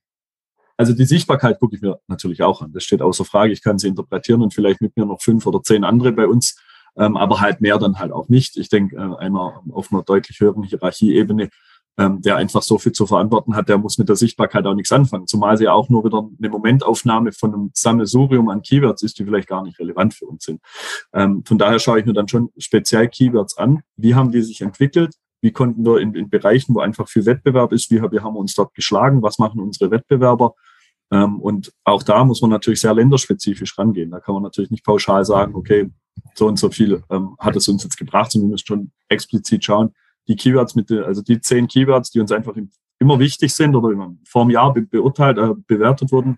also 0.81 0.95
die 0.95 1.05
Sichtbarkeit 1.05 1.61
gucke 1.61 1.77
ich 1.77 1.83
mir 1.83 2.01
natürlich 2.09 2.43
auch 2.43 2.63
an. 2.63 2.73
Das 2.73 2.85
steht 2.85 3.03
außer 3.03 3.27
Frage. 3.27 3.53
Ich 3.53 3.63
kann 3.63 3.79
sie 3.79 3.89
interpretieren 3.89 4.41
und 4.41 4.55
vielleicht 4.55 4.81
mit 4.81 4.97
mir 4.97 5.05
noch 5.05 5.21
fünf 5.21 5.45
oder 5.45 5.63
zehn 5.63 5.85
andere 5.85 6.11
bei 6.11 6.27
uns, 6.27 6.57
ähm, 6.97 7.17
aber 7.17 7.41
halt 7.41 7.61
mehr 7.61 7.79
dann 7.79 7.99
halt 7.99 8.13
auch 8.13 8.29
nicht. 8.29 8.57
Ich 8.57 8.69
denke, 8.69 8.97
äh, 8.97 9.17
einer 9.19 9.63
auf 9.73 9.93
einer 9.93 10.03
deutlich 10.03 10.41
höheren 10.41 10.63
Hierarchieebene, 10.63 11.51
ähm, 11.99 12.23
der 12.23 12.37
einfach 12.37 12.63
so 12.63 12.79
viel 12.79 12.93
zu 12.93 13.07
verantworten 13.07 13.55
hat, 13.57 13.69
der 13.69 13.79
muss 13.79 13.99
mit 13.99 14.09
der 14.09 14.17
Sichtbarkeit 14.17 14.67
auch 14.67 14.75
nichts 14.75 14.93
anfangen. 14.93 15.27
Zumal 15.27 15.57
sie 15.57 15.69
auch 15.69 15.89
nur 15.89 16.05
wieder 16.05 16.29
eine 16.39 16.49
Momentaufnahme 16.49 17.33
von 17.33 17.53
einem 17.53 17.71
Sammelsurium 17.75 18.49
an 18.49 18.63
Keywords 18.63 19.03
ist, 19.03 19.19
die 19.19 19.25
vielleicht 19.25 19.49
gar 19.49 19.63
nicht 19.63 19.79
relevant 19.79 20.15
für 20.15 20.27
uns 20.27 20.45
sind. 20.45 20.61
Ähm, 21.13 21.43
von 21.45 21.59
daher 21.59 21.79
schaue 21.79 22.01
ich 22.01 22.07
mir 22.07 22.13
dann 22.13 22.29
schon 22.29 22.51
speziell 22.59 23.09
Keywords 23.09 23.59
an. 23.59 23.83
Wie 23.97 24.15
haben 24.15 24.33
die 24.33 24.43
sich 24.43 24.61
entwickelt? 24.61 25.15
Wie 25.43 25.53
konnten 25.53 25.85
wir 25.85 26.01
in, 26.01 26.15
in 26.15 26.29
Bereichen, 26.29 26.75
wo 26.75 26.81
einfach 26.81 27.09
viel 27.09 27.27
Wettbewerb 27.27 27.73
ist, 27.73 27.91
wie, 27.91 28.01
wie 28.01 28.21
haben 28.21 28.35
wir 28.35 28.41
uns 28.41 28.55
dort 28.55 28.75
geschlagen? 28.75 29.23
Was 29.23 29.39
machen 29.39 29.61
unsere 29.61 29.91
Wettbewerber? 29.91 30.55
Ähm, 31.11 31.41
und 31.41 31.73
auch 31.85 32.03
da 32.03 32.25
muss 32.25 32.41
man 32.41 32.51
natürlich 32.51 32.81
sehr 32.81 32.95
länderspezifisch 32.95 33.77
rangehen. 33.79 34.11
Da 34.11 34.21
kann 34.21 34.35
man 34.35 34.43
natürlich 34.43 34.71
nicht 34.71 34.85
pauschal 34.85 35.25
sagen, 35.25 35.55
okay, 35.55 35.91
so 36.35 36.47
und 36.47 36.59
so 36.59 36.71
viel 36.71 37.03
ähm, 37.11 37.37
hat 37.39 37.57
es 37.57 37.69
uns 37.69 37.83
jetzt 37.85 37.97
gebracht, 37.97 38.33
sondern 38.33 38.49
wir 38.49 38.53
müssen 38.53 38.67
schon 38.67 38.93
explizit 39.09 39.65
schauen, 39.65 39.95
die 40.29 40.37
Keywords 40.37 40.75
mit, 40.75 40.91
also 40.91 41.23
die 41.23 41.41
zehn 41.41 41.67
Keywords, 41.67 42.11
die 42.11 42.21
uns 42.21 42.33
einfach 42.33 42.55
immer 42.99 43.19
wichtig 43.19 43.55
sind 43.55 43.75
oder 43.75 43.91
immer 43.91 44.15
vor 44.27 44.45
dem 44.45 44.51
Jahr 44.51 44.73
be 44.73 44.83
beurteilt, 44.83 45.39
äh, 45.39 45.55
bewertet 45.67 46.13
wurden 46.13 46.37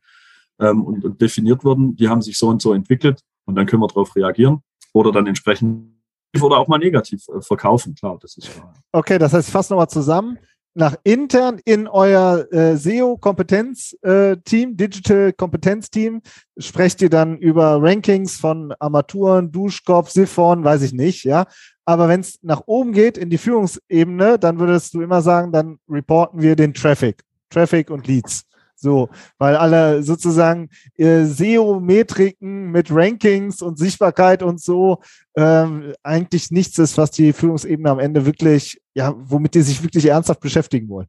ähm, 0.58 0.82
und, 0.82 1.04
und 1.04 1.20
definiert 1.20 1.64
wurden, 1.64 1.96
die 1.96 2.08
haben 2.08 2.22
sich 2.22 2.38
so 2.38 2.48
und 2.48 2.62
so 2.62 2.72
entwickelt 2.72 3.20
und 3.44 3.56
dann 3.56 3.66
können 3.66 3.82
wir 3.82 3.88
darauf 3.88 4.14
reagieren 4.16 4.62
oder 4.92 5.12
dann 5.12 5.26
entsprechend 5.26 5.92
oder 6.40 6.56
auch 6.56 6.68
mal 6.68 6.78
negativ 6.78 7.26
äh, 7.28 7.42
verkaufen, 7.42 7.94
klar, 7.94 8.18
das 8.20 8.36
ist 8.36 8.50
klar. 8.50 8.72
Okay, 8.92 9.18
das 9.18 9.34
heißt, 9.34 9.50
fass 9.50 9.68
nochmal 9.68 9.88
zusammen. 9.88 10.38
Nach 10.74 10.96
intern 11.04 11.60
in 11.64 11.86
euer 11.86 12.50
äh, 12.50 12.76
SEO-Kompetenz-Team, 12.76 14.70
äh, 14.70 14.74
Digital 14.74 15.32
Kompetenz-Team, 15.34 16.22
sprecht 16.56 17.02
ihr 17.02 17.10
dann 17.10 17.36
über 17.36 17.82
Rankings 17.82 18.36
von 18.36 18.72
Armaturen, 18.78 19.52
Duschkopf, 19.52 20.08
Siphon, 20.10 20.64
weiß 20.64 20.82
ich 20.82 20.94
nicht, 20.94 21.24
ja. 21.24 21.46
Aber 21.84 22.08
wenn 22.08 22.20
es 22.20 22.38
nach 22.42 22.62
oben 22.66 22.92
geht 22.92 23.18
in 23.18 23.28
die 23.28 23.38
Führungsebene, 23.38 24.38
dann 24.38 24.58
würdest 24.58 24.94
du 24.94 25.02
immer 25.02 25.20
sagen, 25.20 25.52
dann 25.52 25.78
reporten 25.88 26.40
wir 26.40 26.56
den 26.56 26.72
Traffic, 26.72 27.22
Traffic 27.50 27.90
und 27.90 28.06
Leads. 28.06 28.44
So, 28.82 29.10
weil 29.38 29.54
alle 29.54 30.02
sozusagen 30.02 30.68
äh, 30.96 31.24
SEO-Metriken 31.24 32.72
mit 32.72 32.88
Rankings 32.90 33.62
und 33.62 33.78
Sichtbarkeit 33.78 34.42
und 34.42 34.60
so 34.60 34.98
ähm, 35.36 35.92
eigentlich 36.02 36.50
nichts 36.50 36.78
ist, 36.78 36.98
was 36.98 37.12
die 37.12 37.32
Führungsebene 37.32 37.88
am 37.88 38.00
Ende 38.00 38.26
wirklich, 38.26 38.80
ja, 38.94 39.14
womit 39.16 39.54
die 39.54 39.62
sich 39.62 39.84
wirklich 39.84 40.06
ernsthaft 40.06 40.40
beschäftigen 40.40 40.88
wollen. 40.88 41.06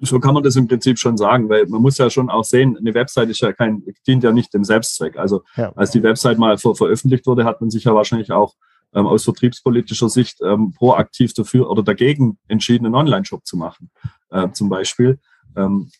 So 0.00 0.20
kann 0.20 0.34
man 0.34 0.42
das 0.42 0.56
im 0.56 0.68
Prinzip 0.68 0.98
schon 0.98 1.16
sagen, 1.16 1.48
weil 1.48 1.66
man 1.66 1.80
muss 1.80 1.96
ja 1.96 2.10
schon 2.10 2.28
auch 2.28 2.44
sehen, 2.44 2.76
eine 2.76 2.92
Website 2.92 3.30
ist 3.30 3.40
ja 3.40 3.54
kein, 3.54 3.82
dient 4.06 4.22
ja 4.22 4.30
nicht 4.30 4.52
dem 4.52 4.64
Selbstzweck. 4.64 5.16
Also 5.16 5.42
ja. 5.56 5.72
als 5.76 5.92
die 5.92 6.02
Website 6.02 6.36
mal 6.36 6.58
ver 6.58 6.74
veröffentlicht 6.74 7.26
wurde, 7.26 7.46
hat 7.46 7.62
man 7.62 7.70
sich 7.70 7.84
ja 7.84 7.94
wahrscheinlich 7.94 8.30
auch 8.32 8.54
ähm, 8.94 9.06
aus 9.06 9.24
vertriebspolitischer 9.24 10.10
Sicht 10.10 10.40
ähm, 10.42 10.74
proaktiv 10.76 11.32
dafür 11.32 11.70
oder 11.70 11.82
dagegen 11.82 12.36
entschieden, 12.48 12.84
einen 12.84 12.94
Online-Shop 12.94 13.46
zu 13.46 13.56
machen, 13.56 13.90
äh, 14.28 14.50
zum 14.52 14.68
Beispiel. 14.68 15.18
Ähm, 15.56 15.90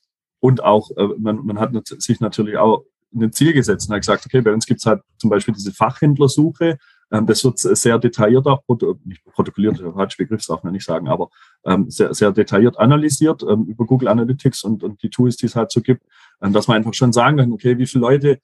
und 0.41 0.63
auch, 0.63 0.91
äh, 0.97 1.09
man, 1.19 1.45
man 1.45 1.59
hat 1.59 1.73
sich 1.85 2.21
natürlich 2.21 2.57
auch 2.57 2.85
ein 3.15 3.33
Ziel 3.33 3.53
gesetzt 3.53 3.89
und 3.89 3.95
hat 3.95 4.03
gesagt, 4.03 4.27
okay, 4.27 4.41
bei 4.41 4.53
uns 4.53 4.67
gibt 4.67 4.81
es 4.81 4.87
halt 4.87 5.03
zum 5.17 5.31
Beispiel 5.31 5.55
diese 5.55 5.73
Fachhändlersuche. 5.73 6.79
Ähm, 7.11 7.27
das 7.27 7.43
wird 7.45 7.59
sehr 7.59 7.99
detailliert 7.99 8.47
auch, 8.47 8.63
nicht 9.05 9.25
protokolliert, 9.25 9.83
falsch 9.95 10.17
Begriff 10.17 10.45
darf 10.47 10.63
man 10.63 10.75
nicht 10.75 10.85
sagen, 10.85 11.09
aber 11.09 11.31
ähm, 11.65 11.91
sehr, 11.91 12.13
sehr 12.13 12.33
detailliert 12.33 12.79
analysiert 12.79 13.43
ähm, 13.49 13.65
über 13.65 13.87
Google 13.87 14.09
Analytics 14.09 14.63
und, 14.65 14.83
und 14.85 15.03
die 15.03 15.11
Tools, 15.11 15.37
die 15.37 15.47
es 15.47 15.57
halt 15.57 15.71
so 15.71 15.81
gibt, 15.81 16.03
ähm, 16.43 16.53
dass 16.53 16.69
man 16.69 16.77
einfach 16.77 16.95
schon 16.95 17.13
sagen 17.13 17.39
kann, 17.39 17.53
okay, 17.53 17.79
wie 17.79 17.87
viele 17.87 18.03
Leute 18.03 18.41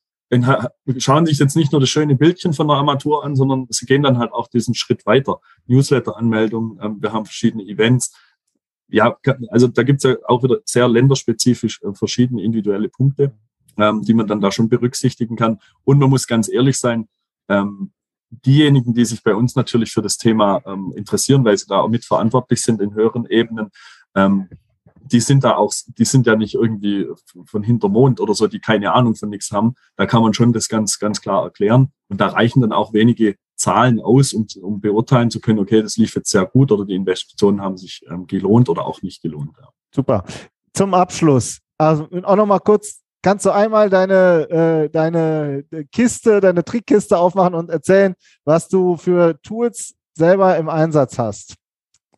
schauen 0.99 1.27
sich 1.27 1.39
jetzt 1.39 1.55
nicht 1.55 1.71
nur 1.71 1.81
das 1.81 1.91
schöne 1.91 2.17
Bildchen 2.17 2.55
von 2.55 2.67
der 2.67 2.77
Armatur 2.77 3.25
an, 3.25 3.37
sondern 3.37 3.67
sie 3.69 3.87
gehen 3.87 4.03
dann 4.03 4.19
halt 4.19 4.33
auch 4.33 4.49
diesen 4.49 4.75
Schritt 4.75 5.07
weiter. 5.07 5.39
Newsletter-Anmeldungen, 5.67 6.79
ähm, 6.83 6.97
wir 7.01 7.13
haben 7.13 7.27
verschiedene 7.27 7.65
Events. 7.65 8.17
Ja, 8.89 9.17
also 9.49 9.69
da 9.69 9.83
gibt 9.83 10.05
es 10.05 10.11
ja 10.11 10.17
auch 10.27 10.43
wieder 10.43 10.59
sehr 10.65 10.89
länderspezifisch 10.89 11.81
äh, 11.83 11.95
verschiedene 11.95 12.43
individuelle 12.43 12.89
Punkte, 12.89 13.33
ähm, 13.79 14.03
die 14.03 14.15
man 14.15 14.27
dann 14.27 14.41
da 14.41 14.53
schon 14.53 14.69
berücksichtigen 14.69 15.37
kann. 15.37 15.59
Und 15.85 15.99
man 15.99 16.11
muss 16.11 16.27
ganz 16.27 16.49
ehrlich 16.49 16.79
sein, 16.79 17.09
ähm, 17.49 17.93
diejenigen, 18.31 18.95
die 18.95 19.05
sich 19.05 19.23
bei 19.23 19.35
uns 19.35 19.55
natürlich 19.55 19.93
für 19.93 20.03
das 20.03 20.19
Thema 20.19 20.63
ähm, 20.67 20.93
interessieren, 20.97 21.45
weil 21.45 21.57
sie 21.57 21.67
da 21.67 21.81
auch 21.81 21.89
mitverantwortlich 21.89 22.63
sind 22.63 22.81
in 22.81 22.95
höheren 22.95 23.27
Ebenen, 23.27 23.71
ähm, 24.15 24.49
die 25.07 25.21
sind 25.21 25.45
da 25.45 25.57
auch, 25.57 25.73
die 25.99 26.05
sind 26.05 26.27
ja 26.27 26.35
nicht 26.35 26.55
irgendwie 26.55 27.07
von 27.45 27.63
Hintermond 27.63 28.21
oder 28.21 28.35
so, 28.35 28.47
die 28.47 28.59
keine 28.59 28.93
Ahnung 28.93 29.15
von 29.15 29.29
nichts 29.29 29.53
haben. 29.53 29.75
Da 29.97 30.07
kann 30.07 30.23
man 30.23 30.33
schon 30.33 30.53
das 30.53 30.69
ganz, 30.69 30.99
ganz 30.99 31.21
klar 31.21 31.45
erklären. 31.45 31.93
Und 32.09 32.21
da 32.21 32.29
reichen 32.29 32.63
dann 32.63 32.73
auch 32.73 32.93
wenige 32.93 33.37
Zahlen 33.57 34.01
aus, 34.01 34.33
um, 34.33 34.47
um 34.61 34.81
beurteilen 34.81 35.31
zu 35.31 35.41
können, 35.41 35.59
okay, 35.59 35.83
das 35.83 35.97
lief 35.97 36.15
jetzt 36.15 36.31
sehr 36.31 36.47
gut 36.47 36.73
oder 36.73 36.85
die 36.85 36.95
Investitionen 36.95 37.61
haben 37.61 37.77
sich 37.77 38.03
ähm, 38.11 38.27
gelohnt 38.27 38.69
oder 38.69 38.85
auch 38.85 39.03
nicht 39.03 39.23
gelohnt. 39.23 39.53
Ja. 39.61 39.69
Super. 39.95 40.25
Zum 40.73 40.95
Abschluss, 40.95 41.61
also 41.79 42.09
auch 42.25 42.37
nochmal 42.37 42.61
kurz, 42.61 43.01
kannst 43.23 43.47
du 43.47 43.51
einmal 43.51 43.91
deine, 43.91 44.49
äh, 44.51 44.91
deine 44.91 45.65
Kiste, 45.93 46.41
deine 46.41 46.65
Trickkiste 46.65 47.17
aufmachen 47.17 47.55
und 47.55 47.71
erzählen, 47.71 48.15
was 48.45 48.69
du 48.69 48.97
für 48.97 49.41
Tools 49.43 49.95
selber 50.15 50.57
im 50.57 50.69
Einsatz 50.69 51.19
hast? 51.19 51.55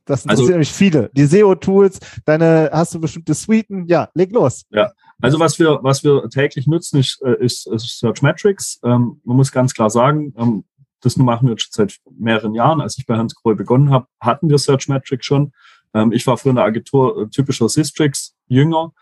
Das 0.07 0.23
sind 0.23 0.31
also, 0.31 0.47
nämlich 0.47 0.73
viele. 0.73 1.11
Die 1.15 1.27
SEO-Tools, 1.27 1.99
deine, 2.25 2.71
hast 2.73 2.95
du 2.95 3.01
bestimmte 3.01 3.35
Suiten? 3.35 3.87
Ja, 3.89 4.09
leg 4.15 4.33
los. 4.33 4.65
Ja, 4.71 4.93
also 5.21 5.41
was 5.41 5.59
wir, 5.59 5.81
was 5.83 6.05
wir 6.05 6.29
täglich 6.31 6.67
nutzen, 6.67 7.01
ist, 7.01 7.21
äh, 7.23 7.37
ist, 7.45 7.67
ist 7.67 7.99
Searchmetrics. 7.99 8.81
Ähm, 8.85 9.21
man 9.25 9.37
muss 9.37 9.51
ganz 9.51 9.75
klar 9.75 9.91
sagen, 9.91 10.33
ähm, 10.39 10.65
das 11.01 11.17
machen 11.17 11.49
wir 11.49 11.53
jetzt 11.53 11.73
seit 11.73 11.99
mehreren 12.19 12.55
Jahren. 12.55 12.81
Als 12.81 12.99
ich 12.99 13.07
bei 13.07 13.17
Hans 13.17 13.35
Kroll 13.35 13.57
begonnen 13.57 13.91
habe, 13.91 14.07
hatten 14.21 14.49
wir 14.49 14.59
Searchmetrics 14.59 15.27
schon. 15.27 15.53
Ähm, 15.95 16.13
ich 16.13 16.27
war 16.27 16.37
früher 16.37 16.51
in 16.51 16.57
der 16.57 16.65
Agentur 16.65 17.23
äh, 17.23 17.29
typischer 17.29 17.69
Systrix, 17.69 18.35
jünger. 18.49 18.93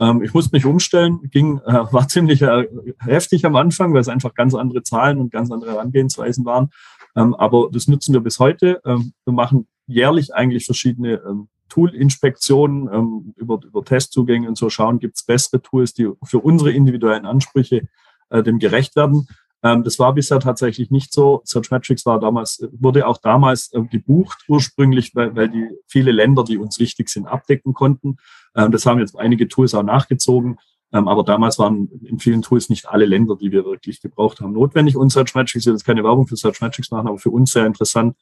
Ähm, 0.00 0.22
ich 0.22 0.34
musste 0.34 0.54
mich 0.54 0.66
umstellen, 0.66 1.20
ging, 1.30 1.58
äh, 1.58 1.72
war 1.92 2.08
ziemlich 2.08 2.42
äh, 2.42 2.66
heftig 2.98 3.44
am 3.44 3.56
Anfang, 3.56 3.92
weil 3.92 4.00
es 4.00 4.08
einfach 4.08 4.34
ganz 4.34 4.54
andere 4.54 4.82
Zahlen 4.82 5.18
und 5.18 5.32
ganz 5.32 5.50
andere 5.50 5.72
Herangehensweisen 5.72 6.44
waren. 6.44 6.70
Ähm, 7.16 7.34
aber 7.34 7.68
das 7.72 7.88
nutzen 7.88 8.12
wir 8.12 8.20
bis 8.20 8.38
heute. 8.38 8.80
Ähm, 8.84 9.12
wir 9.24 9.32
machen 9.32 9.66
jährlich 9.86 10.34
eigentlich 10.34 10.66
verschiedene 10.66 11.22
ähm, 11.26 11.48
Tool-Inspektionen 11.68 12.88
ähm, 12.92 13.34
über, 13.36 13.60
über 13.64 13.84
Testzugänge 13.84 14.48
und 14.48 14.56
so 14.56 14.70
schauen, 14.70 14.98
gibt 14.98 15.16
es 15.16 15.24
bessere 15.24 15.60
Tools, 15.60 15.92
die 15.94 16.08
für 16.24 16.38
unsere 16.38 16.72
individuellen 16.72 17.26
Ansprüche 17.26 17.88
äh, 18.30 18.42
dem 18.42 18.58
gerecht 18.58 18.96
werden. 18.96 19.28
Ähm, 19.62 19.82
das 19.82 19.98
war 19.98 20.14
bisher 20.14 20.40
tatsächlich 20.40 20.90
nicht 20.90 21.12
so. 21.12 21.42
Searchmetrics 21.44 22.06
war 22.06 22.20
damals, 22.20 22.66
wurde 22.72 23.06
auch 23.06 23.18
damals 23.18 23.72
äh, 23.72 23.82
gebucht 23.82 24.44
ursprünglich, 24.48 25.14
weil, 25.14 25.34
weil 25.34 25.48
die 25.48 25.68
viele 25.86 26.12
Länder, 26.12 26.44
die 26.44 26.58
uns 26.58 26.78
wichtig 26.78 27.08
sind, 27.08 27.26
abdecken 27.26 27.74
konnten. 27.74 28.18
Ähm, 28.54 28.70
das 28.70 28.86
haben 28.86 29.00
jetzt 29.00 29.18
einige 29.18 29.48
Tools 29.48 29.74
auch 29.74 29.82
nachgezogen. 29.82 30.58
Ähm, 30.92 31.06
aber 31.06 31.22
damals 31.22 31.58
waren 31.58 31.88
in 32.04 32.18
vielen 32.18 32.42
Tools 32.42 32.70
nicht 32.70 32.88
alle 32.88 33.04
Länder, 33.04 33.36
die 33.36 33.52
wir 33.52 33.64
wirklich 33.64 34.00
gebraucht 34.00 34.40
haben, 34.40 34.52
notwendig. 34.52 34.96
Und 34.96 35.10
Searchmetrics, 35.10 35.56
ich 35.56 35.66
will 35.66 35.74
jetzt 35.74 35.84
keine 35.84 36.02
Werbung 36.02 36.26
für 36.26 36.36
Searchmetrics 36.36 36.90
machen, 36.90 37.08
aber 37.08 37.18
für 37.18 37.30
uns 37.30 37.52
sehr 37.52 37.66
interessant, 37.66 38.16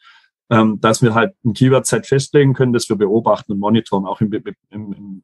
ähm, 0.51 0.81
dass 0.81 1.03
wir 1.03 1.15
halt 1.15 1.35
ein 1.45 1.53
Keyword-Set 1.53 2.07
festlegen 2.07 2.55
können, 2.55 2.73
das 2.73 2.89
wir 2.89 2.97
beobachten 2.97 3.53
und 3.53 3.59
monitoren, 3.59 4.07
auch 4.07 4.21
im, 4.21 4.33
im, 4.33 4.55
im, 4.71 5.23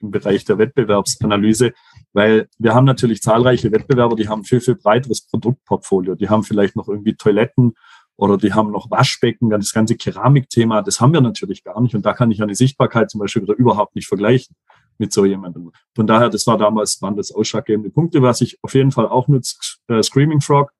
im 0.00 0.10
Bereich 0.10 0.44
der 0.44 0.58
Wettbewerbsanalyse, 0.58 1.72
weil 2.14 2.48
wir 2.58 2.74
haben 2.74 2.84
natürlich 2.84 3.20
zahlreiche 3.20 3.70
Wettbewerber, 3.72 4.16
die 4.16 4.28
haben 4.28 4.44
viel, 4.44 4.60
viel 4.60 4.76
breiteres 4.76 5.26
Produktportfolio. 5.26 6.14
Die 6.14 6.28
haben 6.28 6.44
vielleicht 6.44 6.76
noch 6.76 6.88
irgendwie 6.88 7.16
Toiletten 7.16 7.74
oder 8.16 8.38
die 8.38 8.54
haben 8.54 8.70
noch 8.70 8.90
Waschbecken, 8.90 9.50
das 9.50 9.72
ganze 9.72 9.96
Keramikthema, 9.96 10.82
das 10.82 11.00
haben 11.00 11.12
wir 11.12 11.20
natürlich 11.20 11.64
gar 11.64 11.80
nicht. 11.82 11.94
Und 11.94 12.06
da 12.06 12.12
kann 12.12 12.30
ich 12.30 12.40
eine 12.42 12.54
Sichtbarkeit 12.54 13.10
zum 13.10 13.18
Beispiel 13.20 13.42
wieder 13.42 13.56
überhaupt 13.56 13.96
nicht 13.96 14.06
vergleichen 14.06 14.54
mit 14.96 15.12
so 15.12 15.24
jemandem. 15.24 15.72
Von 15.96 16.06
daher, 16.06 16.30
das 16.30 16.46
war 16.46 16.56
damals, 16.56 17.02
waren 17.02 17.16
das 17.16 17.32
ausschlaggebende 17.32 17.90
Punkte. 17.90 18.22
Was 18.22 18.40
ich 18.40 18.58
auf 18.62 18.74
jeden 18.74 18.92
Fall 18.92 19.08
auch 19.08 19.26
nutze, 19.26 19.56
äh, 19.88 20.02
Screaming 20.02 20.40
Frog. 20.40 20.70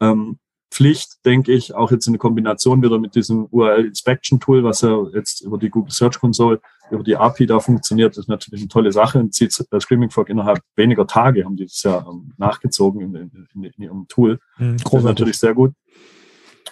Ähm, 0.00 0.38
Pflicht, 0.72 1.24
denke 1.26 1.52
ich, 1.52 1.74
auch 1.74 1.90
jetzt 1.90 2.06
in 2.06 2.16
Kombination 2.16 2.82
wieder 2.82 2.98
mit 2.98 3.14
diesem 3.14 3.46
URL 3.50 3.84
Inspection 3.84 4.40
Tool, 4.40 4.64
was 4.64 4.80
ja 4.80 5.04
jetzt 5.12 5.42
über 5.42 5.58
die 5.58 5.68
Google 5.68 5.92
Search 5.92 6.18
Console, 6.18 6.60
über 6.90 7.04
die 7.04 7.14
API 7.14 7.44
da 7.44 7.60
funktioniert, 7.60 8.16
ist 8.16 8.28
natürlich 8.28 8.62
eine 8.62 8.68
tolle 8.68 8.90
Sache 8.90 9.18
und 9.18 9.34
zieht 9.34 9.54
äh, 9.70 9.80
Screaming 9.80 10.10
Frog 10.10 10.30
innerhalb 10.30 10.60
weniger 10.74 11.06
Tage, 11.06 11.44
haben 11.44 11.56
die 11.56 11.66
das 11.66 11.82
ja 11.82 12.06
ähm, 12.08 12.32
nachgezogen 12.38 13.02
in, 13.02 13.14
in, 13.14 13.48
in, 13.54 13.64
in, 13.64 13.82
ihrem 13.82 14.08
Tool. 14.08 14.38
Mhm, 14.56 14.78
das 14.78 14.92
ist 14.94 15.04
natürlich 15.04 15.38
sehr 15.38 15.54
gut. 15.54 15.74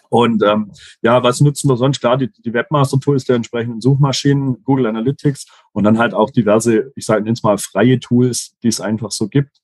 Und 0.09 0.43
ähm, 0.43 0.73
ja, 1.03 1.23
was 1.23 1.41
nutzen 1.43 1.69
wir 1.69 1.77
sonst? 1.77 2.01
Klar, 2.01 2.17
die, 2.17 2.33
die 2.33 2.55
Webmaster-Tools 2.55 3.27
der 3.27 3.37
entsprechenden 3.37 3.83
Suchmaschinen, 3.83 4.65
Google 4.65 4.87
Analytics 4.87 5.47
und 5.73 5.85
dann 5.85 5.99
halt 5.99 6.15
auch 6.15 6.31
diverse, 6.31 6.91
ich 6.97 7.05
sage 7.05 7.29
jetzt 7.29 7.45
mal, 7.45 7.59
freie 7.59 8.01
Tools, 8.01 8.57
die 8.63 8.69
es 8.69 8.81
einfach 8.81 9.11
so 9.11 9.29
gibt. 9.29 9.61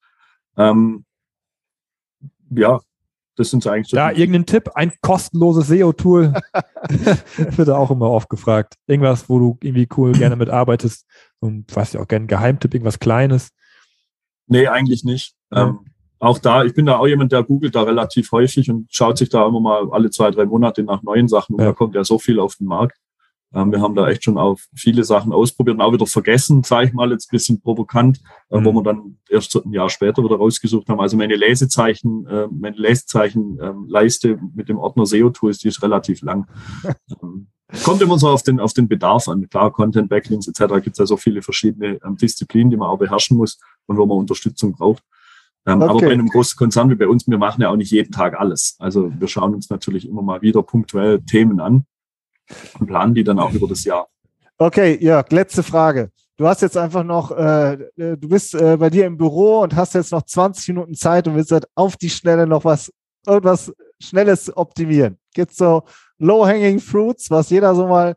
Ähm, 0.59 1.07
ja, 2.51 2.81
das 3.37 3.51
sind 3.51 3.67
eigentlich 3.67 3.89
so. 3.89 3.97
Ja, 3.97 4.11
irgendein 4.11 4.47
Tipp, 4.47 4.71
ein 4.75 4.93
kostenloses 5.03 5.69
SEO-Tool. 5.69 6.33
wird 7.37 7.71
auch 7.71 7.91
immer 7.91 8.11
oft 8.11 8.29
gefragt. 8.29 8.75
Irgendwas, 8.87 9.29
wo 9.29 9.39
du 9.39 9.59
irgendwie 9.63 9.89
cool 9.97 10.13
gerne 10.13 10.37
mitarbeitest 10.37 11.07
und 11.41 11.75
weiß 11.75 11.95
ja 11.95 12.01
auch 12.01 12.09
gerne 12.09 12.27
Geheimtipp, 12.27 12.75
irgendwas 12.75 12.99
Kleines. 12.99 13.51
Nee, 14.47 14.67
eigentlich 14.69 15.05
nicht. 15.05 15.35
Ja. 15.53 15.69
Ähm, 15.69 15.79
auch 16.19 16.39
da, 16.39 16.65
ich 16.65 16.75
bin 16.75 16.87
da 16.87 16.97
auch 16.97 17.07
jemand, 17.07 17.33
der 17.33 17.43
googelt 17.43 17.75
da 17.75 17.83
relativ 17.83 18.33
häufig 18.33 18.71
und 18.71 18.87
schaut 18.91 19.19
sich 19.19 19.29
da 19.29 19.47
immer 19.47 19.61
mal 19.61 19.91
alle 19.91 20.11
zwei, 20.11 20.31
drei 20.31 20.47
Monate 20.47 20.83
nach 20.83 21.03
neuen 21.03 21.29
Sachen 21.29 21.55
und 21.57 21.61
ja. 21.61 21.69
da 21.69 21.73
kommt 21.73 21.95
ja 21.95 22.05
so 22.05 22.19
viel 22.19 22.41
auf 22.41 22.57
den 22.57 22.67
Markt. 22.67 22.99
Ähm, 23.57 23.73
wir 23.73 23.81
haben 23.81 23.95
da 23.95 24.09
echt 24.09 24.25
schon 24.25 24.37
auf 24.37 24.67
viele 24.75 25.03
Sachen 25.03 25.33
ausprobiert 25.33 25.79
und 25.79 25.81
auch 25.81 25.93
wieder 25.93 26.07
vergessen, 26.07 26.63
sage 26.63 26.89
ich 26.89 26.93
mal, 26.93 27.11
jetzt 27.11 27.29
ein 27.29 27.37
bisschen 27.37 27.61
provokant, 27.61 28.21
äh, 28.51 28.61
mhm. 28.61 28.65
wo 28.67 28.73
wir 28.73 28.83
dann 28.83 29.17
erst 29.31 29.57
ein 29.57 29.73
Jahr 29.73 29.89
später 29.89 30.23
wieder 30.23 30.37
rausgesucht 30.37 30.89
haben. 30.91 31.01
Also 31.01 31.17
meine 31.17 31.37
Lesezeichen, 31.37 32.27
äh, 32.27 32.49
meine 32.51 32.77
Lesezeichenleiste 32.77 34.33
ähm, 34.33 34.53
mit 34.55 34.69
dem 34.69 34.77
Ordner 34.77 35.07
SEO-Tools, 35.07 35.59
die 35.59 35.69
ist 35.69 35.83
relativ 35.83 36.21
lang. 36.21 36.47
ähm, 37.23 37.47
kommt 37.83 38.03
immer 38.03 38.19
so 38.19 38.29
auf 38.29 38.43
den, 38.43 38.61
auf 38.61 38.75
den 38.75 38.89
Bedarf 38.89 39.27
an. 39.27 39.49
Klar, 39.49 39.73
Content, 39.73 40.11
Backlinks 40.11 40.49
etc. 40.49 40.75
gibt 40.83 40.91
es 40.91 40.99
ja 40.99 41.07
so 41.07 41.17
viele 41.17 41.41
verschiedene 41.41 41.99
Disziplinen, 42.21 42.71
die 42.71 42.77
man 42.77 42.89
auch 42.89 42.99
beherrschen 42.99 43.39
muss 43.39 43.59
und 43.87 43.97
wo 43.97 44.05
man 44.05 44.19
Unterstützung 44.19 44.73
braucht. 44.73 45.03
Okay. 45.65 45.83
Aber 45.83 45.99
bei 45.99 46.13
einem 46.13 46.29
großen 46.29 46.57
Konzern 46.57 46.91
wie 46.91 46.95
bei 46.95 47.09
uns, 47.09 47.27
wir 47.27 47.39
machen 47.39 47.63
ja 47.63 47.71
auch 47.71 47.77
nicht 47.77 47.91
jeden 47.91 48.13
Tag 48.13 48.39
alles. 48.39 48.77
Also 48.79 49.11
wir 49.19 49.27
schauen 49.27 49.53
uns 49.53 49.69
natürlich 49.69 50.07
immer 50.07 50.23
mal 50.23 50.43
wieder 50.43 50.63
punktuell 50.63 51.23
Themen 51.23 51.59
an 51.59 51.87
und 52.79 52.87
planen 52.87 53.15
die 53.15 53.25
dann 53.25 53.39
auch 53.39 53.53
über 53.53 53.69
das 53.69 53.85
Jahr. 53.85 54.09
Okay, 54.59 54.99
Jörg, 55.01 55.31
letzte 55.31 55.63
Frage. 55.63 56.11
Du 56.39 56.47
hast 56.47 56.61
jetzt 56.63 56.77
einfach 56.77 57.03
noch, 57.03 57.31
äh, 57.31 57.75
äh, 57.75 58.17
du 58.17 58.29
bist 58.29 58.55
äh, 58.55 58.77
bei 58.77 58.91
dir 58.91 59.07
im 59.07 59.17
Büro 59.17 59.61
und 59.61 59.75
hast 59.75 59.95
jetzt 59.95 60.13
noch 60.13 60.23
20 60.23 60.69
Minuten 60.69 60.95
Zeit 60.95 61.27
und 61.27 61.35
willst 61.35 61.51
halt 61.51 61.67
auf 61.75 61.97
die 61.97 62.11
Schnelle 62.11 62.47
noch 62.47 62.65
was, 62.65 62.93
irgendwas 63.27 63.73
Schnelles 64.01 64.55
optimieren. 64.55 65.19
Gibt 65.35 65.55
so 65.55 65.85
Low-Hanging 66.19 66.81
Fruits, 66.81 67.31
was 67.31 67.51
jeder 67.51 67.75
so 67.75 67.87
mal 67.87 68.17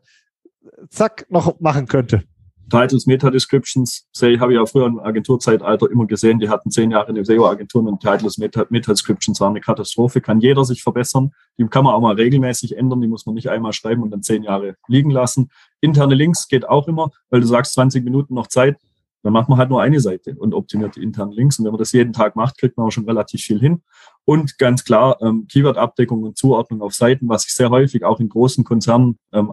zack 0.90 1.26
noch 1.30 1.60
machen 1.60 1.86
könnte? 1.86 2.24
Titles, 2.70 3.06
Meta-Descriptions, 3.06 4.08
habe 4.22 4.52
ich 4.52 4.58
ja 4.58 4.64
früher 4.64 4.86
im 4.86 4.98
Agenturzeitalter 4.98 5.90
immer 5.90 6.06
gesehen, 6.06 6.38
die 6.38 6.48
hatten 6.48 6.70
zehn 6.70 6.90
Jahre 6.90 7.08
eine 7.08 7.24
SEO-Agentur 7.24 7.84
und 7.84 8.00
Titles, 8.00 8.38
Meta-Descriptions 8.38 9.40
waren 9.40 9.50
eine 9.50 9.60
Katastrophe, 9.60 10.20
kann 10.20 10.40
jeder 10.40 10.64
sich 10.64 10.82
verbessern. 10.82 11.32
Die 11.58 11.66
kann 11.66 11.84
man 11.84 11.94
auch 11.94 12.00
mal 12.00 12.14
regelmäßig 12.14 12.76
ändern, 12.76 13.00
die 13.00 13.08
muss 13.08 13.26
man 13.26 13.34
nicht 13.34 13.50
einmal 13.50 13.72
schreiben 13.72 14.02
und 14.02 14.10
dann 14.10 14.22
zehn 14.22 14.42
Jahre 14.42 14.76
liegen 14.88 15.10
lassen. 15.10 15.50
Interne 15.80 16.14
Links 16.14 16.48
geht 16.48 16.68
auch 16.68 16.88
immer, 16.88 17.10
weil 17.28 17.40
du 17.40 17.46
sagst 17.46 17.74
20 17.74 18.04
Minuten 18.04 18.34
noch 18.34 18.46
Zeit, 18.46 18.78
dann 19.22 19.32
macht 19.32 19.48
man 19.48 19.58
halt 19.58 19.68
nur 19.68 19.82
eine 19.82 20.00
Seite 20.00 20.34
und 20.38 20.54
optimiert 20.54 20.96
die 20.96 21.02
internen 21.02 21.32
Links. 21.32 21.58
Und 21.58 21.66
wenn 21.66 21.72
man 21.72 21.78
das 21.78 21.92
jeden 21.92 22.12
Tag 22.12 22.36
macht, 22.36 22.58
kriegt 22.58 22.76
man 22.76 22.86
auch 22.86 22.90
schon 22.90 23.04
relativ 23.04 23.42
viel 23.42 23.60
hin. 23.60 23.82
Und 24.24 24.58
ganz 24.58 24.84
klar, 24.84 25.18
ähm, 25.20 25.46
Keyword-Abdeckung 25.48 26.22
und 26.22 26.38
Zuordnung 26.38 26.80
auf 26.80 26.94
Seiten, 26.94 27.28
was 27.28 27.46
ich 27.46 27.52
sehr 27.52 27.70
häufig 27.70 28.04
auch 28.04 28.20
in 28.20 28.28
großen 28.28 28.64
Konzernen, 28.64 29.18
ähm, 29.32 29.52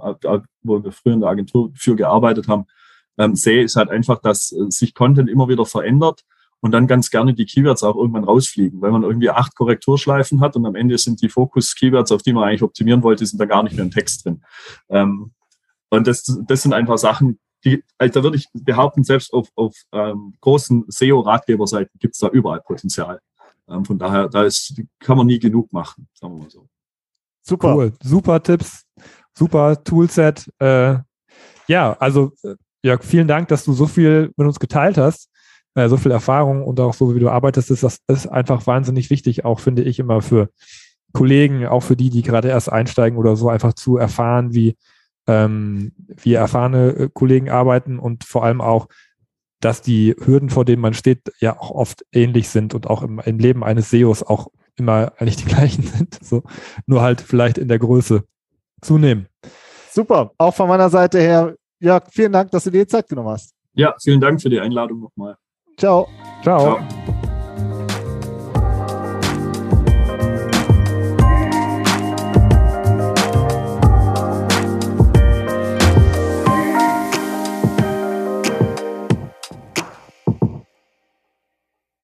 wo 0.63 0.83
wir 0.83 0.91
früher 0.91 1.13
in 1.13 1.21
der 1.21 1.29
Agentur 1.29 1.71
für 1.75 1.95
gearbeitet 1.95 2.47
haben, 2.47 2.65
ähm, 3.17 3.35
sehe, 3.35 3.63
ist 3.63 3.75
halt 3.75 3.89
einfach, 3.89 4.19
dass 4.19 4.51
äh, 4.51 4.69
sich 4.69 4.93
Content 4.93 5.29
immer 5.29 5.47
wieder 5.47 5.65
verändert 5.65 6.23
und 6.59 6.71
dann 6.71 6.87
ganz 6.87 7.09
gerne 7.09 7.33
die 7.33 7.45
Keywords 7.45 7.83
auch 7.83 7.95
irgendwann 7.95 8.23
rausfliegen, 8.23 8.81
weil 8.81 8.91
man 8.91 9.03
irgendwie 9.03 9.29
acht 9.29 9.55
Korrekturschleifen 9.55 10.41
hat 10.41 10.55
und 10.55 10.65
am 10.65 10.75
Ende 10.75 10.97
sind 10.97 11.21
die 11.21 11.29
Fokus-Keywords, 11.29 12.11
auf 12.11 12.23
die 12.23 12.33
man 12.33 12.43
eigentlich 12.43 12.63
optimieren 12.63 13.03
wollte, 13.03 13.25
sind 13.25 13.39
da 13.39 13.45
gar 13.45 13.63
nicht 13.63 13.75
mehr 13.75 13.85
im 13.85 13.91
Text 13.91 14.25
drin. 14.25 14.43
Ähm, 14.89 15.31
und 15.89 16.07
das, 16.07 16.23
das 16.47 16.63
sind 16.63 16.73
einfach 16.73 16.97
Sachen, 16.97 17.39
die, 17.63 17.83
also 17.97 18.19
da 18.19 18.23
würde 18.23 18.37
ich 18.37 18.47
behaupten, 18.53 19.03
selbst 19.03 19.33
auf, 19.33 19.49
auf 19.55 19.75
ähm, 19.91 20.33
großen 20.41 20.85
SEO-Ratgeberseiten 20.87 21.99
gibt 21.99 22.15
es 22.15 22.19
da 22.19 22.29
überall 22.29 22.61
Potenzial. 22.61 23.19
Ähm, 23.67 23.85
von 23.85 23.97
daher, 23.97 24.29
da 24.29 24.43
ist, 24.43 24.81
kann 24.99 25.17
man 25.17 25.27
nie 25.27 25.39
genug 25.39 25.71
machen, 25.73 26.07
sagen 26.13 26.35
wir 26.35 26.43
mal 26.43 26.49
so. 26.49 26.67
Super, 27.41 27.75
cool. 27.75 27.93
super 28.03 28.43
Tipps, 28.43 28.85
super 29.33 29.81
Toolset. 29.83 30.51
Äh, 30.59 30.97
ja, 31.67 31.93
also 31.93 32.33
äh, 32.43 32.55
Jörg, 32.87 33.03
vielen 33.03 33.27
Dank, 33.27 33.49
dass 33.49 33.65
du 33.65 33.73
so 33.73 33.85
viel 33.85 34.31
mit 34.37 34.47
uns 34.47 34.59
geteilt 34.59 34.97
hast. 34.97 35.29
äh, 35.75 35.89
so 35.89 35.97
viel 35.97 36.11
Erfahrung 36.11 36.63
und 36.63 36.79
auch 36.79 36.93
so, 36.93 37.13
wie 37.13 37.19
du 37.19 37.29
arbeitest, 37.29 37.69
ist 37.69 37.83
das 37.83 37.99
ist 38.07 38.27
einfach 38.27 38.65
wahnsinnig 38.65 39.09
wichtig, 39.09 39.43
auch 39.45 39.59
finde 39.59 39.83
ich 39.83 39.99
immer 39.99 40.21
für 40.21 40.49
Kollegen, 41.13 41.65
auch 41.65 41.81
für 41.81 41.97
die, 41.97 42.09
die 42.09 42.21
gerade 42.21 42.47
erst 42.47 42.71
einsteigen 42.71 43.19
oder 43.19 43.35
so, 43.35 43.49
einfach 43.49 43.73
zu 43.73 43.97
erfahren, 43.97 44.53
wie, 44.53 44.77
ähm, 45.27 45.91
wie 46.07 46.33
erfahrene 46.33 46.87
äh, 46.91 47.09
Kollegen 47.13 47.49
arbeiten 47.49 47.99
und 47.99 48.23
vor 48.23 48.45
allem 48.45 48.61
auch, 48.61 48.87
dass 49.59 49.81
die 49.81 50.15
Hürden, 50.23 50.49
vor 50.49 50.63
denen 50.63 50.81
man 50.81 50.93
steht, 50.93 51.33
ja 51.39 51.59
auch 51.59 51.71
oft 51.71 52.05
ähnlich 52.13 52.47
sind 52.47 52.73
und 52.73 52.87
auch 52.87 53.03
im, 53.03 53.19
im 53.19 53.37
Leben 53.37 53.63
eines 53.63 53.89
SEOs 53.89 54.23
auch 54.23 54.47
immer 54.77 55.11
eigentlich 55.17 55.37
die 55.37 55.45
gleichen 55.45 55.83
sind. 55.95 56.17
So, 56.23 56.43
nur 56.85 57.01
halt 57.01 57.19
vielleicht 57.19 57.57
in 57.57 57.67
der 57.67 57.79
Größe 57.79 58.23
zunehmen. 58.81 59.27
Super. 59.91 60.31
Auch 60.37 60.55
von 60.55 60.69
meiner 60.69 60.89
Seite 60.89 61.19
her, 61.19 61.55
ja, 61.79 62.01
vielen 62.09 62.31
Dank, 62.31 62.51
dass 62.51 62.63
du 62.63 62.71
dir 62.71 62.83
die 62.83 62.87
Zeit 62.87 63.07
genommen 63.07 63.29
hast. 63.29 63.53
Ja, 63.73 63.93
vielen 64.01 64.19
Dank 64.19 64.41
für 64.41 64.49
die 64.49 64.59
Einladung 64.59 64.99
nochmal. 64.99 65.37
Ciao. 65.77 66.07
Ciao. 66.41 66.79
Ciao. 66.79 67.16